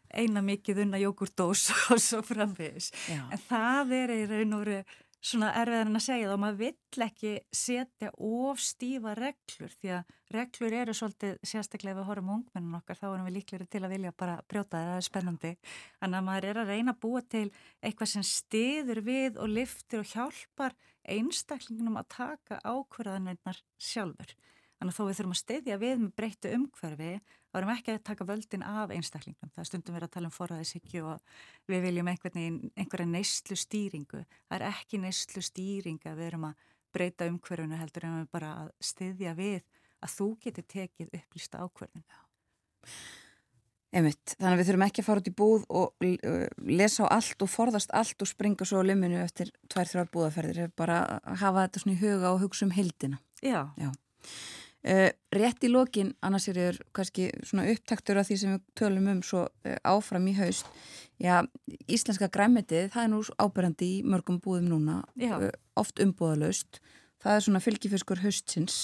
[0.07, 2.91] eina mikið unna jógurdós og svo framvegis.
[3.11, 4.77] En það er í raun og veru
[5.23, 10.15] svona erfiðar en að segja þá maður vill ekki setja of stífa reglur því að
[10.35, 13.93] reglur eru svolítið sérstaklega ef við horfum ungmennun okkar þá erum við líkleri til að
[13.95, 15.53] vilja bara brjóta það, það er spennandi.
[16.03, 17.45] En að maður er að reyna að búa til
[17.81, 20.77] eitthvað sem stiður við og liftir og hjálpar
[21.07, 24.35] einstaklingunum að taka ákverðanirnar sjálfur
[24.77, 27.11] Þannig að þó við þurfum að steyðja við með breyttu umhverfi,
[27.49, 29.51] þá erum ekki að taka völdin af einstaklingum.
[29.55, 34.21] Það er stundum verið að tala um forræðisíkju og við viljum einhverja neyslu stýringu.
[34.45, 38.73] Það er ekki neyslu stýringa við erum að breyta umhverfunu heldur en við bara að
[38.85, 39.63] steyðja við
[40.05, 42.05] að þú getur tekið upplýsta ákverðin.
[43.97, 46.07] Einmitt, þannig að við þurfum ekki að fara út í búð og
[46.69, 50.69] lesa á allt og forðast allt og springa svo á liminu eftir tvær, þrjár búðaferðir.
[50.77, 53.21] Bara hafa þetta svona í huga og hugsa um hildina.
[53.41, 53.71] Já.
[53.79, 53.89] Já.
[54.87, 59.23] Uh, rétt í lokin, annars er kannski svona upptaktur af því sem við tölum um
[59.25, 60.69] svo uh, áfram í haust.
[61.19, 61.41] Já,
[61.89, 66.79] íslenska græmitið það er nú ábyrjandi í mörgum búðum núna uh, oft umbúðalöst
[67.23, 68.77] það er svona fylgifiskur haustins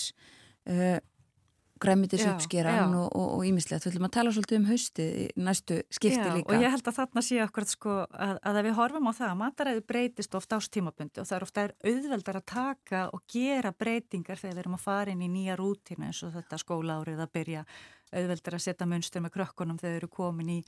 [1.84, 3.86] græmitis uppskeran og ímislegt.
[3.86, 6.54] Við ætlum að tala svolítið um hausti næstu skipti já, líka.
[6.54, 9.30] Og ég held að þarna sé okkur sko, að, að ef við horfum á það
[9.30, 13.74] að mataræði breytist ofta ástímabundi og það er ofta er auðveldar að taka og gera
[13.76, 17.34] breytingar þegar við erum að fara inn í nýja rútina eins og þetta skólaárið að
[17.38, 17.64] byrja.
[18.14, 20.60] Auðveldar að setja munstur með krökkunum þegar erum komin í,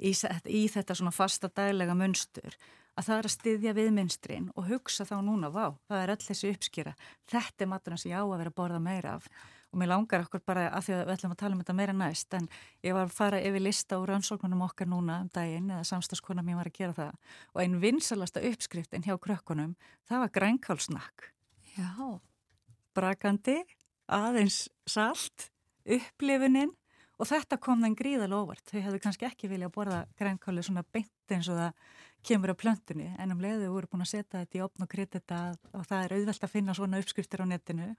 [0.00, 0.14] í,
[0.48, 2.56] í þetta svona fasta daglega munstur.
[2.94, 6.22] Að það er að styðja við minstrin og hugsa þá núna, vá, það er öll
[6.22, 6.92] þessi uppskýra
[7.30, 9.26] þetta er maturinn sem ég á að vera að borða meira af
[9.74, 11.96] og mér langar okkur bara að því að við ætlum að tala um þetta meira
[11.98, 12.48] næst en
[12.86, 16.60] ég var að fara yfir lista úr rannsóknunum okkar núna um daginn eða samstagskona mér
[16.62, 17.18] var að gera það.
[17.54, 19.74] Og einn vinsalasta uppskriftin hjá krökkunum
[20.06, 21.30] það var grænkálsnakk
[21.74, 21.90] Já.
[22.94, 23.58] Brakandi,
[24.06, 25.48] aðeins salt,
[25.82, 26.70] upplifuninn
[27.18, 28.62] og þetta kom þeim gríðal óvart.
[28.70, 31.88] Þau hefðu kannski ekki vilja að borða grænkáli svona beint eins og það
[32.24, 35.20] kemur á plöntunni en um leiðu voru búin að setja þetta í opn og krytta
[35.20, 35.40] þetta
[35.74, 37.90] og það er auðvelt að finna svona uppskriftir á netinu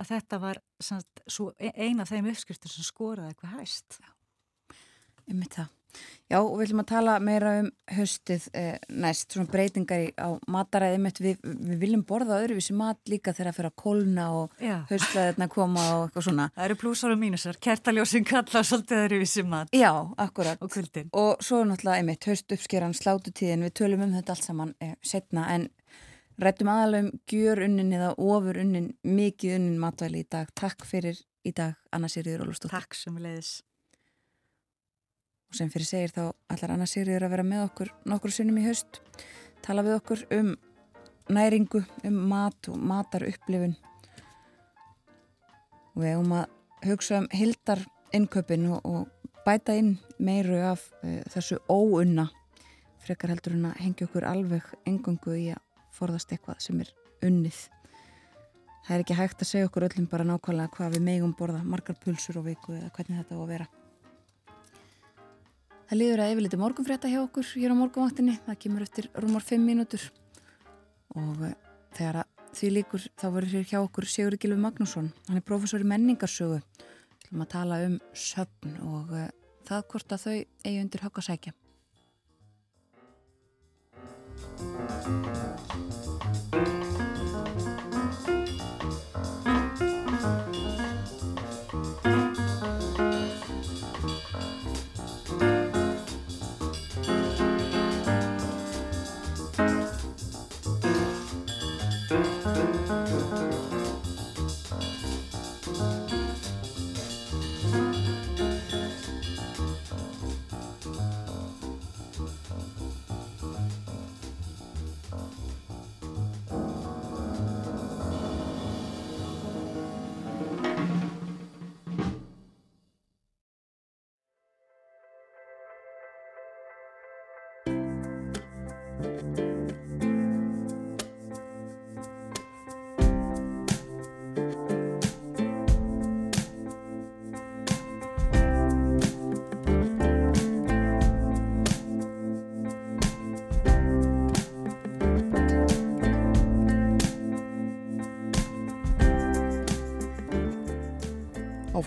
[0.00, 1.22] að þetta var samt,
[1.58, 4.00] e, eina af þeim uppskriftur sem skoraði eitthvað hæst.
[5.28, 5.70] Myndi það.
[6.30, 11.10] Já, og við viljum að tala meira um höstið eh, næst, svona breytingar á mataræði
[11.18, 15.84] við, við viljum borða öðruvísi mat líka þegar það fyrir að kolna og höstlaðirna koma
[15.98, 16.48] og eitthvað svona.
[16.56, 19.76] Það eru plúsar og mínusar, kertaljósing kalla svolítið öðruvísi mat.
[19.76, 19.92] Já,
[20.24, 20.64] akkurat.
[20.64, 21.12] Og kvöldin.
[21.12, 25.50] Og svo náttúrulega einmitt, höst uppskeran, slátutíðin, við tölum um þetta allt saman eh, setna
[25.52, 25.68] en
[26.40, 30.48] Rættum aðalega um gjör unnin eða ofur unnin, mikið unnin matvæli í dag.
[30.56, 32.72] Takk fyrir í dag, Anna Sýriður Ólustóttir.
[32.72, 33.52] Takk sem við leiðis.
[35.50, 36.22] Og sem fyrir segir þá
[36.54, 39.02] allar Anna Sýriður að vera með okkur nokkur sinnum í haust.
[39.62, 40.54] Tala við okkur um
[41.32, 43.76] næringu, um mat og matar upplifun.
[45.92, 47.82] Og við hefum að hugsa um hildar
[48.16, 52.30] innköpin og, og bæta inn meiru af uh, þessu óunna.
[53.04, 55.60] Frekar heldur hún að hengja okkur alveg engungu í að
[56.02, 56.90] forðast eitthvað sem er
[57.22, 57.60] unnið.
[58.82, 61.94] Það er ekki hægt að segja okkur öllum bara nákvæmlega hvað við megum borða, margar
[62.02, 63.68] pulsur og viku eða hvernig þetta á að vera.
[65.92, 68.34] Það líður að yfirleiti morgunfrétta hjá okkur hér á morgunvaktinni.
[68.46, 70.06] Það kemur eftir rúmar 5 mínútur
[71.14, 71.54] og eh,
[71.94, 72.24] þegar
[72.56, 75.12] því líkur þá verður hér hjá okkur Sigur Gilvi Magnússon.
[75.28, 76.58] Hann er professor í menningarsögu.
[76.58, 79.30] Við ætlum að tala um söfn og eh,
[79.68, 81.20] það hvort að þau eigi undir högg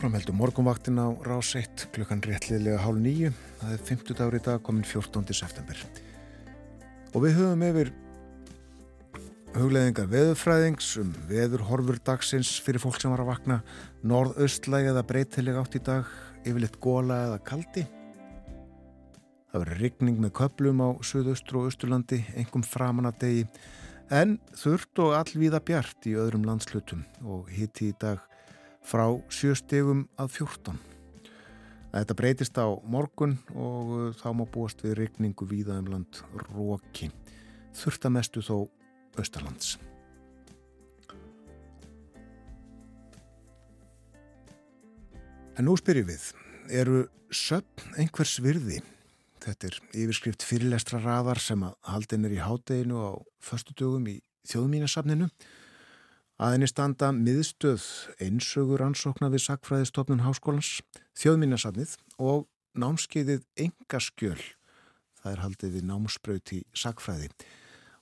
[0.05, 3.31] Áframheldu morgunvaktin á rás 1 klukkan réttliðlega hálf nýju.
[3.57, 5.33] Það er 50 dagur í dag komin 14.
[5.33, 5.79] september.
[7.09, 7.89] Og við höfum yfir
[9.55, 13.57] hugleðingar veðurfræðings um veðurhorfur dagsins fyrir fólk sem var að vakna
[14.05, 16.13] norðaustlæg eða breytileg átt í dag,
[16.45, 17.87] yfirleitt góla eða kaldi.
[19.49, 23.49] Það verður rigning með köplum á söðaustru og austurlandi, engum framan að degi,
[24.13, 28.21] en þurft og allvíða bjart í öðrum landslutum og hitti í dag
[28.85, 30.77] frá sjöstegum að fjórtán.
[31.95, 36.19] Þetta breytist á morgun og uh, þá má búast við regningu víða um land
[36.51, 37.09] róki.
[37.75, 38.67] Þurftamestu þó
[39.19, 39.77] Österlands.
[45.55, 46.23] En nú spyrjum við,
[46.67, 48.81] eru söpn einhvers virði?
[49.45, 54.17] Þetta er yfirskrift fyrirlestra raðar sem að haldin er í hádeginu á förstu dögum í
[54.51, 55.29] þjóðmínasafninu
[56.35, 57.83] Aðinni standa miðstöð
[58.19, 60.81] einsögur ansóknar við Sakfræðistofnun Háskólans,
[61.15, 64.41] þjóðminnarsafnið og námskeiðið Engaskjöl.
[65.21, 67.31] Það er haldið við námsbraut í Sakfræði.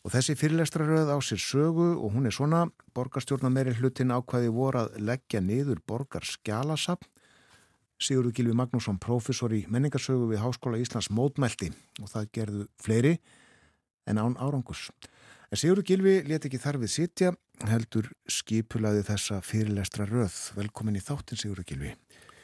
[0.01, 2.63] Og þessi fyrirlestraröð á sér sögu og hún er svona,
[2.97, 7.05] borgarstjórna meiri hlutin ákvaði voru að leggja niður borgar skjálasapn.
[8.01, 11.69] Sigurður Gilvi Magnússon, professor í menningarsögu við Háskóla Íslands mótmælti
[12.01, 13.19] og það gerðu fleiri
[14.09, 14.89] en án árangus.
[15.53, 17.27] En Sigurður Gilvi let ekki þar við sitja,
[17.69, 20.33] heldur skipulaði þessa fyrirlestra röð.
[20.57, 21.91] Velkomin í þáttin Sigurður Gilvi.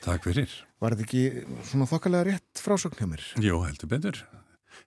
[0.03, 0.53] Takk fyrir.
[0.77, 1.23] Var þetta ekki
[1.71, 3.25] svona þokkalega rétt frásögn hjá mér?
[3.41, 4.21] Jó, heldur betur.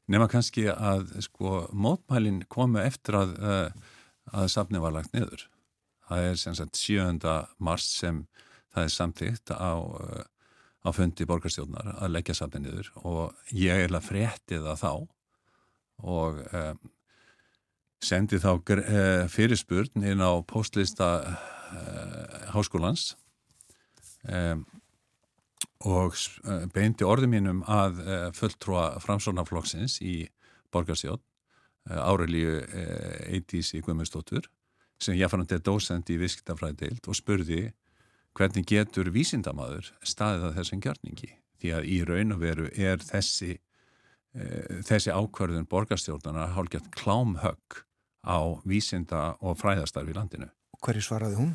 [0.06, 3.90] Nefna kannski að sko mótmælinn komu eftir að, uh,
[4.30, 5.48] að safni var lagt niður.
[6.06, 7.34] Það er sem sagt 7.
[7.58, 8.22] mars sem
[8.70, 10.22] það er samtíkt á, uh,
[10.86, 14.92] á fundi borgarstjórnar að leggja safni niður og ég er að frétti það þá
[16.06, 16.84] og um,
[18.02, 21.38] sendi þá uh, fyrirspurn inn á postlista
[22.52, 23.14] háskólans
[24.28, 24.64] um,
[25.88, 26.14] og
[26.46, 30.16] eh, beindi orðum mínum að eh, fulltrúa framsónaflokksins í
[30.74, 31.22] borgarsjótt
[31.90, 32.60] eh, Árelíu
[33.32, 34.48] Eitís í Guðmundsdóttur
[35.02, 37.62] sem ég fann að þetta er dósend í visskitafræðdeild og spurði
[38.38, 41.32] hvernig getur vísindamadur staðið að þessum gjörningi?
[41.60, 43.56] Því að í raun og veru er þessi
[44.32, 47.82] þessi ákvarðun borgarstjórnana hálfgjart klámhögg
[48.22, 48.38] á
[48.68, 50.48] vísinda og fræðastarfi í landinu.
[50.82, 51.52] Hverju svaraði hún?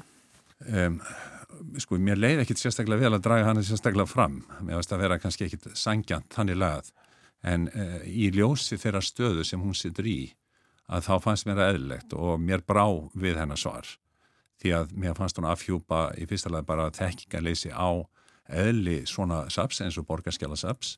[0.68, 1.00] Um,
[1.80, 5.20] sko, mér leiði ekkit sérstaklega vel að draga hann sérstaklega fram, mér veist að vera
[5.22, 6.92] kannski ekkit sangjant hann í lagað
[7.46, 10.34] en uh, í ljósi þeirra stöðu sem hún sittur í,
[10.90, 13.88] að þá fannst mér að eðlilegt og mér brá við hennar svar,
[14.62, 18.02] því að mér fannst hún afhjúpa í fyrsta lega bara tekkingarleysi á
[18.48, 20.96] eðli svona saps eins og borgarskjálasaps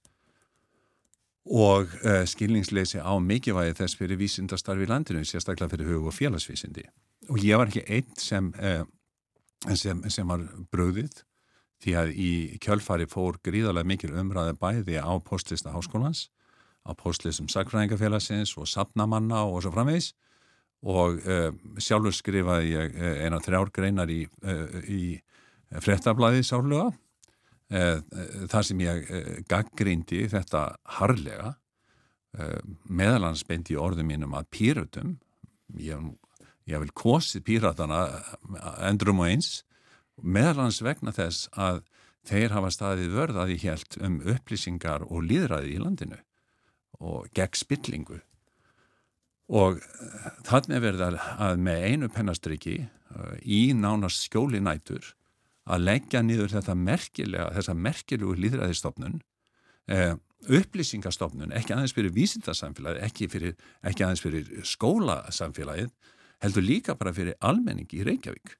[1.49, 6.85] og uh, skilningsleysi á mikilvægi þess fyrir vísindastarfi í landinu, sérstaklega fyrir hug og félagsvísindi.
[7.33, 8.83] Og ég var ekki einn sem uh,
[9.75, 11.23] sem, sem var bröðið
[11.83, 12.31] því að í
[12.61, 16.27] kjölfari fór gríðarlega mikil umræði bæði á postlista háskólans,
[16.85, 20.13] á postlistum sagfræðingafélagsins og sapnamanna og svo framvegs
[20.85, 21.49] og uh,
[21.81, 24.21] sjálfur skrifaði ég eina þrjár greinar í,
[24.85, 25.17] í
[25.81, 26.91] frettablaði sálega
[27.69, 29.09] þar sem ég
[29.45, 30.63] gaggrindi þetta
[30.97, 31.51] harlega
[32.89, 35.11] meðalans beindi orðum mínum að pýrutum
[35.77, 36.01] ég
[36.69, 38.03] ég vil kosið píratana
[38.87, 39.51] endrum og eins.
[40.19, 41.83] Meðalans vegna þess að
[42.27, 46.19] þeir hafa staðið vörðaði helt um upplýsingar og líðræði í landinu
[46.99, 48.19] og gegn spillingu.
[49.49, 55.15] Og eh, þannig verða að með einu pennastriki eh, í nánast skjóli nætur
[55.69, 59.19] að leggja niður þetta merkilega, þessa merkilegu líðræðistofnun
[59.91, 60.15] eh,
[60.59, 63.53] upplýsingastofnun, ekki aðeins fyrir vísindarsamfélagið, ekki,
[63.91, 65.91] ekki aðeins fyrir skólasamfélagið
[66.43, 68.55] heldur líka bara fyrir almenningi í Reykjavík.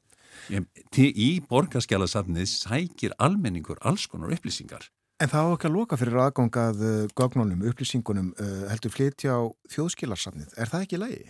[1.00, 4.88] Í borgarskjálasafnið sækir almenningur alls konar upplýsingar.
[5.20, 9.42] En það á ekki að loka fyrir aðgangað uh, gögnunum, upplýsingunum, uh, heldur flytja á
[9.74, 10.54] þjóðskilarsafnið.
[10.56, 11.26] Er það ekki lægi?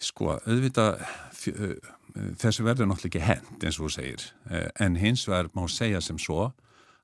[0.00, 1.02] Sko, auðvitað,
[2.40, 4.22] þessu verður náttúrulega ekki hend eins og þú segir,
[4.80, 6.46] en hins vegar má segja sem svo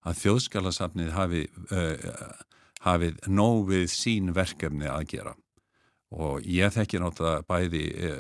[0.07, 1.43] að þjóðskilarsafnið hafi,
[2.87, 5.35] hafið nóg við sín verkefni að gera.
[6.17, 8.11] Og ég þekki náttúrulega bæði e,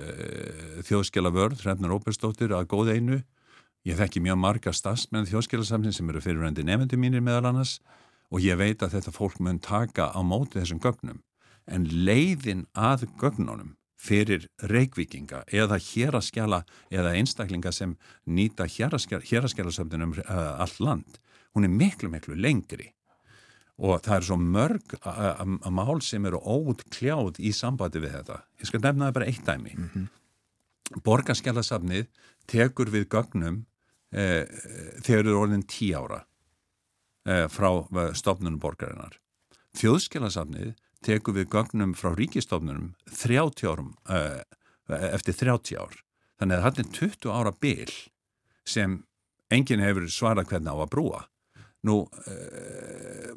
[0.88, 3.20] þjóðskjala vörð, Hrefnur Óperstóttir að góð einu,
[3.86, 7.78] ég þekki mjög marga stafsmenn þjóðskjalasamnin sem eru fyrirvændi nefndi mínir meðal annars.
[8.34, 11.22] Og ég veit að þetta fólk mun taka á móti þessum gögnum,
[11.70, 17.96] en leiðin að gögnunum fyrir reikvikinga eða héraskjala eða einstaklinga sem
[18.26, 21.18] nýta héraskjalasöfnunum uh, e, allt land,
[21.56, 22.92] hún er miklu miklu lengri
[23.76, 28.38] og það er svo mörg að mál sem eru óutkljáð í sambandi við þetta.
[28.60, 29.74] Ég skal nefna það bara eitt dæmi.
[29.76, 30.06] Mm -hmm.
[31.04, 32.06] Borgarskjálasafnið
[32.46, 33.66] tekur við gögnum
[34.12, 34.46] eh,
[35.02, 36.24] þegar eru orðin tí ára
[37.26, 37.68] eh, frá
[38.14, 39.20] stofnunum borgarinnar.
[39.76, 40.74] Þjóðskjálasafnið
[41.04, 44.42] tekur við gögnum frá ríkistofnunum 30 árum, eh,
[44.88, 45.94] eftir 30 ár.
[46.40, 47.92] Þannig að þetta er 20 ára bil
[48.64, 49.04] sem
[49.50, 51.24] enginn hefur svarað hvernig á að brúa.
[51.84, 53.32] Nú, eh,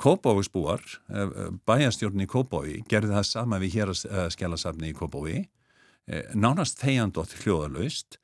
[0.00, 5.48] Kópávísbúar, eh, bæjastjórn í Kópáví, gerði það sama við hér að skella safni í Kópáví,
[6.34, 8.16] nánast þegjandótt hljóðalöst,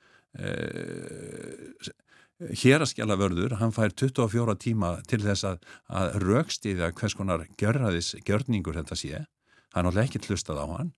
[2.38, 7.46] hér að skella vörður, hann fær 24 tíma til þess að, að raukstíða hvers konar
[7.60, 9.22] gjörraðis gjörningur þetta sé,
[9.76, 10.92] hann álega ekki hlustað á hann,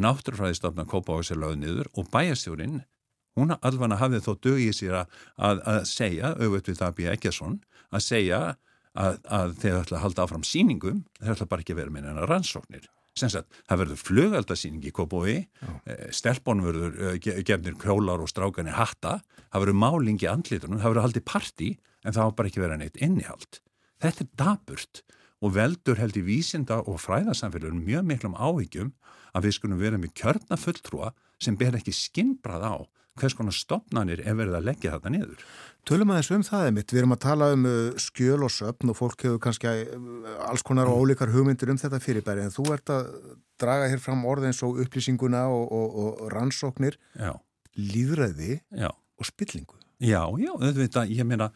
[0.00, 2.82] náttúrfræðistofna Kópávís er lögð niður og bæjastjórinn
[3.38, 7.60] hún alveg hafði þó dögið sér að, að segja, auðvitað það býja ekki svon,
[7.92, 8.40] að segja
[8.92, 12.10] að, að þeir ætla að halda áfram síningum, þeir ætla bara ekki að vera með
[12.12, 12.88] enna rannsóknir.
[13.12, 15.34] Sensat, það verður flugaldasíning í Kópói,
[15.84, 19.18] eh, stelpon verður eh, gefnir kjólar og strákanir hatta,
[19.52, 21.68] það verður málingi andlitunum, það verður haldið parti
[22.02, 23.60] en það á bara ekki vera neitt innihald.
[24.00, 25.02] Þetta er daburt
[25.42, 28.94] og veldur held í vísinda og fræðarsamfélagum mjög miklum áhyggjum
[29.36, 31.12] að við skulum vera með kjörna fulltrúa
[31.42, 32.74] sem ber ekki skinnbrað á
[33.20, 35.44] hvers konar stopnarnir er verið að leggja þetta niður.
[35.88, 38.98] Tölum aðeins um það einmitt, við erum að tala um uh, skjöl og söpn og
[38.98, 42.92] fólk hefur kannski uh, alls konar og ólíkar hugmyndir um þetta fyrirbæri en þú ert
[42.94, 43.10] að
[43.60, 47.34] draga hér fram orðins og upplýsinguna og, og, og rannsóknir, Já.
[47.78, 48.90] líðræði Já.
[48.92, 49.78] og spillingu.
[50.02, 51.50] Já, já, auðvitað, ég meina,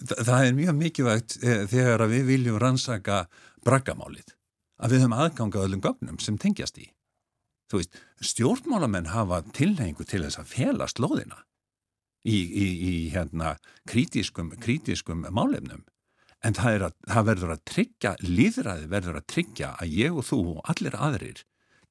[0.00, 3.26] það, það er mjög mikilvægt eh, þegar við viljum rannsaka
[3.66, 4.32] braggamálið,
[4.80, 6.88] að við höfum aðganga öllum gögnum sem tengjast í.
[7.72, 11.38] Þú veist, stjórnmálamenn hafa tilhengu til þess að fela slóðina
[12.20, 13.54] í, í, í hérna
[13.88, 15.86] kritískum, kritískum málefnum.
[16.44, 20.40] En það, að, það verður að tryggja, líðræði verður að tryggja að ég og þú
[20.52, 21.42] og allir aðrir,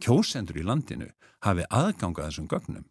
[0.05, 1.09] kjósendur í landinu,
[1.47, 2.85] hafi aðganga þessum gögnum.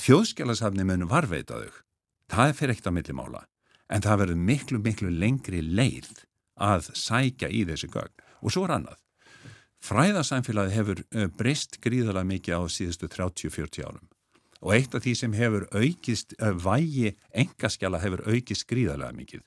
[0.00, 1.80] Þjóðskjálasafni mun varveita þau.
[2.32, 3.44] Það er fyrir ekkert á millimála.
[3.92, 6.24] En það verður miklu, miklu lengri leið
[6.56, 8.14] að sækja í þessi gögn.
[8.40, 9.03] Og svo er annað.
[9.84, 14.06] Fræðarsamfélagi hefur uh, breyst gríðarlega mikið á síðustu 30-40 árum.
[14.64, 19.42] Og eitt af því sem hefur aukist, uh, vægi engaskjala hefur aukist gríðarlega mikið.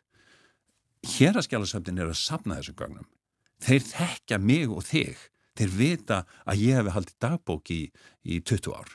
[1.07, 3.09] Héraskjálasafnin er að sapna þessum gögnum.
[3.63, 5.17] Þeir þekkja mig og þig.
[5.57, 7.81] Þeir vita að ég hefi haldið dagbók í,
[8.21, 8.91] í 20 ár.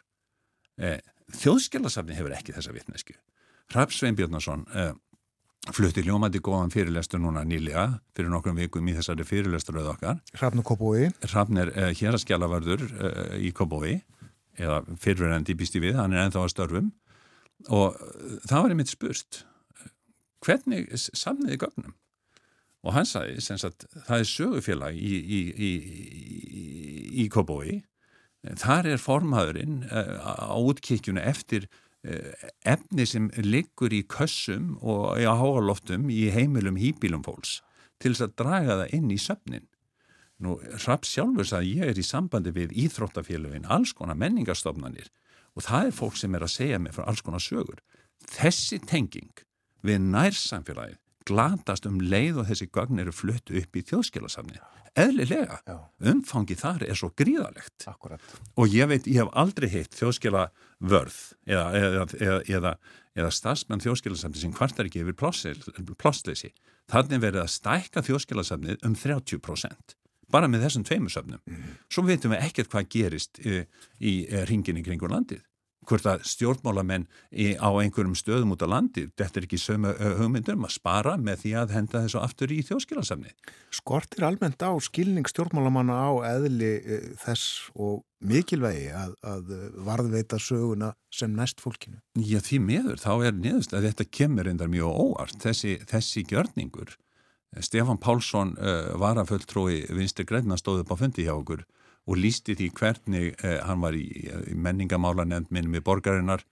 [0.78, 1.00] Eh,
[1.32, 3.16] Þjóðskjálasafni hefur ekki þessa vitnesku.
[3.74, 4.66] Rapp Sveinbjörnarsson
[5.70, 7.84] flutti ljómandi góðan fyrirlestur núna nýlega
[8.16, 10.18] fyrir nokkrum vikum í þessari fyrirlesturöðu okkar.
[10.34, 11.12] Hrafn og Kópói.
[11.28, 14.00] Hrafn er uh, hér að skjálavarður uh, í Kópói
[14.58, 16.90] eða fyrirverðandi býst í við, hann er ennþá að störfum
[17.70, 17.96] og
[18.48, 19.44] það var einmitt spurt
[20.42, 21.94] hvernig samniði gögnum
[22.82, 25.72] og hann sagði sem sagt það er sögufélag í, í, í,
[27.22, 27.78] í Kópói
[28.58, 31.68] þar er formaðurinn á útkikjunu eftir
[32.02, 37.60] efni sem liggur í kössum og á háaloftum í heimilum hýbílum fólks
[38.02, 39.68] til þess að draga það inn í söfnin.
[40.42, 40.56] Nú,
[40.86, 45.12] Rapp sjálfur sagði ég er í sambandi við íþróttafélagin, alls konar menningarstofnanir
[45.54, 47.78] og það er fólk sem er að segja mig frá alls konar sögur.
[48.26, 49.44] Þessi tenging
[49.86, 54.58] við nærsamfélagið glatast um leið og þessi gögn eru fluttu upp í þjóðskilasafni.
[54.98, 55.76] Eðlilega, Já.
[56.12, 58.20] umfangi þar er svo gríðalegt Akkurat.
[58.60, 60.50] og ég veit, ég hef aldrei heitt þjóðskila
[60.84, 61.16] vörð
[61.48, 62.72] eða, eða, eða, eða,
[63.16, 66.52] eða stafsmenn þjóðskilasafni sem kvartar ekki yfir plássleysi.
[66.92, 69.96] Þannig verið að stækka þjóðskilasafnið um 30%
[70.32, 71.40] bara með þessum tveimur söfnum.
[71.92, 73.62] Svo veitum við ekkert hvað gerist í,
[74.00, 74.12] í
[74.48, 75.42] ringinni kringur landið
[75.88, 80.66] hvort að stjórnmálamenn í, á einhverjum stöðum út á landi, þetta er ekki sömu hugmyndum
[80.66, 83.34] að spara með því að henda þessu aftur í þjóðskilasafni.
[83.74, 86.72] Skortir almennt á skilning stjórnmálamanna á eðli
[87.22, 89.54] þess og mikilvægi að, að
[89.86, 91.98] varðveita söguna sem næst fólkinu.
[92.14, 96.94] Já, því meður, þá er niðurst að þetta kemur endar mjög óvart, þessi, þessi gjörningur.
[97.60, 101.66] Stefan Pálsson uh, var að fulltrói Vinstri Greinna stóð upp á fundi hjá okkur
[102.08, 104.06] og lísti því hvernig eh, hann var í,
[104.50, 106.44] í menningamála nefnd með borgarinnar.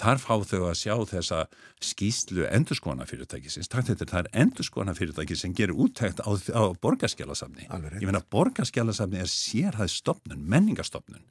[0.00, 1.40] Þar fá þau að sjá þessa
[1.84, 3.68] skýslu endurskona fyrirtækisins.
[3.70, 7.68] Þetta er endurskona fyrirtæki sem gerir úttækt á, á borgarskjálasafni.
[7.70, 11.22] Ég meina borgarskjálasafni er sérhæð stopnun, menningarstopnun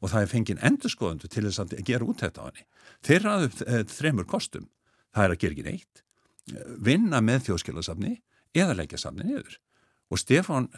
[0.00, 2.64] og það er fengið endurskoðundu til þess að gera úttækt á henni.
[3.04, 4.66] Þeir raðu e, þremur kostum.
[5.16, 6.02] Það er að gera ekki neitt,
[6.84, 8.18] vinna með þjóðskjálasafni
[8.56, 9.56] eða leggja safni niður
[10.06, 10.68] og Stefán,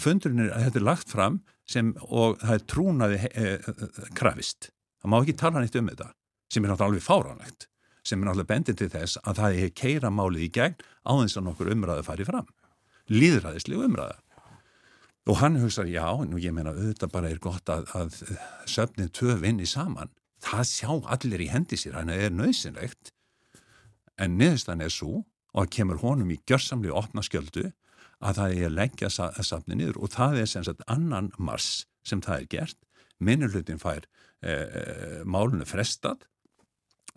[0.00, 1.40] fundurinn er að þetta er lagt fram
[1.70, 3.50] sem og það er trúnaði e,
[4.18, 4.72] krafist.
[5.00, 6.08] Það má ekki tala neitt um þetta
[6.50, 7.68] sem er náttúrulega alveg fáránlegt
[8.06, 11.38] sem er náttúrulega bendið til þess að það er keira málið í gegn á þess
[11.38, 12.50] að nokkur umræði fari fram.
[13.10, 14.18] Líðræðislega umræða.
[15.28, 18.16] Og hann hugsaði, já, nú ég meina auðvitað bara er gott að, að
[18.70, 20.10] söfnið tvö vinni saman.
[20.42, 23.12] Það sjá allir í hendi sér, hann er nöðsynlegt.
[24.20, 27.68] En niðurstan er svo og það kemur honum í gjörsamlega opna skjöldu
[28.20, 32.22] að það er að leggja safni niður og það er sem sagt annan mars sem
[32.24, 32.78] það er gert.
[33.20, 34.84] Minnulutin fær e, e,
[35.24, 36.24] málunum frestad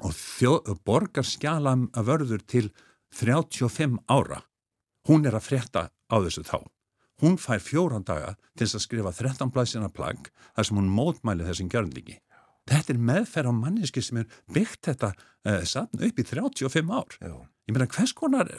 [0.03, 2.65] og þjó, borgar skjalam að vörður til
[3.13, 4.41] 35 ára.
[5.07, 6.59] Hún er að fretta á þessu þá.
[7.23, 11.69] Hún fær fjóran daga til að skrifa 13 blæsina plagg þar sem hún mótmæli þessum
[11.71, 12.17] gjörnlingi.
[12.69, 17.17] Þetta er meðferð á manneski sem er byggt þetta uh, safn upp í 35 ár.
[17.19, 17.35] Já.
[17.63, 18.49] Ég meina, hvers konar,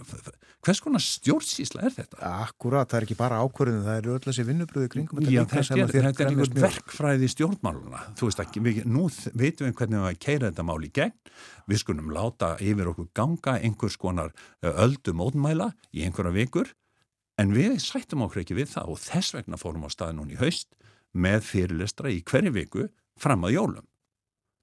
[0.65, 2.19] hvers konar stjórnsísla er þetta?
[2.25, 5.93] Akkurat, það er ekki bara ákvörðinu, það eru öll þessi vinnubröðu kringum Já, þetta er,
[5.93, 8.01] er einhvern verkfræði stjórnmáluna.
[8.17, 9.05] Þú veist ekki, við, nú
[9.37, 11.35] veitum við hvernig við að keira þetta mál í gegn.
[11.69, 14.33] Við skulum láta yfir okkur ganga einhvers konar
[14.73, 16.73] öldu mótmæla í einhverja vikur,
[17.37, 20.41] en við sættum okkur ekki við það og þess vegna fórum á staði núna í
[20.41, 20.73] haust
[21.13, 22.89] með fyrirlestra í hverju viku
[23.21, 23.85] fram að jólum.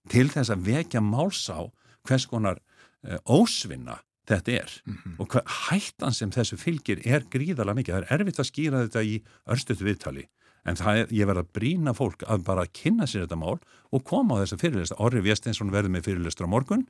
[0.10, 1.62] Til þess að vekja máls á
[2.08, 2.62] hvers konar
[3.30, 4.00] ósvinna
[4.30, 4.76] þetta er.
[5.20, 9.04] Og hvað hættan sem þessu fylgir er gríðarlega mikið, það er erfitt að skýra þetta
[9.08, 9.18] í
[9.56, 10.26] örstuðu viðtali.
[10.62, 13.58] En er, ég verð að brína fólk að bara kynna sér þetta mál
[13.90, 16.84] og koma á þessa fyrirlista Orri Vjestinsson verður með fyrirlistur á morgun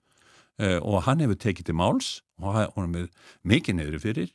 [0.59, 2.09] uh, og hann hefur tekið til máls
[2.43, 3.07] og hann er
[3.47, 4.33] mikið neyður fyrir.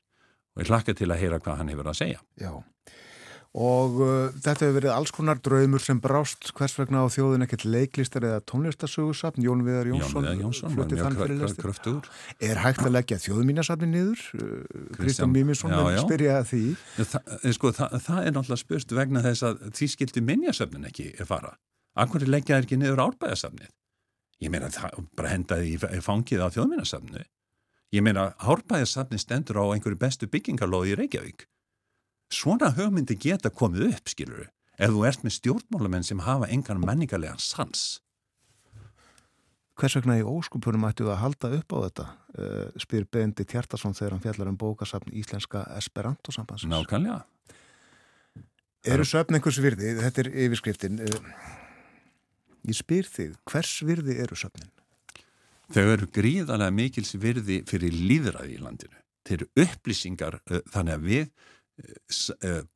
[0.57, 2.23] Og ég hlakka til að heyra hvað hann hefur að segja.
[2.41, 2.55] Já
[3.55, 6.51] og uh, þetta hefur verið alls konar draumur sem brást.
[6.57, 11.41] Hvers vegna á þjóðin ekkert leiklistar eða tónlistasögursafn Jón Viðar Jónsson, Jónsson fluttið þann fyrir
[11.45, 12.01] lestir
[12.51, 14.27] Er hægt að leggja þjóðmínasafni niður?
[14.37, 16.65] Uh, Kristján Míminsson spyrja því.
[16.99, 17.23] Þa,
[17.57, 21.57] sko, það, það er náttúrulega spurt vegna þess að því skildi minnjasafnin ekki er fara
[21.97, 23.73] Akkur leggja er ekki niður árbæðasafnið
[24.45, 27.25] Ég meina það bara hendaði í fangið á þjóðmínasafnu
[27.97, 31.47] Ég meina árbæðasafni stendur á einhverju bestu byggingarlóði í Reykjavík
[32.33, 34.49] Svona hugmyndi geta komið upp, skiluru,
[34.83, 38.01] ef þú ert með stjórnmálamenn sem hafa engan menningarlegan sans.
[39.77, 42.07] Hvers vegna í óskupunum ættu að halda upp á þetta,
[42.41, 46.73] uh, spyr Bendi Tjartarsson þegar hann fjallar um bókasafn Íslenska Esperanto sambansins.
[46.73, 47.23] Nákvæmlega.
[48.87, 51.49] Eru söfn einhvers virði, þetta er yfirskriftin, uh,
[52.67, 54.73] ég spyr þig, hvers virði eru söfnin?
[55.75, 59.03] Þau eru gríðarlega mikils virði fyrir líðræði í landinu.
[59.27, 61.56] Þeir eru upplýsingar uh, þannig að við Eh,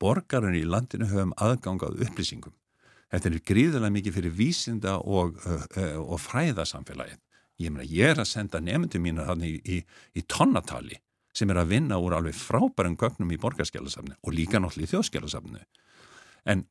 [0.01, 2.55] borgarinn í landinu höfum aðgangað upplýsingum.
[3.11, 7.19] Þetta er gríðilega mikið fyrir vísinda og, uh, og fræðasamfélagið.
[7.61, 9.81] Ég meina, ég er að senda nefndum mína í, í,
[10.17, 11.01] í tonnatali
[11.37, 15.61] sem er að vinna úr alveg frábærum gögnum í borgarskjálasafni og líka náttúrulega í þjóðskjálasafni.
[16.51, 16.65] En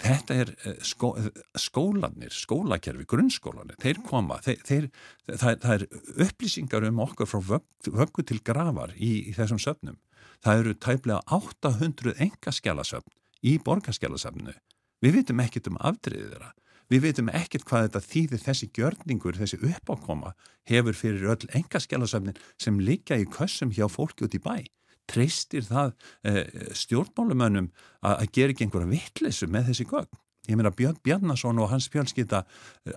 [0.00, 0.52] þetta er
[0.86, 1.12] skó,
[1.58, 4.88] skólanir, skólakerfi, grunnskólanir, þeir koma, þeir, þeir,
[5.30, 5.86] það, það er
[6.26, 9.98] upplýsingar um okkur frá vöggu til gravar í, í þessum söfnum
[10.42, 13.12] Það eru tæplega 800 engaskjálasöfn
[13.46, 14.54] í borgarskjálasöfnu.
[15.02, 16.50] Við vitum ekkert um afdriðið þeirra.
[16.90, 20.32] Við vitum ekkert hvað þetta þýðir þessi gjörningur, þessi uppákoma
[20.68, 24.66] hefur fyrir öll engaskjálasöfnin sem liggja í kössum hjá fólki út í bæ.
[25.10, 25.94] Treystir það
[26.26, 26.44] eh,
[26.78, 27.70] stjórnmálumönnum
[28.02, 30.20] að, gera ekki einhverja vittlisu með þessi gögn?
[30.50, 32.42] Ég meina Björn Bjarnason og hans fjölskytta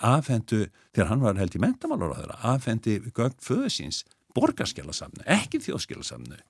[0.01, 0.65] afhendu,
[0.97, 4.01] þegar hann var held í mentamálur á þeirra, afhendi gögn föðusins
[4.34, 6.41] borgarskjálasöfnu, ekki þjóðskjálasöfnu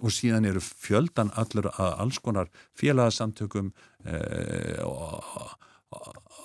[0.00, 2.48] og síðan eru fjöldan allur að alls konar
[2.78, 3.72] félagsamtökum
[4.04, 4.84] eh,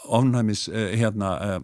[0.06, 1.60] ofnæmis eh, hérna eh,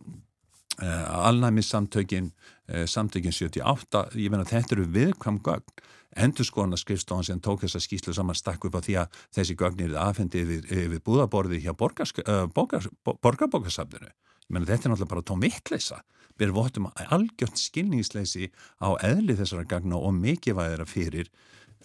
[0.81, 2.31] eh alnæmissamtökin
[2.67, 5.71] eh, samtökin 78 ég menna þetta eru viðkvam gögn.
[6.11, 9.55] Endur skoðan að skrifstofan sem tók þessa skýslu saman stakk upp á því að þessi
[9.55, 14.11] gögnir er aðfendið yfir, yfir búðaborði hjá borgarbókarsafninu
[14.51, 16.01] ég menna þetta er náttúrulega bara tómittleisa
[16.39, 18.49] við votum algjört skilningsleisi
[18.83, 21.29] á eðli þessara gagna og mikið væðira fyrir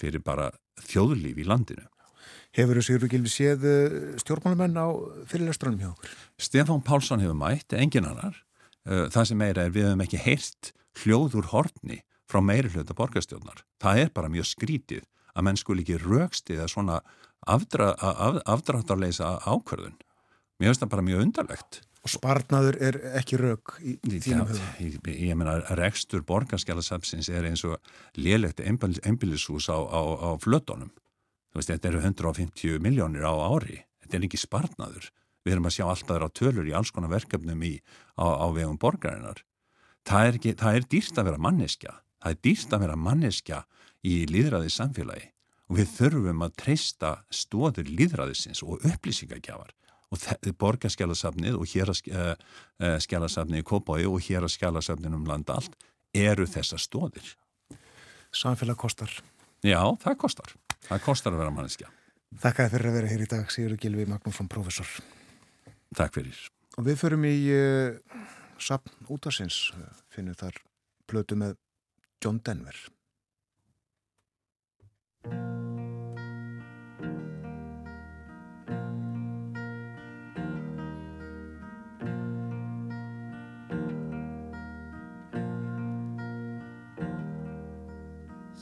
[0.01, 0.51] fyrir bara
[0.87, 1.87] þjóðlíf í landinu.
[2.57, 4.89] Hefur þú Sigur Gilvi séð eh, stjórnmálumenn á
[5.29, 6.15] fyrirlestrunum hjá okkur?
[6.41, 8.39] Stefán Pálsson hefur mætt, engin annar.
[8.89, 13.63] Eh, það sem meira er við hefum ekki heyrt hljóður hortni frá meiri hluta borgarstjórnar.
[13.83, 15.05] Það er bara mjög skrítið
[15.37, 17.01] að menn skul ekki raukstið að svona
[17.47, 19.99] afdra, af, afdráttarleisa ákverðun.
[20.57, 21.83] Mér finnst það bara mjög undarlegt.
[22.07, 24.67] Og sparnaður er ekki rauk í, þínum höfum?
[24.79, 27.81] Ég, ég meina, rekstur borgarskjálasapsins er eins og
[28.15, 30.93] lélegt einbillishús á, á, á flötunum.
[31.51, 33.81] Þú veist, þetta eru 150 miljónir á ári.
[34.05, 35.09] Þetta er ekki sparnaður.
[35.43, 37.73] Við erum að sjá alltaf þeirra tölur í alls konar verkefnum í,
[38.15, 39.43] á, á vegum borgarinnar.
[40.07, 41.97] Það er, ekki, það er dýrst að vera manneskja.
[42.23, 43.59] Það er dýrst að vera manneskja
[44.07, 45.27] í líðræði samfélagi.
[45.67, 49.75] Og við þurfum að treysta stóður líðræðisins og upplýsingagjafar
[50.13, 55.75] og borgarskjálasafnið og hér að skjálasafnið í Kópái og hér að skjálasafnið um landa allt
[56.17, 57.35] eru þessa stóðir.
[58.35, 59.13] Samfélag kostar.
[59.65, 60.57] Já, það kostar.
[60.87, 61.91] Það kostar að vera manneskja.
[62.43, 64.89] Þakka fyrir að vera hér í dag, Sigur Gilvi Magnússon, professor.
[65.97, 66.41] Takk fyrir.
[66.77, 67.97] Og við förum í uh,
[68.61, 69.71] sapn útarsins,
[70.13, 70.61] finnum þar
[71.09, 71.57] plötu með
[72.23, 72.77] John Denver.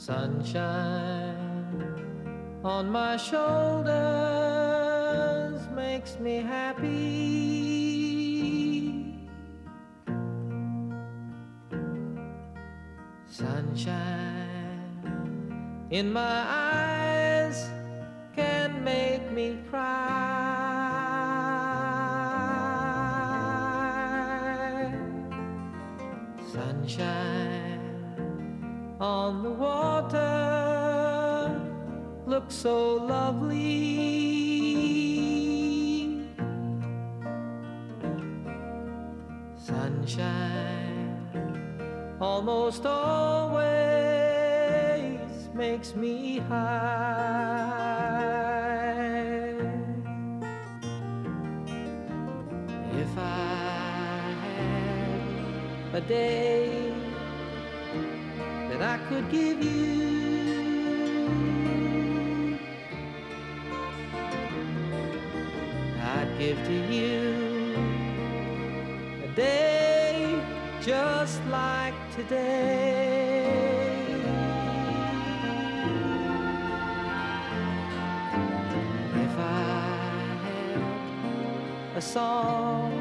[0.05, 1.81] Sunshine
[2.63, 3.89] on my shoulders
[5.75, 6.85] makes me happy.
[13.25, 13.89] Sunshine
[15.89, 17.67] in my eyes
[18.35, 20.05] can make me cry.
[26.53, 27.44] Sunshine
[28.99, 30.85] on the water
[32.25, 33.55] look so lovely.
[39.57, 41.17] Sunshine
[42.21, 43.59] almost always
[45.53, 47.65] makes me high.
[52.93, 54.35] If I
[55.91, 56.54] had a day
[59.09, 60.57] could give you.
[66.01, 67.75] I'd give to you
[69.23, 70.41] a day
[70.81, 73.45] just like today.
[79.25, 79.97] If I
[80.45, 80.81] had
[81.95, 82.91] a song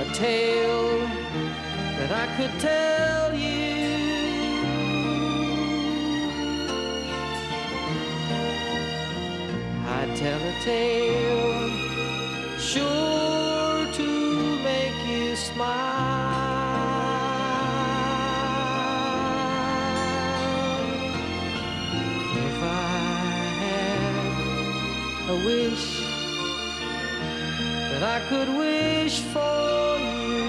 [0.00, 1.06] a tale
[1.98, 3.57] that I could tell you,
[25.44, 26.00] wish
[27.90, 30.44] that I could wish for you,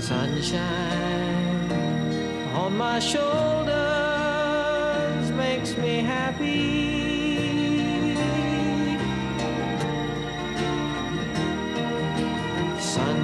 [0.00, 1.72] Sunshine
[2.54, 3.32] on my shoulders
[5.30, 6.81] makes me happy.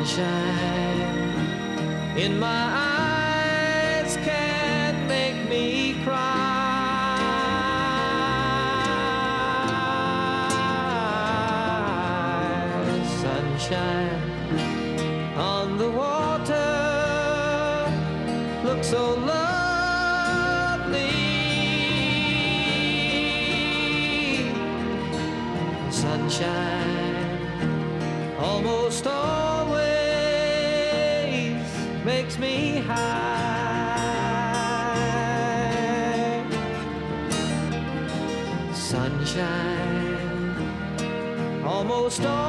[0.09, 1.01] Sunshine
[2.17, 7.19] in my eyes can't make me cry.
[13.21, 14.23] Sunshine
[15.37, 16.73] on the water
[18.65, 19.15] looks so
[42.19, 42.48] stars.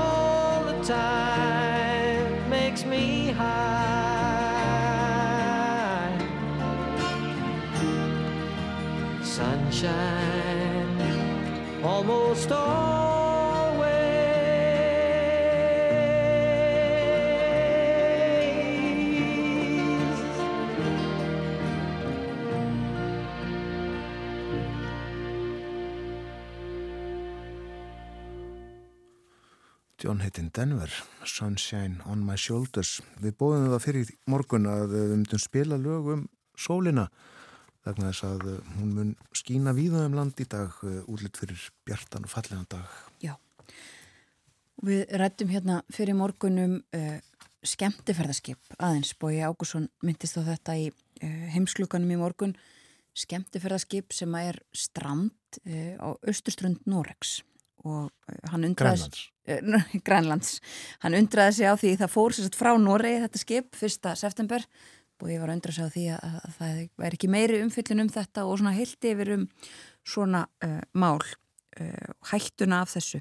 [30.49, 30.89] Heitin Denver,
[31.25, 33.01] Sunshine on my shoulders.
[33.21, 36.23] Við bóðum það fyrir morgun að við myndum spila lög um
[36.57, 37.03] sólina
[37.85, 41.67] vegna þess að uh, hún mun skína víða um land í dag uh, útlitt fyrir
[41.85, 42.87] bjartan og fallegan dag.
[43.21, 43.35] Já.
[44.81, 47.19] Við rættum hérna fyrir morgunum uh,
[47.61, 49.13] skemmtiferðarskip aðeins.
[49.21, 52.55] Bói Ágússon myndist á þetta í uh, heimsklukanum í morgun.
[53.13, 57.43] Skemmtiferðarskip sem er strand uh, á austurströnd Norex
[57.85, 58.09] og
[58.49, 59.29] hann undraði...
[59.49, 60.59] Uh, Grænlands.
[61.03, 64.09] Hann undraði sig á því það fór sér frá Noregi þetta skip 1.
[64.19, 64.65] september
[65.19, 68.03] og ég var að undra sig á því að, að það væri ekki meiri umfyllin
[68.05, 69.47] um þetta og svona hildi yfir um
[70.07, 73.19] svona uh, mál uh, hættuna af þessu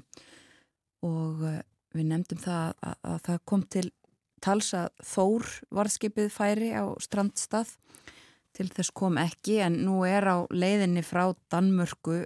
[1.05, 1.59] og uh,
[1.95, 3.87] við nefndum það að, að það kom til
[4.39, 7.73] tals að Þór varðskipið færi á strandstað
[8.55, 12.21] til þess kom ekki en nú er á leiðinni frá Danmörku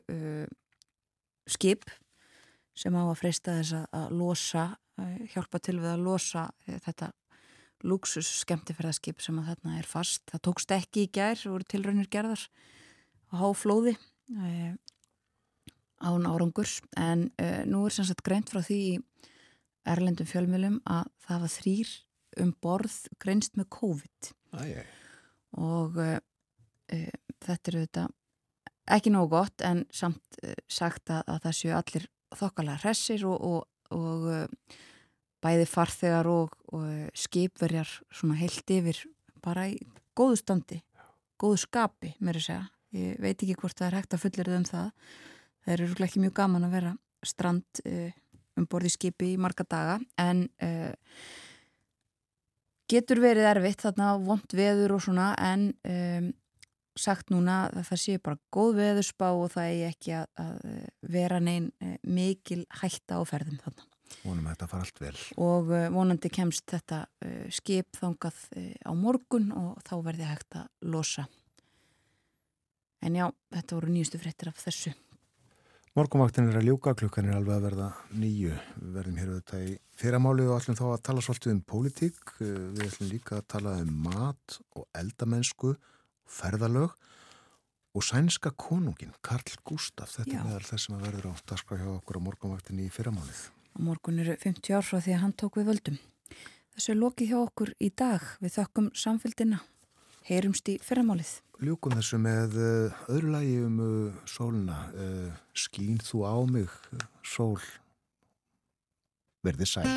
[1.50, 1.88] skip
[2.78, 4.70] sem á að freysta þess að, losa,
[5.34, 7.12] hjálpa til við að losa uh, þetta
[7.84, 10.24] luxus skemmtifærðarskip sem að þarna er fast.
[10.32, 12.46] Það tókst ekki í gær, voru tilraunir gerðar
[13.32, 13.96] á háflóði
[14.38, 14.74] uh,
[16.04, 18.96] án árangurs en uh, nú er sem sagt greint frá því í
[19.90, 21.94] erlendum fjölmjölum að það var þrýr
[22.44, 24.84] um borð greinst með COVID Æ, æ.
[25.60, 26.18] og uh,
[27.44, 28.20] þetta er auðvitað
[28.94, 32.08] ekki nógu gott en samt sagt að, að það séu allir
[32.40, 34.78] þokkalega hressir og, og, og uh,
[35.44, 39.04] bæði farþegar og, og uh, skipverjar svona heilt yfir
[39.44, 39.78] bara í
[40.18, 40.80] góðu standi,
[41.42, 42.66] góðu skapi mér að segja.
[42.94, 44.92] Ég veit ekki hvort það er hægt að fullir um það.
[45.64, 46.92] Það eru örugglega ekki mjög gaman að vera
[47.26, 48.10] strand uh,
[48.60, 50.44] um borði skipi í marga daga en
[52.92, 56.28] getur verið erfitt þarna vond veður og svona en um,
[57.00, 60.58] sagt núna að það sé bara góð veðurspá og það er ekki að, að
[61.16, 63.90] vera neinn uh, mikil hætta á ferðum þarna
[64.24, 65.14] Vonum að þetta fara allt vel.
[65.42, 67.00] og uh, vonandi kemst þetta
[67.50, 68.44] skip þangað
[68.86, 71.26] á morgun og þá verði hægt að losa
[73.04, 74.94] en já, þetta voru nýjustu fréttir af þessu
[75.94, 77.88] Morgumvaktin er að ljúka, klukkan er alveg að verða
[78.18, 78.54] nýju.
[78.82, 82.32] Við verðum hér auðvitað í fyrramáli og ætlum þá að tala svolítið um pólitík.
[82.42, 85.76] Eh, Við ætlum líka að tala um mat og eldamennsku,
[86.30, 86.96] ferðalög
[87.94, 90.16] og sænska konungin, Karl Gustaf.
[90.18, 90.40] Þetta Já.
[90.40, 93.44] er meðal þess sem að verður á dagskrá hjá okkur á morgumvaktin í fyrramálið.
[93.80, 95.98] morgun eru 50 ár frá því að hann tók við völdum
[96.74, 99.64] þessu er lokið hjá okkur í dag við þökkum samfélgina
[100.30, 104.80] heyrumst í fyrramálið Ljúkum þessu með uh, öðru lagi um uh, sóluna.
[104.98, 106.76] Uh, skín þú á mig,
[107.24, 107.62] sól,
[109.48, 109.88] verði sæl.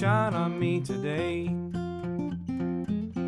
[0.00, 1.44] Shine on me today.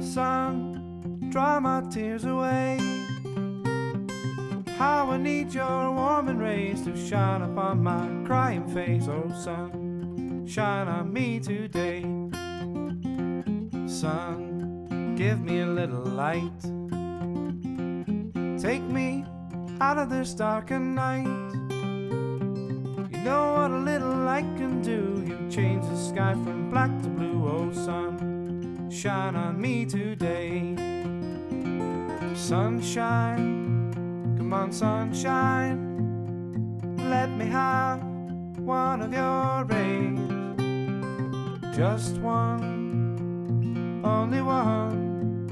[0.00, 2.78] Sun, dry my tears away.
[4.78, 9.06] How I need your warm and rays to shine upon my crying face.
[9.06, 12.00] Oh, sun, shine on me today.
[13.86, 16.62] Sun, give me a little light.
[18.58, 19.26] Take me
[19.78, 21.61] out of this darkened night.
[23.22, 25.22] Know what a little light can do.
[25.24, 27.46] You change the sky from black to blue.
[27.46, 30.74] Oh, sun, shine on me today.
[32.34, 33.92] Sunshine,
[34.36, 35.78] come on, sunshine.
[37.10, 38.02] Let me have
[38.58, 40.18] one of your rays.
[41.76, 45.46] Just one, only one,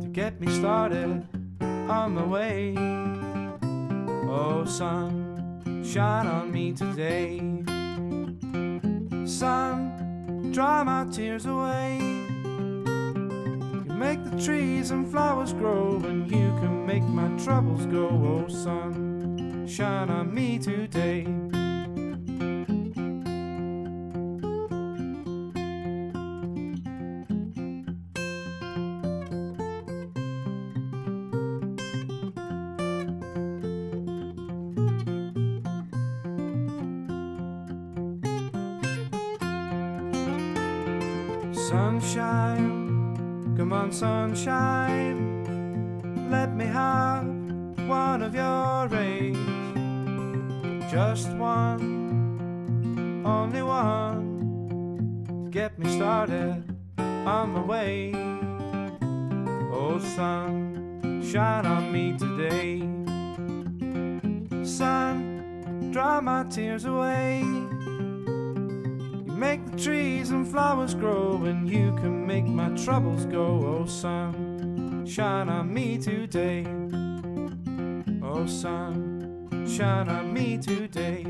[0.00, 1.26] to get me started
[1.60, 2.74] on the way.
[4.26, 5.23] Oh, sun
[5.94, 7.38] shine on me today.
[9.24, 11.98] Sun, dry my tears away.
[12.00, 18.08] You can make the trees and flowers grow, and you can make my troubles go.
[18.08, 21.43] Oh, sun, shine on me today.
[72.84, 73.78] Troubles go.
[73.80, 76.66] Oh, sun, shine on me today.
[78.22, 81.24] Oh, sun, shine on me today.